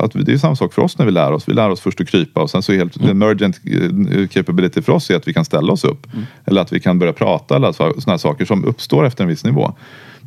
att 0.00 0.12
det 0.12 0.32
är 0.32 0.38
samma 0.38 0.56
sak 0.56 0.74
för 0.74 0.82
oss 0.82 0.98
när 0.98 1.06
vi 1.06 1.12
lär 1.12 1.32
oss. 1.32 1.48
Vi 1.48 1.52
lär 1.52 1.70
oss 1.70 1.80
först 1.80 2.00
att 2.00 2.08
krypa 2.08 2.42
och 2.42 2.50
sen 2.50 2.62
så 2.62 2.72
är 2.72 2.76
helt 2.76 2.96
mm. 2.96 3.10
emergent 3.10 3.60
eh, 3.64 4.28
capability 4.28 4.82
för 4.82 4.92
oss 4.92 5.10
är 5.10 5.16
att 5.16 5.28
vi 5.28 5.34
kan 5.34 5.44
ställa 5.44 5.72
oss 5.72 5.84
upp. 5.84 6.06
Mm. 6.12 6.26
Eller 6.44 6.60
att 6.62 6.72
vi 6.72 6.80
kan 6.80 6.98
börja 6.98 7.12
prata 7.12 7.56
eller 7.56 7.72
sådana 7.72 8.18
saker 8.18 8.44
som 8.44 8.64
uppstår 8.64 9.06
efter 9.06 9.24
en 9.24 9.28
viss 9.28 9.44
nivå. 9.44 9.74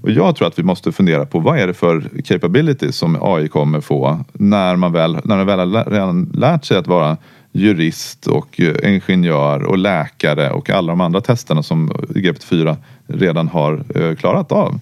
Och 0.02 0.12
jag 0.12 0.36
tror 0.36 0.48
att 0.48 0.60
vi 0.60 0.64
måste 0.64 0.92
fundera 0.92 1.26
på 1.26 1.40
vad 1.40 1.60
är 1.60 1.68
det 1.68 1.74
för 1.74 2.10
capability 2.26 2.92
som 2.92 3.18
AI 3.22 3.48
kommer 3.48 3.82
få 3.82 4.20
när 4.34 4.76
man 4.76 4.92
väl, 4.92 5.18
när 5.24 5.38
man 5.38 5.46
väl 5.46 5.76
har 5.76 5.92
redan 5.92 6.32
lärt 6.34 6.66
sig 6.66 6.78
att 6.78 6.88
vara 6.88 7.18
jurist 7.52 8.28
och 8.28 8.62
eh, 8.62 8.94
ingenjör 8.94 9.64
och 9.64 9.78
läkare 9.78 10.52
och 10.52 10.70
alla 10.70 10.92
de 10.92 11.02
andra 11.02 11.22
testerna 11.22 11.64
som 11.64 11.92
GPT-4 11.92 12.76
redan 13.08 13.48
har 13.48 13.84
eh, 13.96 14.16
klarat 14.16 14.52
av 14.52 14.80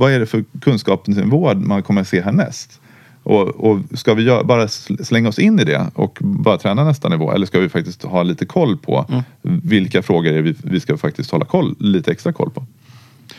vad 0.00 0.12
är 0.12 0.20
det 0.20 0.26
för 0.26 0.44
kunskapsnivå 0.60 1.54
man 1.54 1.82
kommer 1.82 2.00
att 2.00 2.08
se 2.08 2.20
härnäst? 2.20 2.80
Och, 3.22 3.48
och 3.48 3.78
ska 3.94 4.14
vi 4.14 4.22
gör, 4.22 4.44
bara 4.44 4.68
slänga 4.68 5.28
oss 5.28 5.38
in 5.38 5.60
i 5.60 5.64
det 5.64 5.86
och 5.94 6.18
bara 6.20 6.58
träna 6.58 6.84
nästa 6.84 7.08
nivå 7.08 7.32
eller 7.32 7.46
ska 7.46 7.60
vi 7.60 7.68
faktiskt 7.68 8.02
ha 8.02 8.22
lite 8.22 8.46
koll 8.46 8.76
på 8.76 9.06
mm. 9.08 9.22
vilka 9.42 10.02
frågor 10.02 10.32
vi, 10.32 10.54
vi 10.62 10.80
ska 10.80 10.96
faktiskt 10.96 11.30
hålla 11.30 11.44
koll, 11.44 11.74
lite 11.78 12.12
extra 12.12 12.32
koll 12.32 12.50
på? 12.50 12.66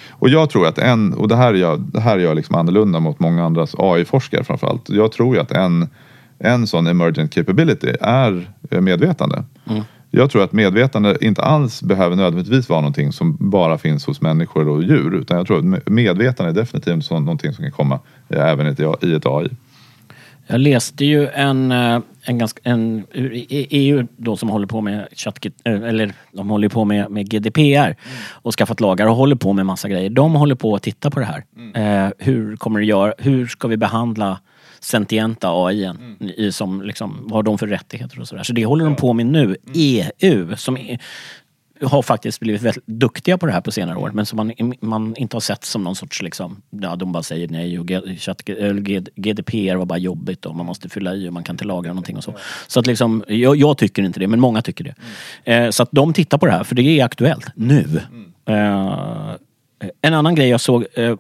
Och 0.10 0.30
jag 0.30 0.50
tror 0.50 0.68
att 0.68 0.78
en, 0.78 1.14
och 1.14 1.28
det 1.28 1.36
här 1.36 1.54
är 1.54 1.58
jag, 1.58 1.80
det 1.80 2.00
här 2.00 2.18
är 2.18 2.24
jag 2.24 2.36
liksom 2.36 2.56
annorlunda 2.56 3.00
mot 3.00 3.20
många 3.20 3.46
andra 3.46 3.68
AI-forskare 3.78 4.44
framförallt. 4.44 4.90
Jag 4.90 5.12
tror 5.12 5.36
ju 5.36 5.42
att 5.42 5.52
en, 5.52 5.90
en 6.40 6.68
sån 6.68 6.88
emergent 6.88 7.34
capability 7.34 7.94
är 8.02 8.48
medvetande. 8.82 9.44
Mm. 9.70 9.84
Jag 10.14 10.32
tror 10.32 10.44
att 10.44 10.52
medvetande 10.52 11.18
inte 11.22 11.42
alls 11.42 11.82
behöver 11.82 12.16
nödvändigtvis 12.16 12.70
vara 12.70 12.82
någonting 12.82 13.12
som 13.12 13.38
bara 13.40 13.78
finns 13.78 14.06
hos 14.06 14.22
människor 14.22 14.68
och 14.68 14.84
djur. 14.84 15.16
Utan 15.16 15.38
jag 15.38 15.48
tror 15.48 15.58
att 15.58 15.90
medvetande 15.90 16.52
är 16.52 16.56
definitivt 16.56 17.12
någonting 17.12 17.54
som 17.54 17.64
kan 17.64 17.72
komma 17.72 18.00
även 18.30 18.68
i 18.68 19.14
ett 19.14 19.26
AI. 19.26 19.50
Jag 20.48 20.60
läste 20.60 21.06
ju 21.06 21.28
en, 21.28 21.72
eh, 21.72 22.00
en, 22.24 22.38
ganska, 22.38 22.60
en 22.64 23.06
EU 23.14 24.08
då 24.18 24.38
som 24.38 24.50
håller 24.50 24.68
på 24.68 24.82
med 24.82 25.08
chatt, 25.16 25.46
eh, 25.46 25.74
eller 25.74 26.14
de 26.32 26.50
håller 26.50 26.70
på 26.70 26.86
med, 26.86 27.12
med 27.12 27.30
GDPR 27.30 27.62
mm. 27.62 27.96
och 28.32 28.54
skaffat 28.54 28.80
lagar 28.80 29.08
och 29.08 29.16
håller 29.16 29.36
på 29.36 29.54
med 29.54 29.66
massa 29.66 29.90
grejer. 29.90 30.10
De 30.10 30.34
håller 30.36 30.56
på 30.56 30.76
att 30.76 30.84
titta 30.84 31.10
på 31.10 31.20
det 31.20 31.26
här. 31.26 31.44
Mm. 31.58 32.06
Eh, 32.06 32.12
hur 32.18 32.56
kommer 32.56 32.80
det 32.80 32.86
göra? 32.86 33.14
Hur 33.18 33.48
ska 33.48 33.68
vi 33.68 33.78
behandla 33.78 34.40
sentienta 34.84 35.66
AI 35.66 35.84
mm. 35.84 36.18
i 36.38 36.52
som 36.52 36.82
liksom, 36.82 37.20
vad 37.22 37.32
har 37.32 37.44
de 37.44 37.58
för 37.58 37.68
rättigheter 37.68 38.20
och 38.20 38.28
sådär. 38.28 38.44
Så 38.44 38.54
det 38.54 38.66
håller 38.66 38.86
de 38.86 38.96
på 38.96 39.14
med 39.14 39.26
nu. 39.26 39.44
Mm. 39.44 39.58
EU 40.20 40.56
som 40.56 40.78
är, 40.78 41.00
har 41.82 42.02
faktiskt 42.02 42.40
blivit 42.40 42.62
väldigt 42.62 42.88
duktiga 42.88 43.38
på 43.38 43.46
det 43.46 43.52
här 43.52 43.62
på 43.62 43.72
senare 43.72 43.98
år 43.98 44.12
men 44.12 44.26
som 44.26 44.38
man, 44.38 44.54
man 44.82 45.16
inte 45.16 45.36
har 45.36 45.42
sett 45.42 45.64
som 45.64 45.84
någon 45.84 45.96
sorts 45.96 46.22
liksom, 46.22 46.62
ja 46.70 46.96
de 46.96 47.12
bara 47.12 47.24
säger 47.24 47.48
nej 47.48 47.80
och 47.80 47.86
GDPR 49.16 49.76
var 49.76 49.86
bara 49.86 50.00
jobbigt 50.00 50.46
och 50.46 50.56
man 50.56 50.66
måste 50.66 50.90
fylla 50.90 51.16
i 51.16 51.30
och 51.30 51.34
man 51.34 51.44
kan 51.44 51.54
inte 51.54 51.66
lagra 51.66 51.92
någonting 51.92 52.18
och 52.18 52.24
så. 52.24 52.36
Så 52.68 52.80
att 52.80 52.88
liksom, 52.88 53.24
jag, 53.28 53.56
jag 53.56 53.78
tycker 53.78 54.04
inte 54.04 54.20
det 54.20 54.28
men 54.28 54.40
många 54.40 54.62
tycker 54.62 54.84
det. 54.84 54.96
Mm. 55.46 55.66
Eh, 55.66 55.70
så 55.70 55.84
att 55.84 55.90
de 55.92 56.14
tittar 56.14 56.38
på 56.38 56.46
det 56.46 56.52
här 56.52 56.64
för 56.64 56.76
det 56.76 56.82
är 56.82 57.06
aktuellt 57.06 57.48
nu. 57.56 58.02
Mm. 58.12 58.32
Eh, 58.46 59.36
en 60.02 60.14
annan 60.14 60.36
grej 60.36 60.48
jag 60.48 60.62
såg 60.62 60.86
eh, 60.94 61.16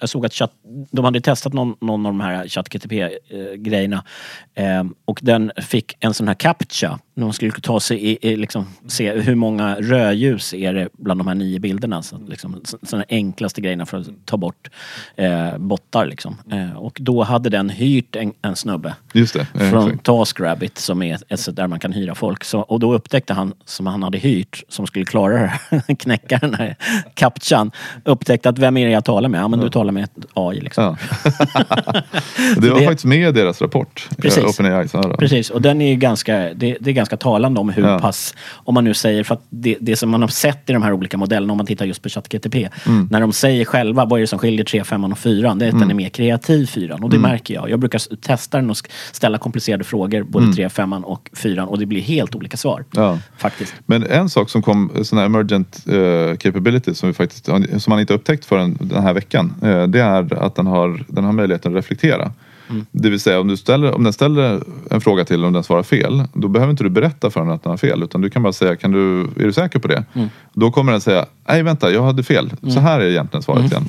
jag 0.00 0.08
såg 0.08 0.26
att 0.26 0.32
chat, 0.32 0.52
de 0.90 1.04
hade 1.04 1.20
testat 1.20 1.52
någon, 1.52 1.76
någon 1.80 2.06
av 2.06 2.12
de 2.12 2.20
här 2.20 2.48
ChatGTP-grejerna 2.48 4.04
eh, 4.54 4.64
ehm, 4.64 4.94
och 5.04 5.20
den 5.22 5.52
fick 5.56 5.96
en 6.00 6.14
sån 6.14 6.28
här 6.28 6.34
captcha. 6.34 6.98
När 7.20 7.26
man 7.26 7.32
skulle 7.32 7.52
ta 7.52 7.80
sig 7.80 7.98
i, 8.06 8.18
i, 8.30 8.36
liksom, 8.36 8.66
se 8.88 9.12
hur 9.12 9.34
många 9.34 9.74
rödljus 9.74 10.54
är 10.54 10.74
det 10.74 10.88
bland 10.92 11.20
de 11.20 11.26
här 11.26 11.34
nio 11.34 11.58
bilderna. 11.58 12.02
Så, 12.02 12.18
liksom, 12.28 12.60
såna 12.82 13.04
enklaste 13.08 13.60
grejerna 13.60 13.86
för 13.86 13.98
att 13.98 14.08
ta 14.24 14.36
bort 14.36 14.70
eh, 15.16 15.58
bottar. 15.58 16.06
Liksom. 16.06 16.36
Eh, 16.52 16.76
och 16.76 16.98
då 17.00 17.22
hade 17.22 17.50
den 17.50 17.70
hyrt 17.70 18.16
en, 18.16 18.32
en 18.42 18.56
snubbe 18.56 18.94
Just 19.12 19.34
det, 19.34 19.46
från 19.70 19.98
TaskRabbit 19.98 20.78
som 20.78 21.02
är 21.02 21.18
ett 21.28 21.56
där 21.56 21.66
man 21.66 21.80
kan 21.80 21.92
hyra 21.92 22.14
folk. 22.14 22.44
Så, 22.44 22.60
och 22.60 22.80
då 22.80 22.94
upptäckte 22.94 23.34
han, 23.34 23.54
som 23.64 23.86
han 23.86 24.02
hade 24.02 24.18
hyrt, 24.18 24.62
som 24.68 24.86
skulle 24.86 25.04
klara 25.04 25.32
det 25.32 25.46
här, 25.46 25.94
knäcka 25.98 26.38
den 26.38 26.54
här 26.54 26.76
captchan, 27.14 27.70
upptäckte 28.04 28.48
att 28.48 28.58
vem 28.58 28.76
är 28.76 28.86
det 28.86 28.92
jag 28.92 29.04
talar 29.04 29.28
med? 29.28 29.40
Ja 29.40 29.48
men 29.48 29.60
du 29.60 29.70
talar 29.70 29.92
med 29.92 30.04
ett 30.04 30.26
AI. 30.34 30.60
Liksom. 30.60 30.84
Ja. 30.84 30.96
det 32.56 32.70
var 32.70 32.80
det, 32.80 32.86
faktiskt 32.86 33.04
med 33.04 33.28
i 33.28 33.32
deras 33.32 33.62
rapport. 33.62 34.08
Eh, 34.10 34.16
Precis. 34.16 34.60
Precis, 35.18 35.50
och 35.50 35.62
den 35.62 35.80
är 35.80 35.94
ganska, 35.94 36.36
det, 36.36 36.76
det, 36.80 36.90
är 36.90 36.94
ganska 36.94 37.09
talande 37.16 37.60
om 37.60 37.68
hur 37.68 37.82
ja. 37.82 37.98
pass, 37.98 38.34
om 38.54 38.74
man 38.74 38.84
nu 38.84 38.94
säger, 38.94 39.24
för 39.24 39.34
att 39.34 39.44
det, 39.50 39.76
det 39.80 39.96
som 39.96 40.10
man 40.10 40.20
har 40.22 40.28
sett 40.28 40.70
i 40.70 40.72
de 40.72 40.82
här 40.82 40.92
olika 40.92 41.16
modellerna, 41.16 41.52
om 41.52 41.56
man 41.56 41.66
tittar 41.66 41.86
just 41.86 42.02
på 42.02 42.08
ChatGTP, 42.08 42.68
mm. 42.86 43.08
när 43.10 43.20
de 43.20 43.32
säger 43.32 43.64
själva 43.64 44.04
vad 44.04 44.18
är 44.18 44.20
det 44.20 44.26
som 44.26 44.38
skiljer 44.38 44.64
3, 44.64 44.84
5 44.84 45.04
och 45.04 45.18
4, 45.18 45.54
det 45.54 45.64
är 45.64 45.68
att 45.68 45.74
mm. 45.74 45.80
den 45.80 45.90
är 45.90 45.94
mer 45.94 46.08
kreativ 46.08 46.66
4 46.66 46.94
och 46.94 47.10
det 47.10 47.16
mm. 47.16 47.30
märker 47.30 47.54
jag. 47.54 47.70
Jag 47.70 47.78
brukar 47.78 48.16
testa 48.16 48.58
den 48.58 48.70
och 48.70 48.76
ställa 49.12 49.38
komplicerade 49.38 49.84
frågor, 49.84 50.22
både 50.22 50.44
mm. 50.44 50.56
3, 50.56 50.68
5 50.68 50.92
och 50.92 51.30
4 51.32 51.66
och 51.66 51.78
det 51.78 51.86
blir 51.86 52.00
helt 52.00 52.34
olika 52.34 52.56
svar. 52.56 52.84
Ja. 52.90 53.18
Faktiskt. 53.38 53.74
Men 53.86 54.06
en 54.06 54.28
sak 54.28 54.50
som 54.50 54.62
kom, 54.62 54.92
sån 55.02 55.18
här 55.18 55.26
emergent 55.26 55.84
uh, 55.88 56.36
capability 56.36 56.94
som, 56.94 57.08
vi 57.08 57.12
faktiskt, 57.12 57.44
som 57.44 57.64
man 57.86 58.00
inte 58.00 58.14
upptäckt 58.14 58.44
förrän 58.44 58.78
den 58.80 59.02
här 59.02 59.14
veckan, 59.14 59.54
uh, 59.64 59.82
det 59.86 60.00
är 60.00 60.34
att 60.34 60.54
den 60.54 60.66
har, 60.66 61.04
den 61.08 61.24
har 61.24 61.32
möjligheten 61.32 61.72
att 61.72 61.76
reflektera. 61.76 62.32
Mm. 62.70 62.86
Det 62.92 63.10
vill 63.10 63.20
säga 63.20 63.40
om, 63.40 63.48
du 63.48 63.56
ställer, 63.56 63.94
om 63.94 64.04
den 64.04 64.12
ställer 64.12 64.62
en 64.90 65.00
fråga 65.00 65.24
till 65.24 65.44
och 65.44 65.52
den 65.52 65.62
svarar 65.62 65.82
fel. 65.82 66.24
Då 66.32 66.48
behöver 66.48 66.70
inte 66.70 66.84
du 66.84 66.90
berätta 66.90 67.30
för 67.30 67.40
den 67.40 67.50
att 67.50 67.62
den 67.62 67.70
har 67.70 67.76
fel. 67.76 68.02
Utan 68.02 68.20
du 68.20 68.30
kan 68.30 68.42
bara 68.42 68.52
säga, 68.52 68.76
kan 68.76 68.92
du, 68.92 69.20
är 69.20 69.44
du 69.44 69.52
säker 69.52 69.78
på 69.78 69.88
det? 69.88 70.04
Mm. 70.12 70.28
Då 70.52 70.70
kommer 70.70 70.92
den 70.92 71.00
säga, 71.00 71.26
nej 71.48 71.62
vänta 71.62 71.90
jag 71.90 72.02
hade 72.02 72.22
fel. 72.22 72.52
Mm. 72.62 72.74
Så 72.74 72.80
här 72.80 73.00
är 73.00 73.10
egentligen 73.10 73.42
svaret 73.42 73.58
mm. 73.58 73.70
igen. 73.72 73.88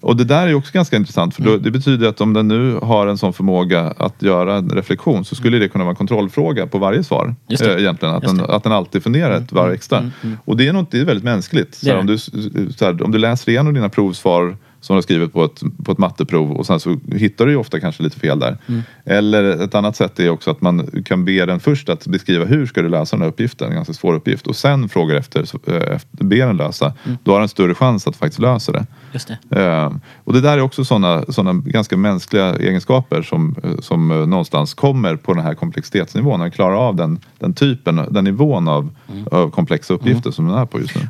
Och 0.00 0.16
det 0.16 0.24
där 0.24 0.46
är 0.46 0.54
också 0.54 0.72
ganska 0.72 0.96
intressant. 0.96 1.34
För 1.34 1.42
då, 1.42 1.50
mm. 1.50 1.62
det 1.62 1.70
betyder 1.70 2.08
att 2.08 2.20
om 2.20 2.32
den 2.32 2.48
nu 2.48 2.78
har 2.82 3.06
en 3.06 3.18
sån 3.18 3.32
förmåga 3.32 3.94
att 3.96 4.22
göra 4.22 4.56
en 4.56 4.70
reflektion 4.70 5.24
så 5.24 5.34
skulle 5.34 5.58
det 5.58 5.68
kunna 5.68 5.84
vara 5.84 5.92
en 5.92 5.96
kontrollfråga 5.96 6.66
på 6.66 6.78
varje 6.78 7.04
svar. 7.04 7.34
Äh, 7.48 7.66
egentligen. 7.66 8.14
Att 8.14 8.22
den, 8.22 8.40
att 8.40 8.62
den 8.62 8.72
alltid 8.72 9.02
funderar 9.02 9.36
ett 9.36 9.52
varv 9.52 9.72
extra. 9.72 10.10
Och 10.44 10.56
det 10.56 10.68
är, 10.68 10.72
något, 10.72 10.90
det 10.90 11.00
är 11.00 11.04
väldigt 11.04 11.24
mänskligt. 11.24 11.74
Så 11.74 11.96
om, 11.98 12.06
du, 12.06 12.18
så 12.18 12.90
om 13.04 13.10
du 13.12 13.18
läser 13.18 13.52
igenom 13.52 13.74
dina 13.74 13.88
provsvar 13.88 14.56
som 14.80 14.94
du 14.94 14.96
har 14.96 15.02
skrivit 15.02 15.32
på 15.32 15.44
ett, 15.44 15.62
på 15.84 15.92
ett 15.92 15.98
matteprov 15.98 16.52
och 16.52 16.66
sen 16.66 16.80
så 16.80 16.98
hittar 17.12 17.46
du 17.46 17.52
ju 17.52 17.56
ofta 17.56 17.80
kanske 17.80 18.02
lite 18.02 18.20
fel 18.20 18.38
där. 18.38 18.58
Mm. 18.66 18.82
Eller 19.04 19.44
ett 19.44 19.74
annat 19.74 19.96
sätt 19.96 20.20
är 20.20 20.30
också 20.30 20.50
att 20.50 20.60
man 20.60 21.02
kan 21.04 21.24
be 21.24 21.46
den 21.46 21.60
först 21.60 21.88
att 21.88 22.06
beskriva 22.06 22.44
hur 22.44 22.66
ska 22.66 22.82
du 22.82 22.88
lösa 22.88 23.16
den 23.16 23.22
här 23.22 23.28
uppgiften, 23.28 23.68
en 23.68 23.74
ganska 23.74 23.92
svår 23.92 24.14
uppgift 24.14 24.46
och 24.46 24.56
sen 24.56 24.88
frågar 24.88 25.16
efter, 25.16 25.40
eh, 25.66 25.96
efter 25.96 26.24
ber 26.24 26.46
den 26.46 26.56
lösa. 26.56 26.94
Mm. 27.04 27.18
Då 27.24 27.32
har 27.32 27.38
den 27.38 27.48
större 27.48 27.74
chans 27.74 28.06
att 28.06 28.16
faktiskt 28.16 28.40
lösa 28.40 28.72
det. 28.72 28.86
Just 29.12 29.30
det. 29.48 29.60
Uh, 29.60 29.92
och 30.24 30.32
det 30.32 30.40
där 30.40 30.58
är 30.58 30.60
också 30.60 30.84
sådana 30.84 31.24
såna 31.28 31.52
ganska 31.52 31.96
mänskliga 31.96 32.56
egenskaper 32.56 33.22
som, 33.22 33.56
som 33.78 34.08
någonstans 34.08 34.74
kommer 34.74 35.16
på 35.16 35.34
den 35.34 35.44
här 35.44 35.54
komplexitetsnivån. 35.54 36.38
När 36.38 36.44
den 36.44 36.52
klarar 36.52 36.74
av 36.74 36.96
den, 36.96 37.20
den 37.38 37.54
typen, 37.54 38.06
den 38.10 38.24
nivån 38.24 38.68
av, 38.68 38.90
mm. 39.12 39.26
av 39.30 39.50
komplexa 39.50 39.94
uppgifter 39.94 40.28
mm. 40.28 40.32
som 40.32 40.46
den 40.48 40.56
är 40.56 40.66
på 40.66 40.80
just 40.80 40.94
nu. 40.94 41.08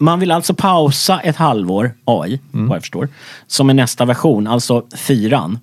Man 0.00 0.20
vill 0.20 0.30
alltså 0.30 0.54
pausa 0.54 1.20
ett 1.20 1.36
halvår, 1.36 1.94
AI, 2.04 2.40
mm. 2.52 2.68
vad 2.68 2.76
jag 2.76 2.82
förstår, 2.82 3.08
som 3.46 3.70
är 3.70 3.74
nästa 3.74 4.04
version, 4.04 4.46
alltså 4.46 4.86
fyran. 4.96 5.58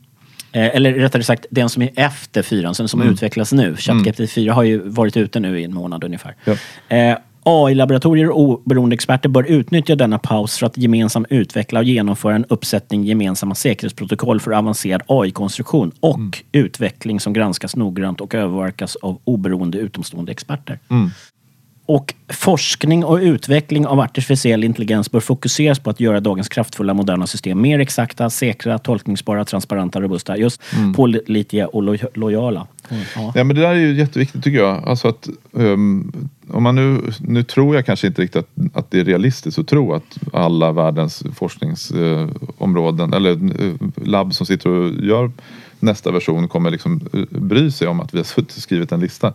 Eh, 0.52 0.76
eller 0.76 0.94
rättare 0.94 1.24
sagt 1.24 1.46
den 1.50 1.70
som 1.70 1.82
är 1.82 1.90
efter 1.96 2.42
fyran, 2.42 2.76
som, 2.76 2.88
som 2.88 3.02
mm. 3.02 3.14
utvecklas 3.14 3.54
nu. 3.54 3.76
ChatGPT 3.76 4.20
mm. 4.20 4.28
4 4.28 4.54
har 4.54 4.64
ju 4.64 4.90
varit 4.90 5.18
ute 5.18 5.40
nu 5.40 5.60
i 5.60 5.64
en 5.64 5.74
månad 5.74 6.04
ungefär. 6.04 6.36
Ja. 6.46 6.56
Eh, 6.96 7.18
AI-laboratorier 7.44 8.30
och 8.30 8.40
oberoende 8.40 8.94
experter 8.94 9.30
bör 9.30 9.44
utnyttja 9.44 9.96
denna 9.96 10.20
paus 10.20 10.58
för 10.58 10.66
att 10.66 10.78
gemensamt 10.78 11.28
utveckla 11.30 11.80
och 11.80 11.86
genomföra 11.86 12.36
en 12.36 12.46
uppsättning 12.46 13.04
gemensamma 13.04 13.56
säkerhetsprotokoll 13.56 14.40
för 14.40 14.52
avancerad 14.52 15.02
AI-konstruktion 15.08 15.92
och 16.00 16.18
mm. 16.18 16.32
utveckling 16.52 17.20
som 17.20 17.34
granskas 17.34 17.76
noggrant 17.76 18.22
och 18.22 18.36
övervakas 18.36 18.96
av 18.96 19.20
oberoende 19.24 19.78
utomstående 19.78 20.32
experter. 20.32 20.80
Mm. 20.90 21.10
Och 21.88 22.14
forskning 22.30 23.06
och 23.06 23.18
utveckling 23.18 23.88
av 23.88 24.00
artificiell 24.00 24.64
intelligens 24.64 25.12
bör 25.12 25.20
fokuseras 25.20 25.80
på 25.80 25.90
att 25.90 26.00
göra 26.00 26.20
dagens 26.20 26.50
kraftfulla 26.50 26.94
moderna 26.94 27.28
system 27.28 27.62
mer 27.62 27.80
exakta, 27.80 28.30
säkra, 28.30 28.78
tolkningsbara, 28.78 29.46
transparenta, 29.46 30.02
robusta, 30.02 30.38
just 30.38 30.62
mm. 30.78 30.94
pålitliga 30.94 31.68
och 31.68 31.84
lo 31.84 31.98
lojala. 32.14 32.68
Mm, 32.90 33.04
ja. 33.16 33.32
ja. 33.36 33.44
men 33.44 33.56
det 33.56 33.62
där 33.62 33.70
är 33.70 33.76
ju 33.76 33.94
jätteviktigt 33.94 34.44
tycker 34.44 34.58
jag. 34.58 34.84
Alltså 34.88 35.08
att, 35.08 35.30
um, 35.52 36.30
om 36.52 36.64
man 36.64 36.76
nu, 36.76 37.02
nu 37.20 37.44
tror 37.44 37.76
jag 37.76 37.86
kanske 37.86 38.08
inte 38.08 38.22
riktigt 38.22 38.40
att, 38.40 38.50
att 38.74 38.92
det 38.92 39.00
är 39.00 39.06
realistiskt 39.06 39.60
att 39.60 39.68
tro 39.68 39.94
att 39.94 40.18
alla 40.34 40.72
världens 40.72 41.24
forskningsområden 41.36 43.14
eller 43.14 43.32
eh, 43.32 43.74
labb 43.96 44.34
som 44.34 44.46
sitter 44.46 44.70
och 44.70 44.92
gör 45.04 45.32
nästa 45.80 46.12
version 46.12 46.48
kommer 46.48 46.72
liksom 46.72 47.02
eh, 47.14 47.40
bry 47.40 47.72
sig 47.72 47.88
om 47.88 48.00
att 48.00 48.14
vi 48.14 48.18
har 48.18 48.60
skrivit 48.60 48.92
en 48.92 49.00
lista. 49.00 49.34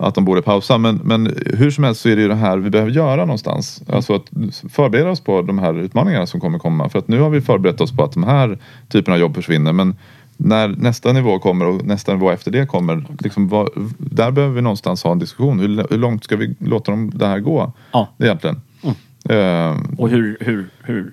Att 0.00 0.14
de 0.14 0.24
borde 0.24 0.42
pausa. 0.42 0.78
Men, 0.78 1.00
men 1.04 1.34
hur 1.46 1.70
som 1.70 1.84
helst 1.84 2.00
så 2.00 2.08
är 2.08 2.16
det 2.16 2.22
ju 2.22 2.28
det 2.28 2.34
här 2.34 2.58
vi 2.58 2.70
behöver 2.70 2.90
göra 2.92 3.16
någonstans. 3.24 3.82
Alltså 3.88 4.14
att 4.14 4.30
förbereda 4.70 5.10
oss 5.10 5.20
på 5.20 5.42
de 5.42 5.58
här 5.58 5.78
utmaningarna 5.78 6.26
som 6.26 6.40
kommer 6.40 6.58
komma. 6.58 6.88
För 6.88 6.98
att 6.98 7.08
nu 7.08 7.20
har 7.20 7.30
vi 7.30 7.40
förberett 7.40 7.80
oss 7.80 7.92
på 7.96 8.04
att 8.04 8.12
de 8.12 8.24
här 8.24 8.58
typerna 8.88 9.14
av 9.14 9.20
jobb 9.20 9.34
försvinner. 9.34 9.72
Men 9.72 9.96
när 10.36 10.68
nästa 10.68 11.12
nivå 11.12 11.38
kommer 11.38 11.66
och 11.66 11.84
nästa 11.84 12.12
nivå 12.14 12.30
efter 12.30 12.50
det 12.50 12.66
kommer. 12.66 13.04
Liksom, 13.20 13.48
vad, 13.48 13.68
där 13.98 14.30
behöver 14.30 14.54
vi 14.54 14.62
någonstans 14.62 15.04
ha 15.04 15.12
en 15.12 15.18
diskussion. 15.18 15.60
Hur, 15.60 15.86
hur 15.90 15.98
långt 15.98 16.24
ska 16.24 16.36
vi 16.36 16.54
låta 16.58 16.90
dem, 16.90 17.10
det 17.14 17.26
här 17.26 17.38
gå 17.40 17.72
Ja. 17.92 18.08
egentligen? 18.18 18.60
Eh, 19.28 19.76
Och 19.98 20.08
hur, 20.08 20.36
hur, 20.40 20.68
hur 20.82 21.12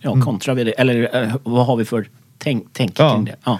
ja, 0.00 0.20
kontrar 0.20 0.54
vi 0.54 0.64
det? 0.64 0.70
Eller 0.70 1.22
eh, 1.22 1.34
vad 1.42 1.66
har 1.66 1.76
vi 1.76 1.84
för 1.84 2.06
tänk, 2.38 2.66
tänk 2.72 2.98
Ja. 2.98 3.14
kring 3.14 3.24
det? 3.24 3.36
Ja. 3.44 3.58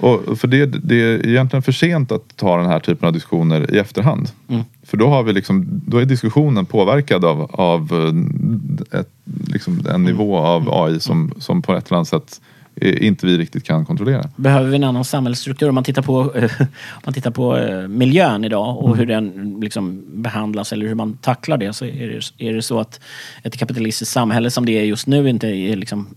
Och 0.00 0.38
för 0.38 0.48
det, 0.48 0.66
det 0.66 1.02
är 1.02 1.26
egentligen 1.26 1.62
för 1.62 1.72
sent 1.72 2.12
att 2.12 2.36
ta 2.36 2.56
den 2.56 2.66
här 2.66 2.80
typen 2.80 3.06
av 3.06 3.12
diskussioner 3.12 3.74
i 3.74 3.78
efterhand. 3.78 4.30
För 4.82 4.96
då, 4.96 5.06
har 5.06 5.22
vi 5.22 5.32
liksom, 5.32 5.66
då 5.86 5.98
är 5.98 6.04
diskussionen 6.04 6.66
påverkad 6.66 7.24
av, 7.24 7.50
av 7.52 7.92
eh, 8.92 9.00
ett, 9.00 9.10
liksom 9.46 9.86
en 9.94 10.04
nivå 10.04 10.36
av 10.36 10.68
AI 10.72 11.00
som, 11.00 11.32
som 11.38 11.62
på 11.62 11.74
ett 11.74 11.86
eller 11.86 11.96
annat 11.96 12.08
sätt 12.08 12.40
inte 12.80 13.26
vi 13.26 13.38
riktigt 13.38 13.64
kan 13.64 13.86
kontrollera. 13.86 14.30
Behöver 14.36 14.70
vi 14.70 14.76
en 14.76 14.84
annan 14.84 15.04
samhällsstruktur? 15.04 15.68
Om 15.68 15.74
man 15.74 15.84
tittar 15.84 16.02
på, 16.02 16.34
eh, 16.34 16.50
om 16.60 17.02
man 17.04 17.14
tittar 17.14 17.30
på 17.30 17.56
eh, 17.56 17.88
miljön 17.88 18.44
idag 18.44 18.78
och 18.78 18.96
hur 18.96 19.06
den 19.06 19.56
liksom 19.60 20.04
behandlas 20.22 20.72
eller 20.72 20.86
hur 20.86 20.94
man 20.94 21.16
tacklar 21.16 21.56
det 21.58 21.72
så 21.72 21.84
är 21.84 22.08
det, 22.08 22.48
är 22.48 22.52
det 22.54 22.62
så 22.62 22.80
att 22.80 23.00
ett 23.42 23.56
kapitalistiskt 23.56 24.12
samhälle 24.12 24.50
som 24.50 24.66
det 24.66 24.72
är 24.72 24.84
just 24.84 25.06
nu 25.06 25.28
inte 25.28 25.48
är 25.48 25.76
liksom 25.76 26.08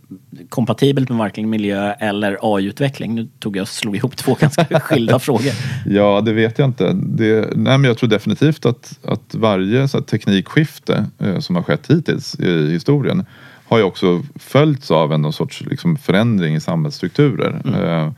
kompatibelt 0.50 1.10
med 1.10 1.18
varken 1.18 1.50
miljö 1.50 1.94
eller 1.94 2.38
AI-utveckling. 2.42 3.16
Nu 3.16 3.28
tog 3.40 3.58
jag 3.58 3.62
och 3.62 3.68
slog 3.68 3.96
ihop 3.96 4.16
två 4.16 4.36
ganska 4.40 4.66
skilda 4.80 5.20
frågor. 5.20 5.52
Ja, 5.86 6.22
det 6.22 6.34
vet 6.34 6.60
jag 6.60 6.68
inte. 6.68 6.94
Det, 6.94 7.50
nej, 7.56 7.78
men 7.78 7.84
jag 7.84 7.98
tror 7.98 8.10
definitivt 8.10 8.66
att, 8.66 9.00
att 9.04 9.36
varje 9.36 9.88
så 9.88 9.98
här, 9.98 10.06
teknikskifte 10.06 11.06
eh, 11.20 11.40
som 11.40 11.56
har 11.56 11.64
skett 11.64 11.92
hittills 11.92 12.40
i 12.40 12.72
historien 12.72 13.26
har 13.74 13.80
ju 13.80 13.84
också 13.84 14.22
följts 14.36 14.92
av 14.92 15.14
en 15.14 15.22
någon 15.22 15.34
sorts 15.34 15.62
liksom, 15.62 15.98
förändring 15.98 16.56
i 16.56 16.60
samhällsstrukturer. 16.60 17.62
Eh, 17.66 18.12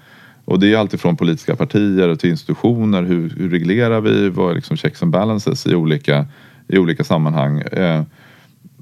och 0.45 0.59
det 0.59 0.73
är 0.73 0.77
alltifrån 0.77 1.17
politiska 1.17 1.55
partier 1.55 2.15
till 2.15 2.29
institutioner. 2.29 3.03
Hur, 3.03 3.33
hur 3.37 3.49
reglerar 3.49 4.01
vi? 4.01 4.29
Vad 4.29 4.51
är 4.51 4.55
liksom 4.55 4.77
checks 4.77 5.03
and 5.03 5.11
balances 5.11 5.67
i 5.67 5.75
olika, 5.75 6.25
i 6.67 6.77
olika 6.77 7.03
sammanhang? 7.03 7.59
Eh, 7.59 8.03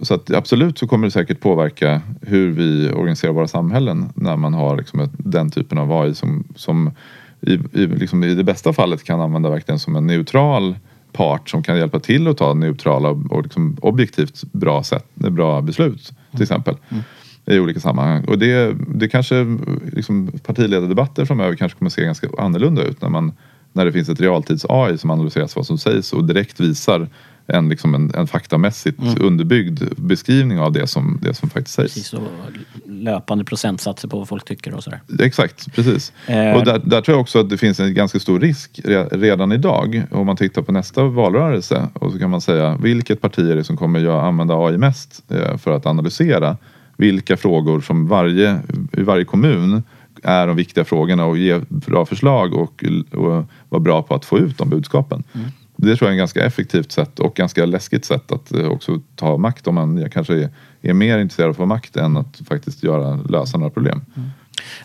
så 0.01 0.13
att 0.13 0.33
absolut 0.33 0.77
så 0.77 0.87
kommer 0.87 1.07
det 1.07 1.11
säkert 1.11 1.39
påverka 1.39 2.01
hur 2.21 2.51
vi 2.51 2.91
organiserar 2.91 3.33
våra 3.33 3.47
samhällen 3.47 4.09
när 4.15 4.37
man 4.37 4.53
har 4.53 4.77
liksom 4.77 4.99
ett, 4.99 5.11
den 5.17 5.51
typen 5.51 5.77
av 5.77 5.91
AI 5.91 6.15
som, 6.15 6.43
som 6.55 6.91
i, 7.41 7.53
i, 7.53 7.87
liksom 7.87 8.23
i 8.23 8.35
det 8.35 8.43
bästa 8.43 8.73
fallet 8.73 9.03
kan 9.03 9.21
använda 9.21 9.49
verkligen 9.49 9.79
som 9.79 9.95
en 9.95 10.07
neutral 10.07 10.75
part 11.13 11.49
som 11.49 11.63
kan 11.63 11.77
hjälpa 11.77 11.99
till 11.99 12.27
att 12.27 12.37
ta 12.37 12.53
neutrala 12.53 13.09
och, 13.09 13.43
liksom 13.43 13.77
objektivt 13.81 14.43
bra, 14.51 14.83
sätt, 14.83 15.05
bra 15.15 15.61
beslut 15.61 16.13
till 16.31 16.41
exempel. 16.41 16.75
I 17.45 17.59
olika 17.59 17.79
sammanhang. 17.79 18.25
Och 18.25 18.39
det, 18.39 18.75
det 18.87 19.07
kanske 19.07 19.57
liksom 19.91 20.31
partiledardebatter 20.45 21.25
framöver 21.25 21.55
kanske 21.55 21.77
kommer 21.77 21.89
se 21.89 22.05
ganska 22.05 22.27
annorlunda 22.37 22.83
ut 22.83 23.01
när, 23.01 23.09
man, 23.09 23.31
när 23.73 23.85
det 23.85 23.91
finns 23.91 24.09
ett 24.09 24.19
realtids-AI 24.19 24.97
som 24.97 25.11
analyseras 25.11 25.55
vad 25.55 25.65
som 25.65 25.77
sägs 25.77 26.13
och 26.13 26.23
direkt 26.23 26.59
visar 26.59 27.09
en, 27.47 27.69
liksom 27.69 27.95
en, 27.95 28.11
en 28.15 28.27
faktamässigt 28.27 28.99
underbyggd 29.19 29.83
beskrivning 29.97 30.59
av 30.59 30.71
det 30.71 30.87
som, 30.87 31.19
det 31.21 31.33
som 31.33 31.49
faktiskt 31.49 31.75
sägs. 31.75 31.93
Precis, 31.93 32.13
och 32.13 32.27
löpande 32.85 33.43
procentsatser 33.43 34.07
på 34.07 34.17
vad 34.17 34.27
folk 34.27 34.45
tycker 34.45 34.73
och 34.73 34.83
sådär. 34.83 35.01
Exakt, 35.19 35.75
precis. 35.75 36.13
Eh. 36.27 36.53
Och 36.53 36.65
där, 36.65 36.81
där 36.85 37.01
tror 37.01 37.15
jag 37.15 37.21
också 37.21 37.39
att 37.39 37.49
det 37.49 37.57
finns 37.57 37.79
en 37.79 37.93
ganska 37.93 38.19
stor 38.19 38.39
risk 38.39 38.79
re, 38.83 39.07
redan 39.11 39.51
idag. 39.51 40.03
Om 40.11 40.25
man 40.25 40.37
tittar 40.37 40.61
på 40.61 40.71
nästa 40.71 41.03
valrörelse 41.03 41.87
och 41.93 42.11
så 42.11 42.19
kan 42.19 42.29
man 42.29 42.41
säga 42.41 42.77
vilket 42.81 43.21
parti 43.21 43.51
är 43.51 43.55
det 43.55 43.63
som 43.63 43.77
kommer 43.77 43.99
göra, 43.99 44.21
använda 44.21 44.55
AI 44.55 44.77
mest 44.77 45.23
eh, 45.31 45.57
för 45.57 45.71
att 45.71 45.85
analysera 45.85 46.57
vilka 46.97 47.37
frågor 47.37 47.81
som 47.81 48.07
varje, 48.07 48.59
varje 48.91 49.25
kommun 49.25 49.83
är 50.23 50.47
de 50.47 50.55
viktiga 50.55 50.85
frågorna 50.85 51.25
och 51.25 51.37
ge 51.37 51.61
bra 51.69 52.05
förslag 52.05 52.53
och, 52.53 52.83
och 53.11 53.45
vara 53.69 53.79
bra 53.79 54.01
på 54.01 54.15
att 54.15 54.25
få 54.25 54.39
ut 54.39 54.57
de 54.57 54.69
budskapen. 54.69 55.23
Det 55.75 55.95
tror 55.95 56.07
jag 56.07 56.09
är 56.09 56.11
en 56.11 56.17
ganska 56.17 56.45
effektivt 56.45 56.91
sätt 56.91 57.19
och 57.19 57.35
ganska 57.35 57.65
läskigt 57.65 58.05
sätt 58.05 58.31
att 58.31 58.53
eh, 58.53 58.67
också 58.67 59.01
ta 59.15 59.37
makt 59.37 59.67
om 59.67 59.75
man 59.75 60.09
kanske 60.09 60.33
är, 60.33 60.49
är 60.81 60.93
mer 60.93 61.17
intresserad 61.17 61.45
av 61.47 61.51
att 61.51 61.57
få 61.57 61.65
makt 61.65 61.95
än 61.95 62.17
att 62.17 62.41
faktiskt 62.47 62.83
göra, 62.83 63.15
lösa 63.15 63.57
några 63.57 63.71
problem. 63.71 64.01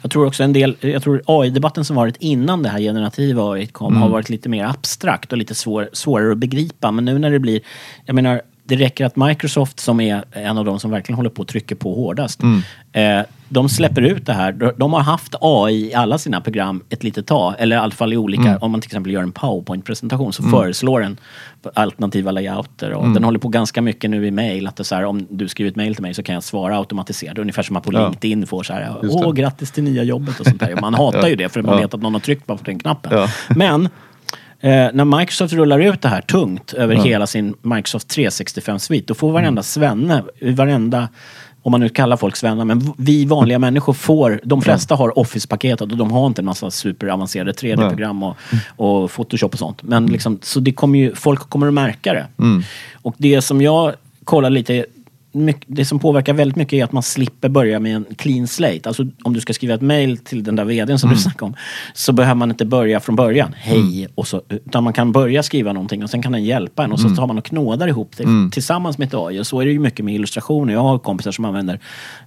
Jag 0.03 0.11
tror 0.11 0.27
också 0.27 0.43
en 0.43 0.53
del, 0.53 0.77
jag 0.81 1.03
tror 1.03 1.23
AI-debatten 1.27 1.85
som 1.85 1.97
varit 1.97 2.17
innan 2.17 2.63
det 2.63 2.69
här 2.69 2.79
generativa 2.79 3.53
AI 3.53 3.67
kom 3.67 3.93
Mm. 3.93 4.03
har 4.03 4.09
varit 4.09 4.29
lite 4.29 4.49
mer 4.49 4.65
abstrakt 4.65 5.33
och 5.33 5.39
lite 5.39 5.55
svår, 5.55 5.89
svårare 5.93 6.33
att 6.33 6.39
begripa. 6.39 6.91
Men 6.91 7.05
nu 7.05 7.19
när 7.19 7.31
det 7.31 7.39
blir, 7.39 7.61
jag 8.05 8.15
menar, 8.15 8.43
det 8.69 8.77
räcker 8.77 9.05
att 9.07 9.17
Microsoft 9.17 9.81
som 9.81 10.01
är 10.01 10.25
en 10.33 10.59
av 10.59 10.65
de 10.65 10.81
som 10.81 10.91
verkligen 10.91 11.17
håller 11.17 11.31
på 11.31 11.43
och 11.43 11.49
trycker 11.49 11.75
på 11.75 11.95
hårdast. 11.95 12.43
Mm. 12.43 12.63
Eh, 12.93 13.27
de 13.49 13.69
släpper 13.69 14.03
ut 14.03 14.27
det 14.27 14.33
här. 14.33 14.53
De- 14.77 14.93
har 14.93 15.01
haft 15.01 15.35
AI 15.41 15.75
i 15.91 15.95
alla 15.95 16.19
sina 16.19 16.41
program 16.41 16.83
ett 16.91 17.03
litet 17.05 17.27
tag. 17.27 17.55
Eller 17.59 17.77
i 17.77 17.79
alla 17.79 17.91
fall 17.91 18.13
i 18.13 18.17
olika, 18.17 18.43
Mm. 18.49 18.59
om 18.63 18.71
man 18.71 18.81
till 18.81 18.89
exempel 18.89 19.13
gör 19.13 19.23
en 19.23 19.33
powerpoint-presentation 19.33 20.33
så 20.33 20.43
föreslår 20.43 21.01
den 21.01 21.17
alternativa 21.75 22.31
layouter. 22.31 22.93
Och 22.93 23.03
Mm. 23.03 23.15
Den 23.15 23.25
håller 23.25 23.39
på 23.39 23.49
ganska 23.49 23.83
mycket 23.83 24.11
nu 24.11 24.27
i 24.27 24.31
mail. 24.31 24.67
Att 24.67 24.77
det 24.77 24.85
så 24.85 24.95
här, 24.95 25.05
om 25.05 25.27
du 25.31 25.49
skriver 25.49 25.71
ett 25.71 25.77
mail 25.77 25.95
till 25.95 26.03
mig 26.03 26.15
så 26.15 26.23
kan 26.23 26.35
jag 26.35 26.43
svara 26.45 26.79
automatiserat. 26.79 27.39
Ungefär 27.39 27.63
som 27.63 27.75
man 27.75 27.83
på 27.83 27.93
Ja. 27.93 28.05
LinkedIn 28.05 28.47
får 28.47 28.63
så 28.63 28.73
här, 28.73 28.95
åh 29.03 29.33
grattis 29.33 29.71
till 29.71 29.85
nya 29.85 30.03
jobbet 30.03 30.41
och 30.41 30.47
sånt 30.47 30.61
där. 30.61 30.77
Man 30.81 30.95
hatar 30.95 31.19
Ja. 31.19 31.29
ju 31.29 31.37
det 31.37 31.49
för 31.49 31.63
man 31.63 31.75
Ja. 31.75 31.81
vet 31.83 31.95
att 31.95 32.03
någon 32.03 32.13
har 32.13 32.21
tryckt 32.21 32.47
bara 32.47 32.59
på 32.59 32.65
den 32.65 32.79
knappen. 32.79 33.29
Men 33.49 33.89
eh, 34.61 34.89
när 34.93 35.19
Microsoft 35.19 35.55
rullar 35.55 35.79
ut 35.79 36.03
det 36.03 36.09
här 36.09 36.21
tungt 36.21 36.73
över 36.73 36.95
hela 36.95 37.27
sin 37.27 37.55
Microsoft 37.63 38.17
365-svit, 38.17 39.07
då 39.07 39.15
får 39.15 39.33
varenda 39.33 39.63
svenne, 39.63 40.23
varenda 40.41 41.09
om 41.63 41.71
man 41.71 41.81
nu 41.81 41.89
kallar 41.89 42.17
folk 42.17 42.37
svennar, 42.37 42.65
men 42.65 42.93
vi 42.97 43.25
vanliga 43.25 43.59
människor 43.59 43.93
får, 43.93 44.41
de 44.45 44.63
flesta 44.63 44.95
har 44.95 45.19
Office-paketet 45.19 45.81
och 45.81 45.97
de 45.97 46.11
har 46.11 46.27
inte 46.27 46.41
en 46.41 46.47
massa 46.47 46.71
superavancerade 46.71 47.53
3D-program 47.53 48.23
och, 48.23 48.37
och 48.77 49.11
Photoshop 49.11 49.53
och 49.53 49.59
sånt. 49.59 49.83
Men 49.83 50.07
liksom, 50.07 50.39
så 50.43 50.61
det 50.61 50.73
kommer 50.73 50.99
ju, 50.99 51.15
folk 51.15 51.41
kommer 51.41 51.67
att 51.67 51.75
märka 51.75 52.13
det. 52.13 52.27
Och 53.03 53.15
det 53.19 53.43
som 53.43 53.63
jag 53.63 53.93
kollar 54.25 54.51
lite, 54.51 54.87
mycket, 55.39 55.65
det 55.67 55.85
som 55.85 55.99
påverkar 55.99 56.35
väldigt 56.35 56.57
mycket 56.57 56.73
är 56.73 56.85
att 56.85 56.93
man 56.93 57.03
slipper 57.03 57.49
börja 57.49 57.81
med 57.81 57.97
en 57.97 58.07
clean 58.17 58.47
slate. 58.47 58.81
Alltså 58.85 59.07
om 59.23 59.33
du 59.33 59.41
ska 59.41 59.53
skriva 59.53 59.75
ett 59.75 59.81
mail 59.81 60.19
till 60.19 60.45
den 60.45 60.57
där 60.57 60.65
vdn 60.65 60.99
som 60.99 61.11
du 61.11 61.17
snackade 61.17 61.45
om, 61.45 61.55
så 61.95 62.13
behöver 62.13 62.35
man 62.35 62.51
inte 62.51 62.65
börja 62.65 63.01
från 63.01 63.17
början. 63.17 63.55
Hej! 63.57 64.09
Och 64.15 64.29
så, 64.29 64.43
utan 64.49 64.85
man 64.85 64.93
kan 64.93 65.13
börja 65.13 65.43
skriva 65.43 65.73
någonting 65.73 66.03
och 66.03 66.11
sen 66.11 66.23
kan 66.23 66.33
den 66.33 66.45
hjälpa 66.45 66.85
en 66.85 66.93
och 66.93 67.01
så 67.01 67.09
tar 67.09 67.27
man 67.27 67.39
och 67.39 67.45
knådar 67.45 67.89
ihop 67.89 68.17
det 68.17 68.25
tillsammans 68.53 68.99
med 68.99 69.09
ett 69.09 69.15
AI. 69.15 69.41
Och 69.41 69.47
så 69.47 69.61
är 69.61 69.67
det 69.67 69.73
ju 69.73 69.79
mycket 69.79 70.05
med 70.05 70.15
illustrationer. 70.15 70.73
Jag 70.73 70.81
har 70.81 70.99
kompisar 70.99 71.33
som 71.33 71.45
använder 71.45 71.81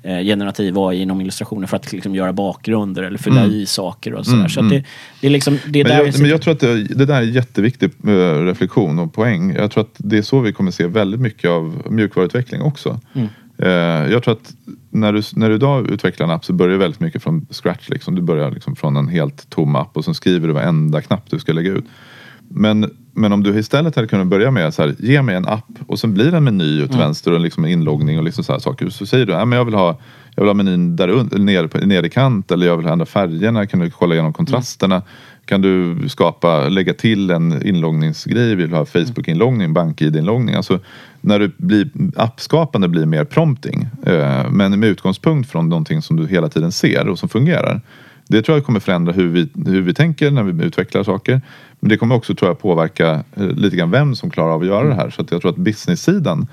eh, 0.03 0.19
generativ 0.19 0.79
AI 0.79 1.01
inom 1.01 1.21
illustrationer 1.21 1.67
för 1.67 1.75
att 1.75 1.91
liksom, 1.91 2.15
göra 2.15 2.33
bakgrunder 2.33 3.03
eller 3.03 3.17
fylla 3.17 3.45
i 3.45 3.65
saker 3.65 4.13
och 4.13 4.25
sådär. 4.25 4.47
Så 4.47 4.61
det, 4.61 4.83
det 5.21 5.27
är 5.27 5.31
liksom, 5.31 5.59
det 5.67 5.79
är 5.79 5.83
Men 5.83 5.97
där 5.97 6.05
jag, 6.05 6.19
men 6.19 6.29
jag 6.29 6.41
tror 6.41 6.53
att 6.53 6.59
det, 6.59 6.83
det 6.83 7.05
där 7.05 7.15
är 7.15 7.21
en 7.21 7.33
jätteviktig 7.33 7.91
eh, 8.07 8.45
reflektion 8.45 8.99
och 8.99 9.13
poäng. 9.13 9.53
Jag 9.53 9.71
tror 9.71 9.83
att 9.83 9.95
det 9.97 10.17
är 10.17 10.21
så 10.21 10.39
vi 10.39 10.53
kommer 10.53 10.71
se 10.71 10.87
väldigt 10.87 11.19
mycket 11.19 11.49
av 11.49 11.87
mjukvaruutveckling 11.89 12.61
också. 12.61 12.99
Eh, 13.57 14.11
jag 14.11 14.23
tror 14.23 14.33
att 14.33 14.53
när 14.89 15.13
du, 15.13 15.21
när 15.33 15.49
du 15.49 15.55
idag 15.55 15.89
utvecklar 15.89 16.27
en 16.27 16.33
app 16.33 16.45
så 16.45 16.53
börjar 16.53 16.71
det 16.71 16.77
väldigt 16.77 16.99
mycket 16.99 17.23
från 17.23 17.45
scratch. 17.49 17.89
Liksom. 17.89 18.15
Du 18.15 18.21
börjar 18.21 18.51
liksom 18.51 18.75
från 18.75 18.97
en 18.97 19.07
helt 19.07 19.49
tom 19.49 19.75
app 19.75 19.97
och 19.97 20.05
sen 20.05 20.13
skriver 20.13 20.47
du 20.47 20.53
varenda 20.53 21.01
knapp 21.01 21.29
du 21.29 21.39
ska 21.39 21.53
lägga 21.53 21.71
ut. 21.71 21.85
Men, 22.47 22.91
men 23.13 23.33
om 23.33 23.43
du 23.43 23.59
istället 23.59 23.95
hade 23.95 24.07
kunnat 24.07 24.27
börja 24.27 24.51
med 24.51 24.73
så 24.73 24.81
här, 24.81 24.95
ge 24.99 25.21
mig 25.21 25.35
en 25.35 25.47
app 25.47 25.69
och 25.87 25.99
sen 25.99 26.13
blir 26.13 26.31
det 26.31 26.37
en 26.37 26.43
meny 26.43 26.83
åt 26.83 26.95
vänster 26.95 27.33
och 27.33 27.39
liksom 27.39 27.65
en 27.65 27.71
inloggning 27.71 28.17
och 28.17 28.23
liksom 28.23 28.43
så 28.43 28.51
här 28.51 28.59
saker. 28.59 28.89
Så 28.89 29.05
säger 29.05 29.25
du, 29.25 29.33
ja, 29.33 29.45
men 29.45 29.57
jag 29.57 29.65
vill 29.65 29.73
ha 29.73 29.99
jag 30.35 30.43
vill 30.43 30.49
ha 30.49 30.53
menyn 30.53 30.95
där 30.95 31.07
under, 31.07 31.39
nere 31.39 31.85
nere 31.85 32.07
i 32.07 32.09
kant 32.09 32.51
eller 32.51 32.67
jag 32.67 32.77
vill 32.77 32.87
ändra 32.87 33.05
färgerna. 33.05 33.67
Kan 33.67 33.79
du 33.79 33.89
kolla 33.89 34.13
igenom 34.13 34.33
kontrasterna? 34.33 35.01
Kan 35.45 35.61
du 35.61 36.09
skapa, 36.09 36.69
lägga 36.69 36.93
till 36.93 37.31
en 37.31 37.67
inloggningsgrej? 37.67 38.55
Vill 38.55 38.69
du 38.69 38.75
ha 38.75 38.85
Facebook-inloggning, 38.85 39.73
bank-id-inloggning? 39.73 40.55
Alltså 40.55 40.79
när 41.21 41.39
du 41.39 41.51
blir, 41.57 41.89
appskapande 42.15 42.87
blir 42.87 43.05
mer 43.05 43.23
prompting. 43.23 43.87
Eh, 44.05 44.49
men 44.51 44.79
med 44.79 44.89
utgångspunkt 44.89 45.51
från 45.51 45.69
någonting 45.69 46.01
som 46.01 46.17
du 46.17 46.27
hela 46.27 46.49
tiden 46.49 46.71
ser 46.71 47.07
och 47.07 47.19
som 47.19 47.29
fungerar. 47.29 47.81
Det 48.27 48.41
tror 48.41 48.57
jag 48.57 48.65
kommer 48.65 48.79
förändra 48.79 49.13
hur 49.13 49.27
vi, 49.27 49.49
hur 49.65 49.81
vi 49.81 49.93
tänker 49.93 50.31
när 50.31 50.43
vi 50.43 50.65
utvecklar 50.65 51.03
saker. 51.03 51.41
Men 51.79 51.89
det 51.89 51.97
kommer 51.97 52.15
också 52.15 52.35
tror 52.35 52.49
jag 52.49 52.59
påverka 52.59 53.23
eh, 53.35 53.47
lite 53.47 53.75
grann 53.75 53.91
vem 53.91 54.15
som 54.15 54.29
klarar 54.29 54.53
av 54.53 54.61
att 54.61 54.67
göra 54.67 54.87
det 54.87 54.95
här. 54.95 55.09
Så 55.09 55.21
att 55.21 55.31
jag 55.31 55.41
tror 55.41 55.51
att 55.51 55.57
business-sidan 55.57 56.47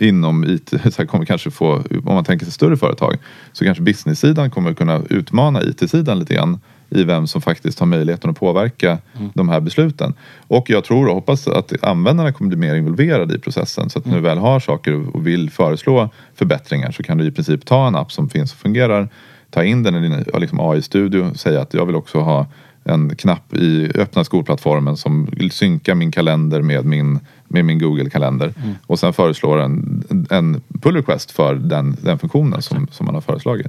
inom 0.00 0.44
IT, 0.44 0.72
så 0.94 1.06
kommer 1.06 1.24
kanske 1.24 1.50
få, 1.50 1.74
om 1.74 2.14
man 2.14 2.24
tänker 2.24 2.44
sig 2.46 2.52
större 2.52 2.76
företag, 2.76 3.16
så 3.52 3.64
kanske 3.64 3.82
business-sidan 3.82 4.50
kommer 4.50 4.74
kunna 4.74 5.02
utmana 5.10 5.62
IT-sidan 5.62 6.18
lite 6.18 6.34
grann 6.34 6.60
i 6.90 7.04
vem 7.04 7.26
som 7.26 7.42
faktiskt 7.42 7.78
har 7.78 7.86
möjligheten 7.86 8.30
att 8.30 8.38
påverka 8.38 8.98
Mm. 9.18 9.30
de 9.34 9.48
här 9.48 9.60
besluten. 9.60 10.14
Och 10.48 10.70
jag 10.70 10.84
tror 10.84 11.08
och 11.08 11.14
hoppas 11.14 11.48
att 11.48 11.72
användarna 11.84 12.32
kommer 12.32 12.48
bli 12.48 12.56
mer 12.58 12.74
involverade 12.74 13.34
i 13.34 13.38
processen 13.38 13.90
så 13.90 13.98
att 13.98 14.04
när 14.04 14.12
Mm. 14.12 14.22
du 14.22 14.28
väl 14.28 14.38
har 14.38 14.60
saker 14.60 15.16
och 15.16 15.26
vill 15.26 15.50
föreslå 15.50 16.10
förbättringar 16.34 16.90
så 16.90 17.02
kan 17.02 17.18
du 17.18 17.24
i 17.26 17.30
princip 17.30 17.64
ta 17.66 17.86
en 17.86 17.96
app 17.96 18.12
som 18.12 18.28
finns 18.28 18.52
och 18.52 18.58
fungerar, 18.58 19.08
ta 19.50 19.64
in 19.64 19.82
den 19.82 19.94
i 19.94 20.00
din 20.00 20.24
liksom 20.40 20.60
AI-studio 20.60 21.20
och 21.30 21.36
säga 21.36 21.60
att 21.60 21.74
jag 21.74 21.86
vill 21.86 21.94
också 21.96 22.20
ha 22.20 22.46
en 22.88 23.16
knapp 23.16 23.54
i 23.54 23.90
öppna 23.94 24.24
skolplattformen 24.24 24.96
som 24.96 25.28
synkar 25.50 25.94
min 25.94 26.12
kalender 26.12 26.62
med 26.62 26.84
min, 26.84 27.20
med 27.48 27.64
min 27.64 27.78
Google-kalender. 27.78 28.54
Mm. 28.62 28.74
Och 28.86 28.98
sen 28.98 29.12
föreslår 29.12 29.58
en, 29.58 30.04
en 30.30 30.60
pull 30.80 30.96
request 30.96 31.30
för 31.30 31.54
den, 31.54 31.96
den 32.02 32.18
funktionen 32.18 32.62
som, 32.62 32.86
som 32.90 33.06
man 33.06 33.14
har 33.14 33.22
föreslagit. 33.22 33.66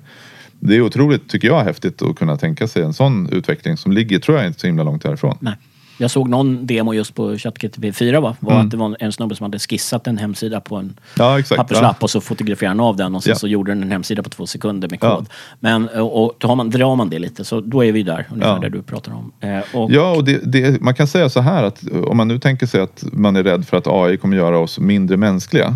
Det 0.59 0.75
är 0.75 0.81
otroligt, 0.81 1.29
tycker 1.29 1.47
jag, 1.47 1.63
häftigt 1.63 2.01
att 2.01 2.15
kunna 2.15 2.37
tänka 2.37 2.67
sig 2.67 2.83
en 2.83 2.93
sån 2.93 3.29
utveckling 3.29 3.77
som 3.77 3.91
ligger, 3.91 4.19
tror 4.19 4.37
jag, 4.37 4.47
inte 4.47 4.59
så 4.59 4.67
himla 4.67 4.83
långt 4.83 5.03
härifrån. 5.03 5.37
Nej. 5.39 5.55
Jag 6.01 6.11
såg 6.11 6.29
någon 6.29 6.65
demo 6.65 6.93
just 6.93 7.15
på 7.15 7.37
ChatGTP 7.37 7.91
4 7.93 8.19
va? 8.19 8.35
var 8.39 8.51
Mm. 8.53 8.65
att 8.65 8.71
det 8.71 8.77
var 8.77 8.97
en 8.99 9.11
snubbe 9.11 9.35
som 9.35 9.43
hade 9.43 9.59
skissat 9.59 10.07
en 10.07 10.17
hemsida 10.17 10.61
på 10.61 10.75
en 10.75 10.99
Ja, 11.17 11.39
exakt. 11.39 11.57
papperslapp 11.57 12.03
och 12.03 12.09
så 12.09 12.21
fotograferade 12.21 12.69
han 12.71 12.79
av 12.79 12.95
den 12.95 13.15
och 13.15 13.23
sen 13.23 13.31
Ja. 13.31 13.35
så 13.35 13.47
gjorde 13.47 13.71
den 13.71 13.83
en 13.83 13.91
hemsida 13.91 14.23
på 14.23 14.29
två 14.29 14.47
sekunder 14.47 14.89
med 14.89 14.99
Ja. 15.01 15.15
kod. 15.15 15.29
Men 15.59 15.89
och, 15.89 16.23
och 16.25 16.39
tar 16.39 16.55
man, 16.55 16.69
drar 16.69 16.95
man 16.95 17.09
det 17.09 17.19
lite 17.19 17.43
så 17.45 17.61
då 17.61 17.85
är 17.85 17.91
vi 17.91 18.03
där, 18.03 18.27
ungefär 18.31 18.53
Ja. 18.53 18.59
där 18.59 18.69
du 18.69 18.81
pratar 18.81 19.11
om. 19.13 19.31
Eh, 19.39 19.59
och, 19.75 19.91
Ja, 19.91 20.15
och 20.15 20.23
det, 20.23 20.51
det, 20.51 20.81
man 20.81 20.93
kan 20.93 21.07
säga 21.07 21.29
så 21.29 21.39
här 21.41 21.63
att 21.63 21.83
om 22.07 22.17
man 22.17 22.27
nu 22.27 22.39
tänker 22.39 22.65
sig 22.67 22.81
att 22.81 23.03
man 23.13 23.35
är 23.35 23.43
rädd 23.43 23.67
för 23.67 23.77
att 23.77 23.87
AI 23.87 24.17
kommer 24.17 24.37
göra 24.37 24.57
oss 24.59 24.79
mindre 24.79 25.17
mänskliga 25.17 25.75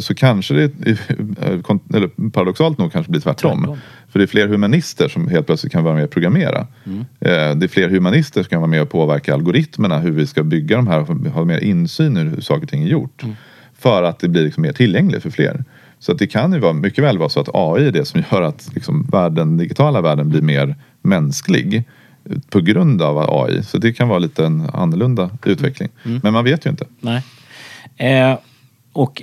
så 0.00 0.14
kanske 0.14 0.54
det, 0.54 0.72
eller 1.94 2.30
paradoxalt 2.30 2.78
nog, 2.78 2.92
kanske 2.92 3.10
blir 3.10 3.20
tvärtom. 3.20 3.58
Tvärtom. 3.58 3.78
För 4.12 4.18
det 4.18 4.24
är 4.24 4.26
fler 4.26 4.48
humanister 4.48 5.08
som 5.08 5.28
helt 5.28 5.46
plötsligt 5.46 5.72
kan 5.72 5.84
vara 5.84 5.94
med 5.94 6.04
och 6.04 6.10
programmera. 6.10 6.66
Mm. 6.86 6.98
Eh, 7.00 7.56
Det 7.56 7.66
är 7.66 7.68
fler 7.68 7.88
humanister 7.88 8.42
som 8.42 8.50
kan 8.50 8.60
vara 8.60 8.70
med 8.70 8.82
och 8.82 8.90
påverka 8.90 9.34
algoritmerna, 9.34 9.98
hur 9.98 10.10
vi 10.10 10.26
ska 10.26 10.42
bygga 10.42 10.76
de 10.76 10.86
här 10.86 11.00
och 11.00 11.16
ha 11.16 11.44
mer 11.44 11.58
insyn 11.64 12.16
i 12.16 12.20
hur 12.20 12.40
saker 12.40 12.62
och 12.62 12.68
ting 12.68 12.82
är 12.82 12.88
gjort. 12.88 13.22
Mm. 13.22 13.36
För 13.78 14.02
att 14.02 14.18
det 14.18 14.28
blir 14.28 14.42
liksom 14.44 14.62
mer 14.62 14.72
tillgängligt 14.72 15.22
för 15.22 15.30
fler. 15.30 15.64
Så 15.98 16.12
att 16.12 16.18
det 16.18 16.26
kan 16.26 16.52
ju 16.52 16.58
vara, 16.58 16.72
mycket 16.72 17.04
väl 17.04 17.18
vara 17.18 17.28
så 17.28 17.40
att 17.40 17.48
AI 17.54 17.86
är 17.86 17.92
det 17.92 18.04
som 18.04 18.22
gör 18.32 18.42
att 18.42 18.70
liksom 18.74 19.02
världen, 19.12 19.34
den 19.34 19.56
digitala 19.56 20.00
världen 20.00 20.28
blir 20.28 20.42
mer 20.42 20.74
mänsklig 21.02 21.84
eh, 22.24 22.36
på 22.50 22.60
grund 22.60 23.02
av 23.02 23.18
AI. 23.18 23.62
Så 23.62 23.78
det 23.78 23.92
kan 23.92 24.08
vara 24.08 24.18
lite 24.18 24.46
en 24.46 24.70
annorlunda 24.72 25.30
utveckling. 25.44 25.88
Mm. 26.04 26.20
Men 26.22 26.32
man 26.32 26.44
vet 26.44 26.66
ju 26.66 26.70
inte. 26.70 26.84
Nej. 27.00 27.22
Eh, 27.96 28.38
och 28.92 29.22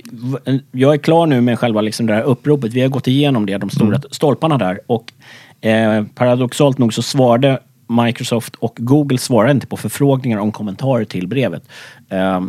jag 0.72 0.94
är 0.94 0.98
klar 0.98 1.26
nu 1.26 1.40
med 1.40 1.58
själva 1.58 1.80
liksom 1.80 2.06
det 2.06 2.14
här 2.14 2.22
uppropet. 2.22 2.72
Vi 2.72 2.80
har 2.80 2.88
gått 2.88 3.06
igenom 3.06 3.46
det, 3.46 3.58
de 3.58 3.70
stora 3.70 4.00
stolparna 4.10 4.58
där. 4.58 4.80
Och 4.86 5.12
eh, 5.60 6.04
paradoxalt 6.14 6.78
nog 6.78 6.94
så 6.94 7.02
svarade 7.02 7.58
Microsoft 7.88 8.54
och 8.54 8.76
Google 8.76 9.18
svarade 9.18 9.52
inte 9.52 9.66
på 9.66 9.76
förfrågningar 9.76 10.38
om 10.38 10.52
kommentarer 10.52 11.04
till 11.04 11.28
brevet. 11.28 11.62
Eh, 12.08 12.40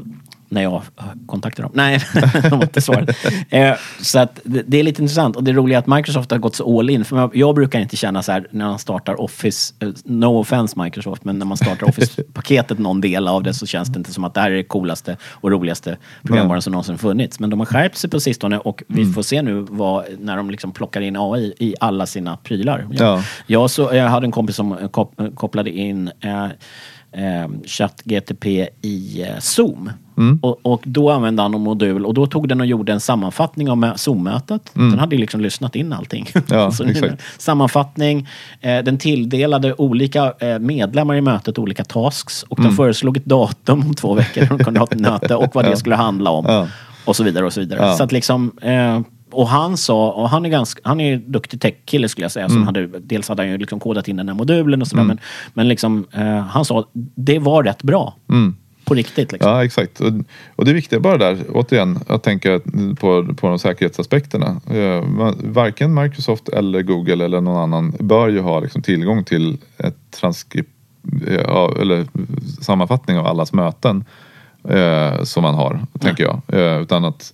när 0.49 0.61
jag 0.61 0.81
kontaktade 1.27 1.63
dem. 1.67 1.71
Nej, 1.75 1.99
de 2.43 2.51
har 2.51 2.63
inte 2.63 2.81
svarat. 2.81 3.09
Eh, 3.49 3.73
så 4.01 4.19
att 4.19 4.39
det, 4.43 4.63
det 4.67 4.79
är 4.79 4.83
lite 4.83 5.01
intressant. 5.01 5.35
Och 5.35 5.43
det 5.43 5.53
roliga 5.53 5.77
är 5.77 5.79
att 5.79 5.87
Microsoft 5.87 6.31
har 6.31 6.37
gått 6.37 6.55
så 6.55 6.79
all 6.79 6.89
in. 6.89 7.05
För 7.05 7.29
jag, 7.33 7.55
brukar 7.55 7.79
inte 7.79 7.95
känna 7.95 8.23
så 8.23 8.31
här 8.31 8.47
när 8.51 8.65
man 8.65 8.79
startar 8.79 9.21
Office, 9.21 9.73
eh, 9.79 9.89
no 10.05 10.39
offense 10.39 10.83
Microsoft, 10.83 11.23
men 11.25 11.39
när 11.39 11.45
man 11.45 11.57
startar 11.57 11.87
Office-paketet, 11.87 12.79
någon 12.79 13.01
del 13.01 13.27
av 13.27 13.43
det, 13.43 13.53
så 13.53 13.65
känns 13.65 13.89
det 13.89 13.97
inte 13.97 14.13
som 14.13 14.23
att 14.23 14.33
det 14.33 14.41
här 14.41 14.51
är 14.51 14.55
det 14.55 14.63
coolaste 14.63 15.17
och 15.31 15.51
roligaste 15.51 15.97
programvaran 16.23 16.61
som 16.61 16.71
någonsin 16.71 16.97
funnits. 16.97 17.39
Men 17.39 17.49
de 17.49 17.59
har 17.59 17.65
skärpt 17.65 17.97
sig 17.97 18.09
på 18.09 18.19
sistone 18.19 18.57
och 18.57 18.83
vi 18.87 19.01
Mm. 19.01 19.13
får 19.13 19.21
se 19.21 19.41
nu 19.41 19.65
vad, 19.69 20.05
när 20.19 20.37
de 20.37 20.49
liksom 20.49 20.71
plockar 20.71 21.01
in 21.01 21.15
AI 21.17 21.53
i 21.59 21.75
alla 21.79 22.05
sina 22.05 22.37
prylar. 22.37 22.87
Ja. 22.91 23.05
Jag, 23.05 23.23
jag, 23.47 23.69
så, 23.69 23.89
jag 23.93 24.09
hade 24.09 24.25
en 24.25 24.31
kompis 24.31 24.55
som 24.55 24.89
kop, 24.91 25.21
kopplade 25.35 25.69
in 25.69 26.11
eh, 26.21 26.43
eh, 27.11 27.49
ChatGTP 27.65 28.69
i 28.81 29.21
eh, 29.21 29.39
Zoom. 29.39 29.91
Mm. 30.19 30.39
Och, 30.41 30.59
och 30.61 30.81
då 30.85 31.09
använde 31.11 31.41
han 31.41 31.53
en 31.53 31.61
modul 31.61 32.05
och 32.05 32.13
då 32.13 32.27
tog 32.27 32.47
den 32.49 32.61
och 32.61 32.67
gjorde 32.67 32.93
en 32.93 32.99
sammanfattning 32.99 33.69
av 33.69 33.77
mö- 33.77 33.97
Zoom-mötet. 33.97 34.71
Den 34.73 34.99
hade 34.99 35.15
liksom 35.17 35.41
lyssnat 35.41 35.75
in 35.75 35.93
allting. 35.93 36.29
Mm. 36.33 36.45
Ja. 36.49 36.71
Sammanfattning. 37.37 38.27
Eh, 38.61 38.79
den 38.83 38.97
tilldelade 38.97 39.73
olika 39.77 40.33
eh, 40.39 40.59
medlemmar 40.59 41.15
i 41.15 41.21
mötet 41.21 41.59
olika 41.59 41.83
tasks 41.83 42.43
och 42.43 42.59
Mm. 42.59 42.71
de 42.71 42.75
föreslog 42.77 43.17
ett 43.17 43.25
datum 43.25 43.79
om 43.81 43.93
två 43.93 44.13
veckor 44.13 44.45
de 44.45 44.63
kunde 44.63 44.79
ha 44.79 44.87
ett 44.91 44.99
möte 44.99 45.35
och 45.35 45.55
vad 45.55 45.65
det 45.65 45.77
skulle 45.77 45.95
handla 45.95 46.29
om. 46.29 46.45
Ja. 46.47 46.67
Och 47.05 47.15
så 47.15 47.23
vidare 47.23 47.45
och 47.45 47.53
så 47.53 47.59
vidare. 47.59 47.95
Så 47.97 48.03
att 48.03 48.11
liksom, 48.11 48.51
eh, 48.61 48.99
och 49.31 49.47
han 49.47 49.77
sa, 49.77 50.11
och 50.11 50.29
han 50.29 50.45
är 50.45 50.49
ganska, 50.49 50.81
han 50.83 50.99
är 50.99 51.13
en 51.13 51.31
duktig 51.31 51.61
tech-kille 51.61 52.09
skulle 52.09 52.23
jag 52.25 52.31
säga. 52.31 52.45
Mm. 52.45 52.55
Som 52.57 52.65
hade, 52.65 52.87
dels 52.87 53.29
hade 53.29 53.41
han 53.41 53.49
ju 53.51 53.57
liksom 53.57 53.79
kodat 53.79 54.07
in 54.07 54.15
den 54.17 54.27
här 54.27 54.35
modulen 54.35 54.81
och 54.81 54.87
sådär. 54.87 55.03
Men, 55.03 55.19
men 55.53 55.67
liksom, 55.67 56.05
eh, 56.11 56.37
han 56.39 56.65
sa, 56.65 56.85
det 57.15 57.39
var 57.39 57.63
rätt 57.63 57.83
bra. 57.83 58.15
På 58.89 58.95
riktigt 58.95 59.31
liksom. 59.31 59.51
Ja, 59.51 59.65
exakt. 59.65 60.01
Och, 60.01 60.11
och 60.55 60.65
det 60.65 60.73
viktiga 60.73 60.99
bara 60.99 61.17
där, 61.17 61.37
återigen, 61.49 61.99
att 62.07 62.23
tänka 62.23 62.59
på, 62.99 63.33
på 63.35 63.47
de 63.47 63.59
säkerhetsaspekterna. 63.59 64.61
Eh, 64.71 65.03
varken 65.43 65.93
Microsoft 65.93 66.49
eller 66.49 66.81
Google 66.81 67.25
eller 67.25 67.41
någon 67.41 67.57
annan 67.57 67.93
bör 67.99 68.27
ju 68.27 68.39
ha 68.39 68.59
liksom 68.59 68.81
tillgång 68.81 69.23
till 69.23 69.57
ett 69.77 69.97
transkript 70.11 70.69
ja, 71.43 71.75
eller 71.81 72.07
sammanfattning 72.61 73.17
av 73.17 73.27
allas 73.27 73.53
möten 73.53 74.03
eh, 74.69 75.23
som 75.23 75.43
man 75.43 75.55
har, 75.55 75.85
tänker 75.99 76.23
jag. 76.23 76.41
Eh, 76.47 76.81
utan 76.81 77.05
att 77.05 77.33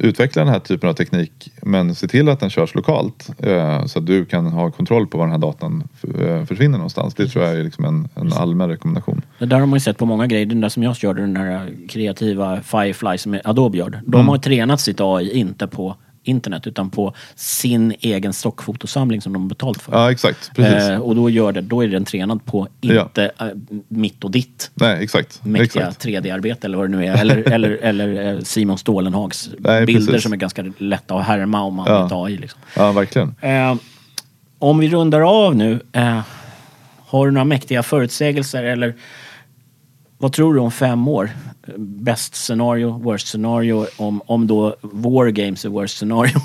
utveckla 0.00 0.44
den 0.44 0.52
här 0.52 0.60
typen 0.60 0.88
av 0.88 0.94
teknik 0.94 1.52
men 1.62 1.94
se 1.94 2.08
till 2.08 2.28
att 2.28 2.40
den 2.40 2.50
körs 2.50 2.74
lokalt 2.74 3.30
eh, 3.38 3.84
så 3.86 3.98
att 3.98 4.06
du 4.06 4.24
kan 4.24 4.46
ha 4.46 4.70
kontroll 4.70 5.06
på 5.06 5.18
var 5.18 5.24
den 5.24 5.32
här 5.32 5.38
datan 5.38 5.88
eh, 6.20 6.44
försvinner 6.44 6.78
någonstans. 6.78 7.14
Det 7.14 7.26
tror 7.28 7.44
jag 7.44 7.54
är 7.54 7.64
liksom 7.64 7.84
en, 7.84 8.08
en 8.14 8.32
allmän 8.32 8.68
rekommendation. 8.68 9.22
Det 9.38 9.46
där 9.46 9.58
har 9.60 9.66
man 9.66 9.76
ju 9.76 9.80
sett 9.80 9.98
på 9.98 10.06
många 10.06 10.26
grejer. 10.26 10.46
Den 10.46 10.60
där 10.60 10.68
som 10.68 10.82
jag 10.82 10.96
körde, 10.96 11.20
den 11.20 11.34
där 11.34 11.70
kreativa 11.88 12.60
Firefly 12.60 13.18
som 13.18 13.40
Adobe 13.44 13.78
gör. 13.78 13.90
De 14.06 14.14
Mm. 14.14 14.28
har 14.28 14.38
tränat 14.38 14.80
sitt 14.80 15.00
AI 15.00 15.30
inte 15.32 15.66
på 15.66 15.96
internet 16.22 16.66
utan 16.66 16.90
på 16.90 17.14
sin 17.34 17.94
egen 18.00 18.32
stockfotosamling 18.32 19.20
som 19.20 19.32
de 19.32 19.42
har 19.42 19.48
betalt 19.48 19.82
för. 19.82 19.92
Ja, 19.92 20.12
exakt. 20.12 20.50
Precis. 20.56 20.88
Eh, 20.88 20.98
och 20.98 21.16
då, 21.16 21.30
gör 21.30 21.52
det, 21.52 21.60
då 21.60 21.84
är 21.84 21.88
den 21.88 22.04
tränad 22.04 22.44
på 22.44 22.68
inte 22.80 23.30
eh, 23.40 23.46
mitt 23.88 24.24
och 24.24 24.30
ditt 24.30 24.70
Nej, 24.74 25.04
exakt. 25.04 25.44
mäktiga 25.44 25.82
exakt. 25.82 26.04
3D-arbete 26.06 26.64
eller 26.64 26.78
vad 26.78 26.90
det 26.90 26.96
nu 26.96 27.06
är. 27.06 27.16
Eller, 27.20 27.36
eller, 27.52 27.70
eller 27.70 28.34
eh, 28.34 28.40
Simon 28.40 28.78
Stålenhags 28.78 29.50
Nej, 29.58 29.86
bilder 29.86 30.06
precis. 30.06 30.22
som 30.22 30.32
är 30.32 30.36
ganska 30.36 30.64
lätta 30.78 31.14
att 31.14 31.26
härma 31.26 31.62
om 31.62 31.74
man 31.74 31.86
Ja. 31.88 31.98
har 31.98 32.06
ett 32.06 32.12
AI. 32.12 32.36
Liksom. 32.36 32.60
Ja, 32.76 32.92
verkligen. 32.92 33.34
Eh, 33.40 33.74
om 34.58 34.78
vi 34.78 34.88
rundar 34.88 35.20
av 35.20 35.56
nu. 35.56 35.80
Eh, 35.92 36.20
har 37.06 37.26
du 37.26 37.32
några 37.32 37.44
mäktiga 37.44 37.82
förutsägelser 37.82 38.64
eller 38.64 38.94
vad 40.20 40.32
tror 40.32 40.54
du 40.54 40.60
om 40.60 40.70
fem 40.70 41.08
år? 41.08 41.30
Bäst 41.78 42.34
scenario, 42.34 42.98
worst 42.98 43.28
scenario, 43.28 43.86
om, 43.96 44.22
om 44.26 44.46
då 44.46 44.76
war 44.80 45.28
games 45.28 45.64
är 45.64 45.68
worst 45.68 45.98
scenario. 45.98 46.40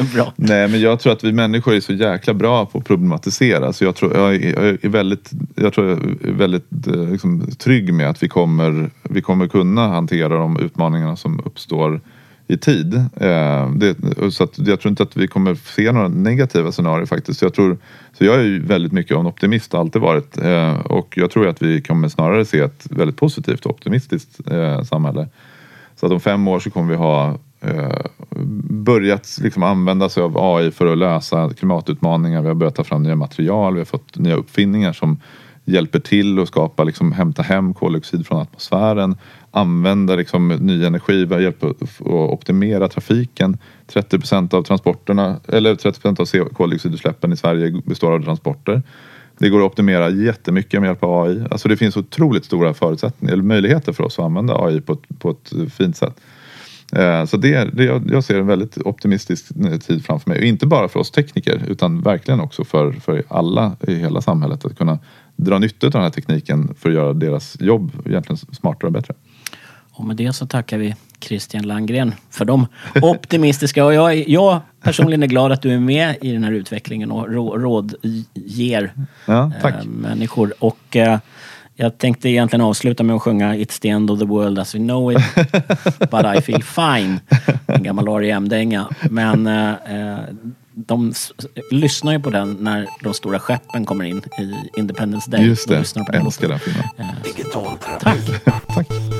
Bra. 0.14 0.32
Nej, 0.36 0.68
men 0.68 0.80
jag 0.80 1.00
tror 1.00 1.12
att 1.12 1.24
vi 1.24 1.32
människor 1.32 1.74
är 1.74 1.80
så 1.80 1.92
jäkla 1.92 2.34
bra 2.34 2.66
på 2.66 2.78
att 2.78 2.84
problematisera. 2.84 3.72
Så 3.72 3.84
jag 3.84 3.94
tror 3.94 4.16
jag 4.16 4.34
är, 4.34 4.52
jag 4.52 4.84
är 4.84 4.88
väldigt, 4.88 5.30
jag 5.54 5.72
tror 5.72 5.88
jag 5.88 5.98
är 5.98 6.32
väldigt 6.32 6.86
eh, 6.86 7.10
liksom, 7.10 7.50
trygg 7.58 7.94
med 7.94 8.10
att 8.10 8.22
vi 8.22 8.28
kommer, 8.28 8.90
vi 9.02 9.22
kommer 9.22 9.48
kunna 9.48 9.88
hantera 9.88 10.38
de 10.38 10.60
utmaningarna 10.60 11.16
som 11.16 11.40
uppstår 11.44 12.00
i 12.46 12.56
tid. 12.56 12.94
Eh, 12.94 13.70
det, 13.70 13.96
så 14.32 14.44
att 14.44 14.58
jag 14.58 14.80
tror 14.80 14.90
inte 14.90 15.02
att 15.02 15.16
vi 15.16 15.28
kommer 15.28 15.54
se 15.54 15.92
några 15.92 16.08
negativa 16.08 16.72
scenarier 16.72 17.06
faktiskt. 17.06 17.38
Så 17.38 17.44
jag, 17.44 17.54
tror, 17.54 17.78
så 18.18 18.24
jag 18.24 18.34
är 18.34 18.42
ju 18.42 18.66
väldigt 18.66 18.92
mycket 18.92 19.14
av 19.14 19.20
en 19.20 19.26
optimist, 19.26 19.72
har 19.72 19.80
alltid 19.80 20.02
varit. 20.02 20.38
Eh, 20.38 20.78
och 20.78 21.14
jag 21.16 21.30
tror 21.30 21.48
att 21.48 21.62
vi 21.62 21.82
kommer 21.82 22.08
snarare 22.08 22.44
se 22.44 22.58
ett 22.58 22.86
väldigt 22.90 23.16
positivt 23.16 23.66
och 23.66 23.72
optimistiskt 23.72 24.40
eh, 24.50 24.82
samhälle. 24.82 25.28
Så 25.96 26.06
att 26.06 26.12
om 26.12 26.20
fem 26.20 26.48
år 26.48 26.60
så 26.60 26.70
kommer 26.70 26.88
vi 26.88 26.96
ha 26.96 27.38
eh, 27.60 28.06
börjat 28.70 29.38
liksom 29.42 29.62
använda 29.62 30.08
sig 30.08 30.22
av 30.22 30.38
AI 30.38 30.70
för 30.70 30.86
att 30.86 30.98
lösa 30.98 31.50
klimatutmaningar. 31.50 32.42
Vi 32.42 32.48
har 32.48 32.54
börjat 32.54 32.74
ta 32.74 32.84
fram 32.84 33.02
nya 33.02 33.16
material, 33.16 33.74
vi 33.74 33.80
har 33.80 33.84
fått 33.84 34.18
nya 34.18 34.34
uppfinningar 34.36 34.92
som 34.92 35.20
hjälper 35.64 35.98
till 35.98 36.38
att 36.38 36.48
skapa, 36.48 36.84
liksom, 36.84 37.12
hämta 37.12 37.42
hem 37.42 37.74
koldioxid 37.74 38.26
från 38.26 38.40
atmosfären. 38.40 39.16
Använda 39.50 40.16
liksom, 40.16 40.48
ny 40.48 40.84
energi, 40.84 41.24
vi 41.24 41.34
har 41.34 41.46
att 41.46 42.00
optimera 42.06 42.88
trafiken. 42.88 43.58
30 43.86 44.18
procent 44.18 44.54
av 44.54 44.62
transporterna, 44.62 45.40
eller 45.48 45.74
30 45.74 46.00
procent 46.00 46.20
av 46.20 46.48
koldioxidutsläppen 46.48 47.32
i 47.32 47.36
Sverige 47.36 47.82
består 47.84 48.12
av 48.12 48.22
transporter. 48.22 48.82
Det 49.38 49.48
går 49.48 49.60
att 49.60 49.66
optimera 49.66 50.10
jättemycket 50.10 50.80
med 50.80 50.88
hjälp 50.88 51.04
av 51.04 51.22
AI. 51.24 51.44
Alltså 51.50 51.68
det 51.68 51.76
finns 51.76 51.96
otroligt 51.96 52.44
stora 52.44 52.74
förutsättningar, 52.74 53.32
eller 53.32 53.42
möjligheter 53.42 53.92
för 53.92 54.04
oss 54.04 54.18
att 54.18 54.24
använda 54.24 54.64
AI 54.64 54.80
på 54.80 54.92
ett, 54.92 55.18
på 55.18 55.30
ett 55.30 55.72
fint 55.72 55.96
sätt. 55.96 56.20
Eh, 56.96 57.24
så 57.24 57.36
det, 57.36 57.64
det, 57.72 57.84
jag 57.84 58.24
ser 58.24 58.38
en 58.38 58.46
väldigt 58.46 58.78
optimistisk 58.84 59.50
eh, 59.64 59.78
tid 59.78 60.04
framför 60.04 60.30
mig. 60.30 60.38
Och 60.38 60.44
inte 60.44 60.66
bara 60.66 60.88
för 60.88 61.00
oss 61.00 61.10
tekniker 61.10 61.62
utan 61.68 62.00
verkligen 62.00 62.40
också 62.40 62.64
för, 62.64 62.92
för 62.92 63.22
alla 63.28 63.76
i 63.80 63.94
hela 63.94 64.20
samhället 64.20 64.64
att 64.64 64.78
kunna 64.78 64.98
dra 65.36 65.58
nytta 65.58 65.86
av 65.86 65.90
den 65.90 66.02
här 66.02 66.10
tekniken 66.10 66.74
för 66.78 66.88
att 66.88 66.94
göra 66.94 67.12
deras 67.12 67.56
jobb 67.60 67.92
egentligen 68.06 68.36
smartare 68.36 68.86
och 68.86 68.92
bättre. 68.92 69.14
Och 69.94 70.04
med 70.04 70.16
det 70.16 70.32
så 70.32 70.46
tackar 70.46 70.78
vi 70.78 70.94
Christian 71.20 71.62
Langgren 71.66 72.14
för 72.30 72.44
de 72.44 72.66
optimistiska. 73.02 73.84
Och 73.84 73.94
jag, 73.94 74.28
jag 74.28 74.60
personligen 74.82 75.22
är 75.22 75.26
glad 75.26 75.52
att 75.52 75.62
du 75.62 75.74
är 75.74 75.78
med 75.80 76.16
i 76.20 76.32
den 76.32 76.44
här 76.44 76.52
utvecklingen 76.52 77.10
och 77.10 77.28
rå- 77.28 77.58
råd 77.58 77.94
ger 78.34 78.92
Ja, 79.26 79.52
eh, 79.64 79.84
människor. 79.84 80.52
Och 80.58 80.96
eh, 80.96 81.18
jag 81.74 81.98
tänkte 81.98 82.28
egentligen 82.28 82.60
avsluta 82.60 83.02
med 83.02 83.16
att 83.16 83.22
sjunga 83.22 83.54
It's 83.54 83.80
the 83.80 83.88
end 83.88 84.10
of 84.10 84.18
the 84.18 84.24
world 84.26 84.58
as 84.58 84.74
we 84.74 84.78
know 84.78 85.12
it, 85.12 85.18
but 86.10 86.24
I 86.36 86.40
feel 86.40 86.62
fine. 86.62 87.20
En 87.66 87.82
gammal 87.82 88.08
R.E.M-dänga. 88.08 88.88
Men 89.10 89.46
eh, 89.46 90.18
de 90.74 91.12
lyssnar 91.70 92.12
ju 92.12 92.20
på 92.20 92.30
den 92.30 92.52
när 92.60 92.88
de 93.02 93.14
stora 93.14 93.38
skeppen 93.38 93.84
kommer 93.86 94.04
in 94.04 94.18
i 94.18 94.54
Independence 94.78 95.30
Day. 95.30 95.46
Just 95.46 95.68
det, 95.68 95.78
lyssnar 95.78 96.00
de 96.02 96.06
på 96.06 96.12
jag 96.12 96.20
den. 96.20 96.26
älskar 96.26 96.48
den 96.48 96.58
filmen. 96.58 96.84
Tack! 98.00 98.86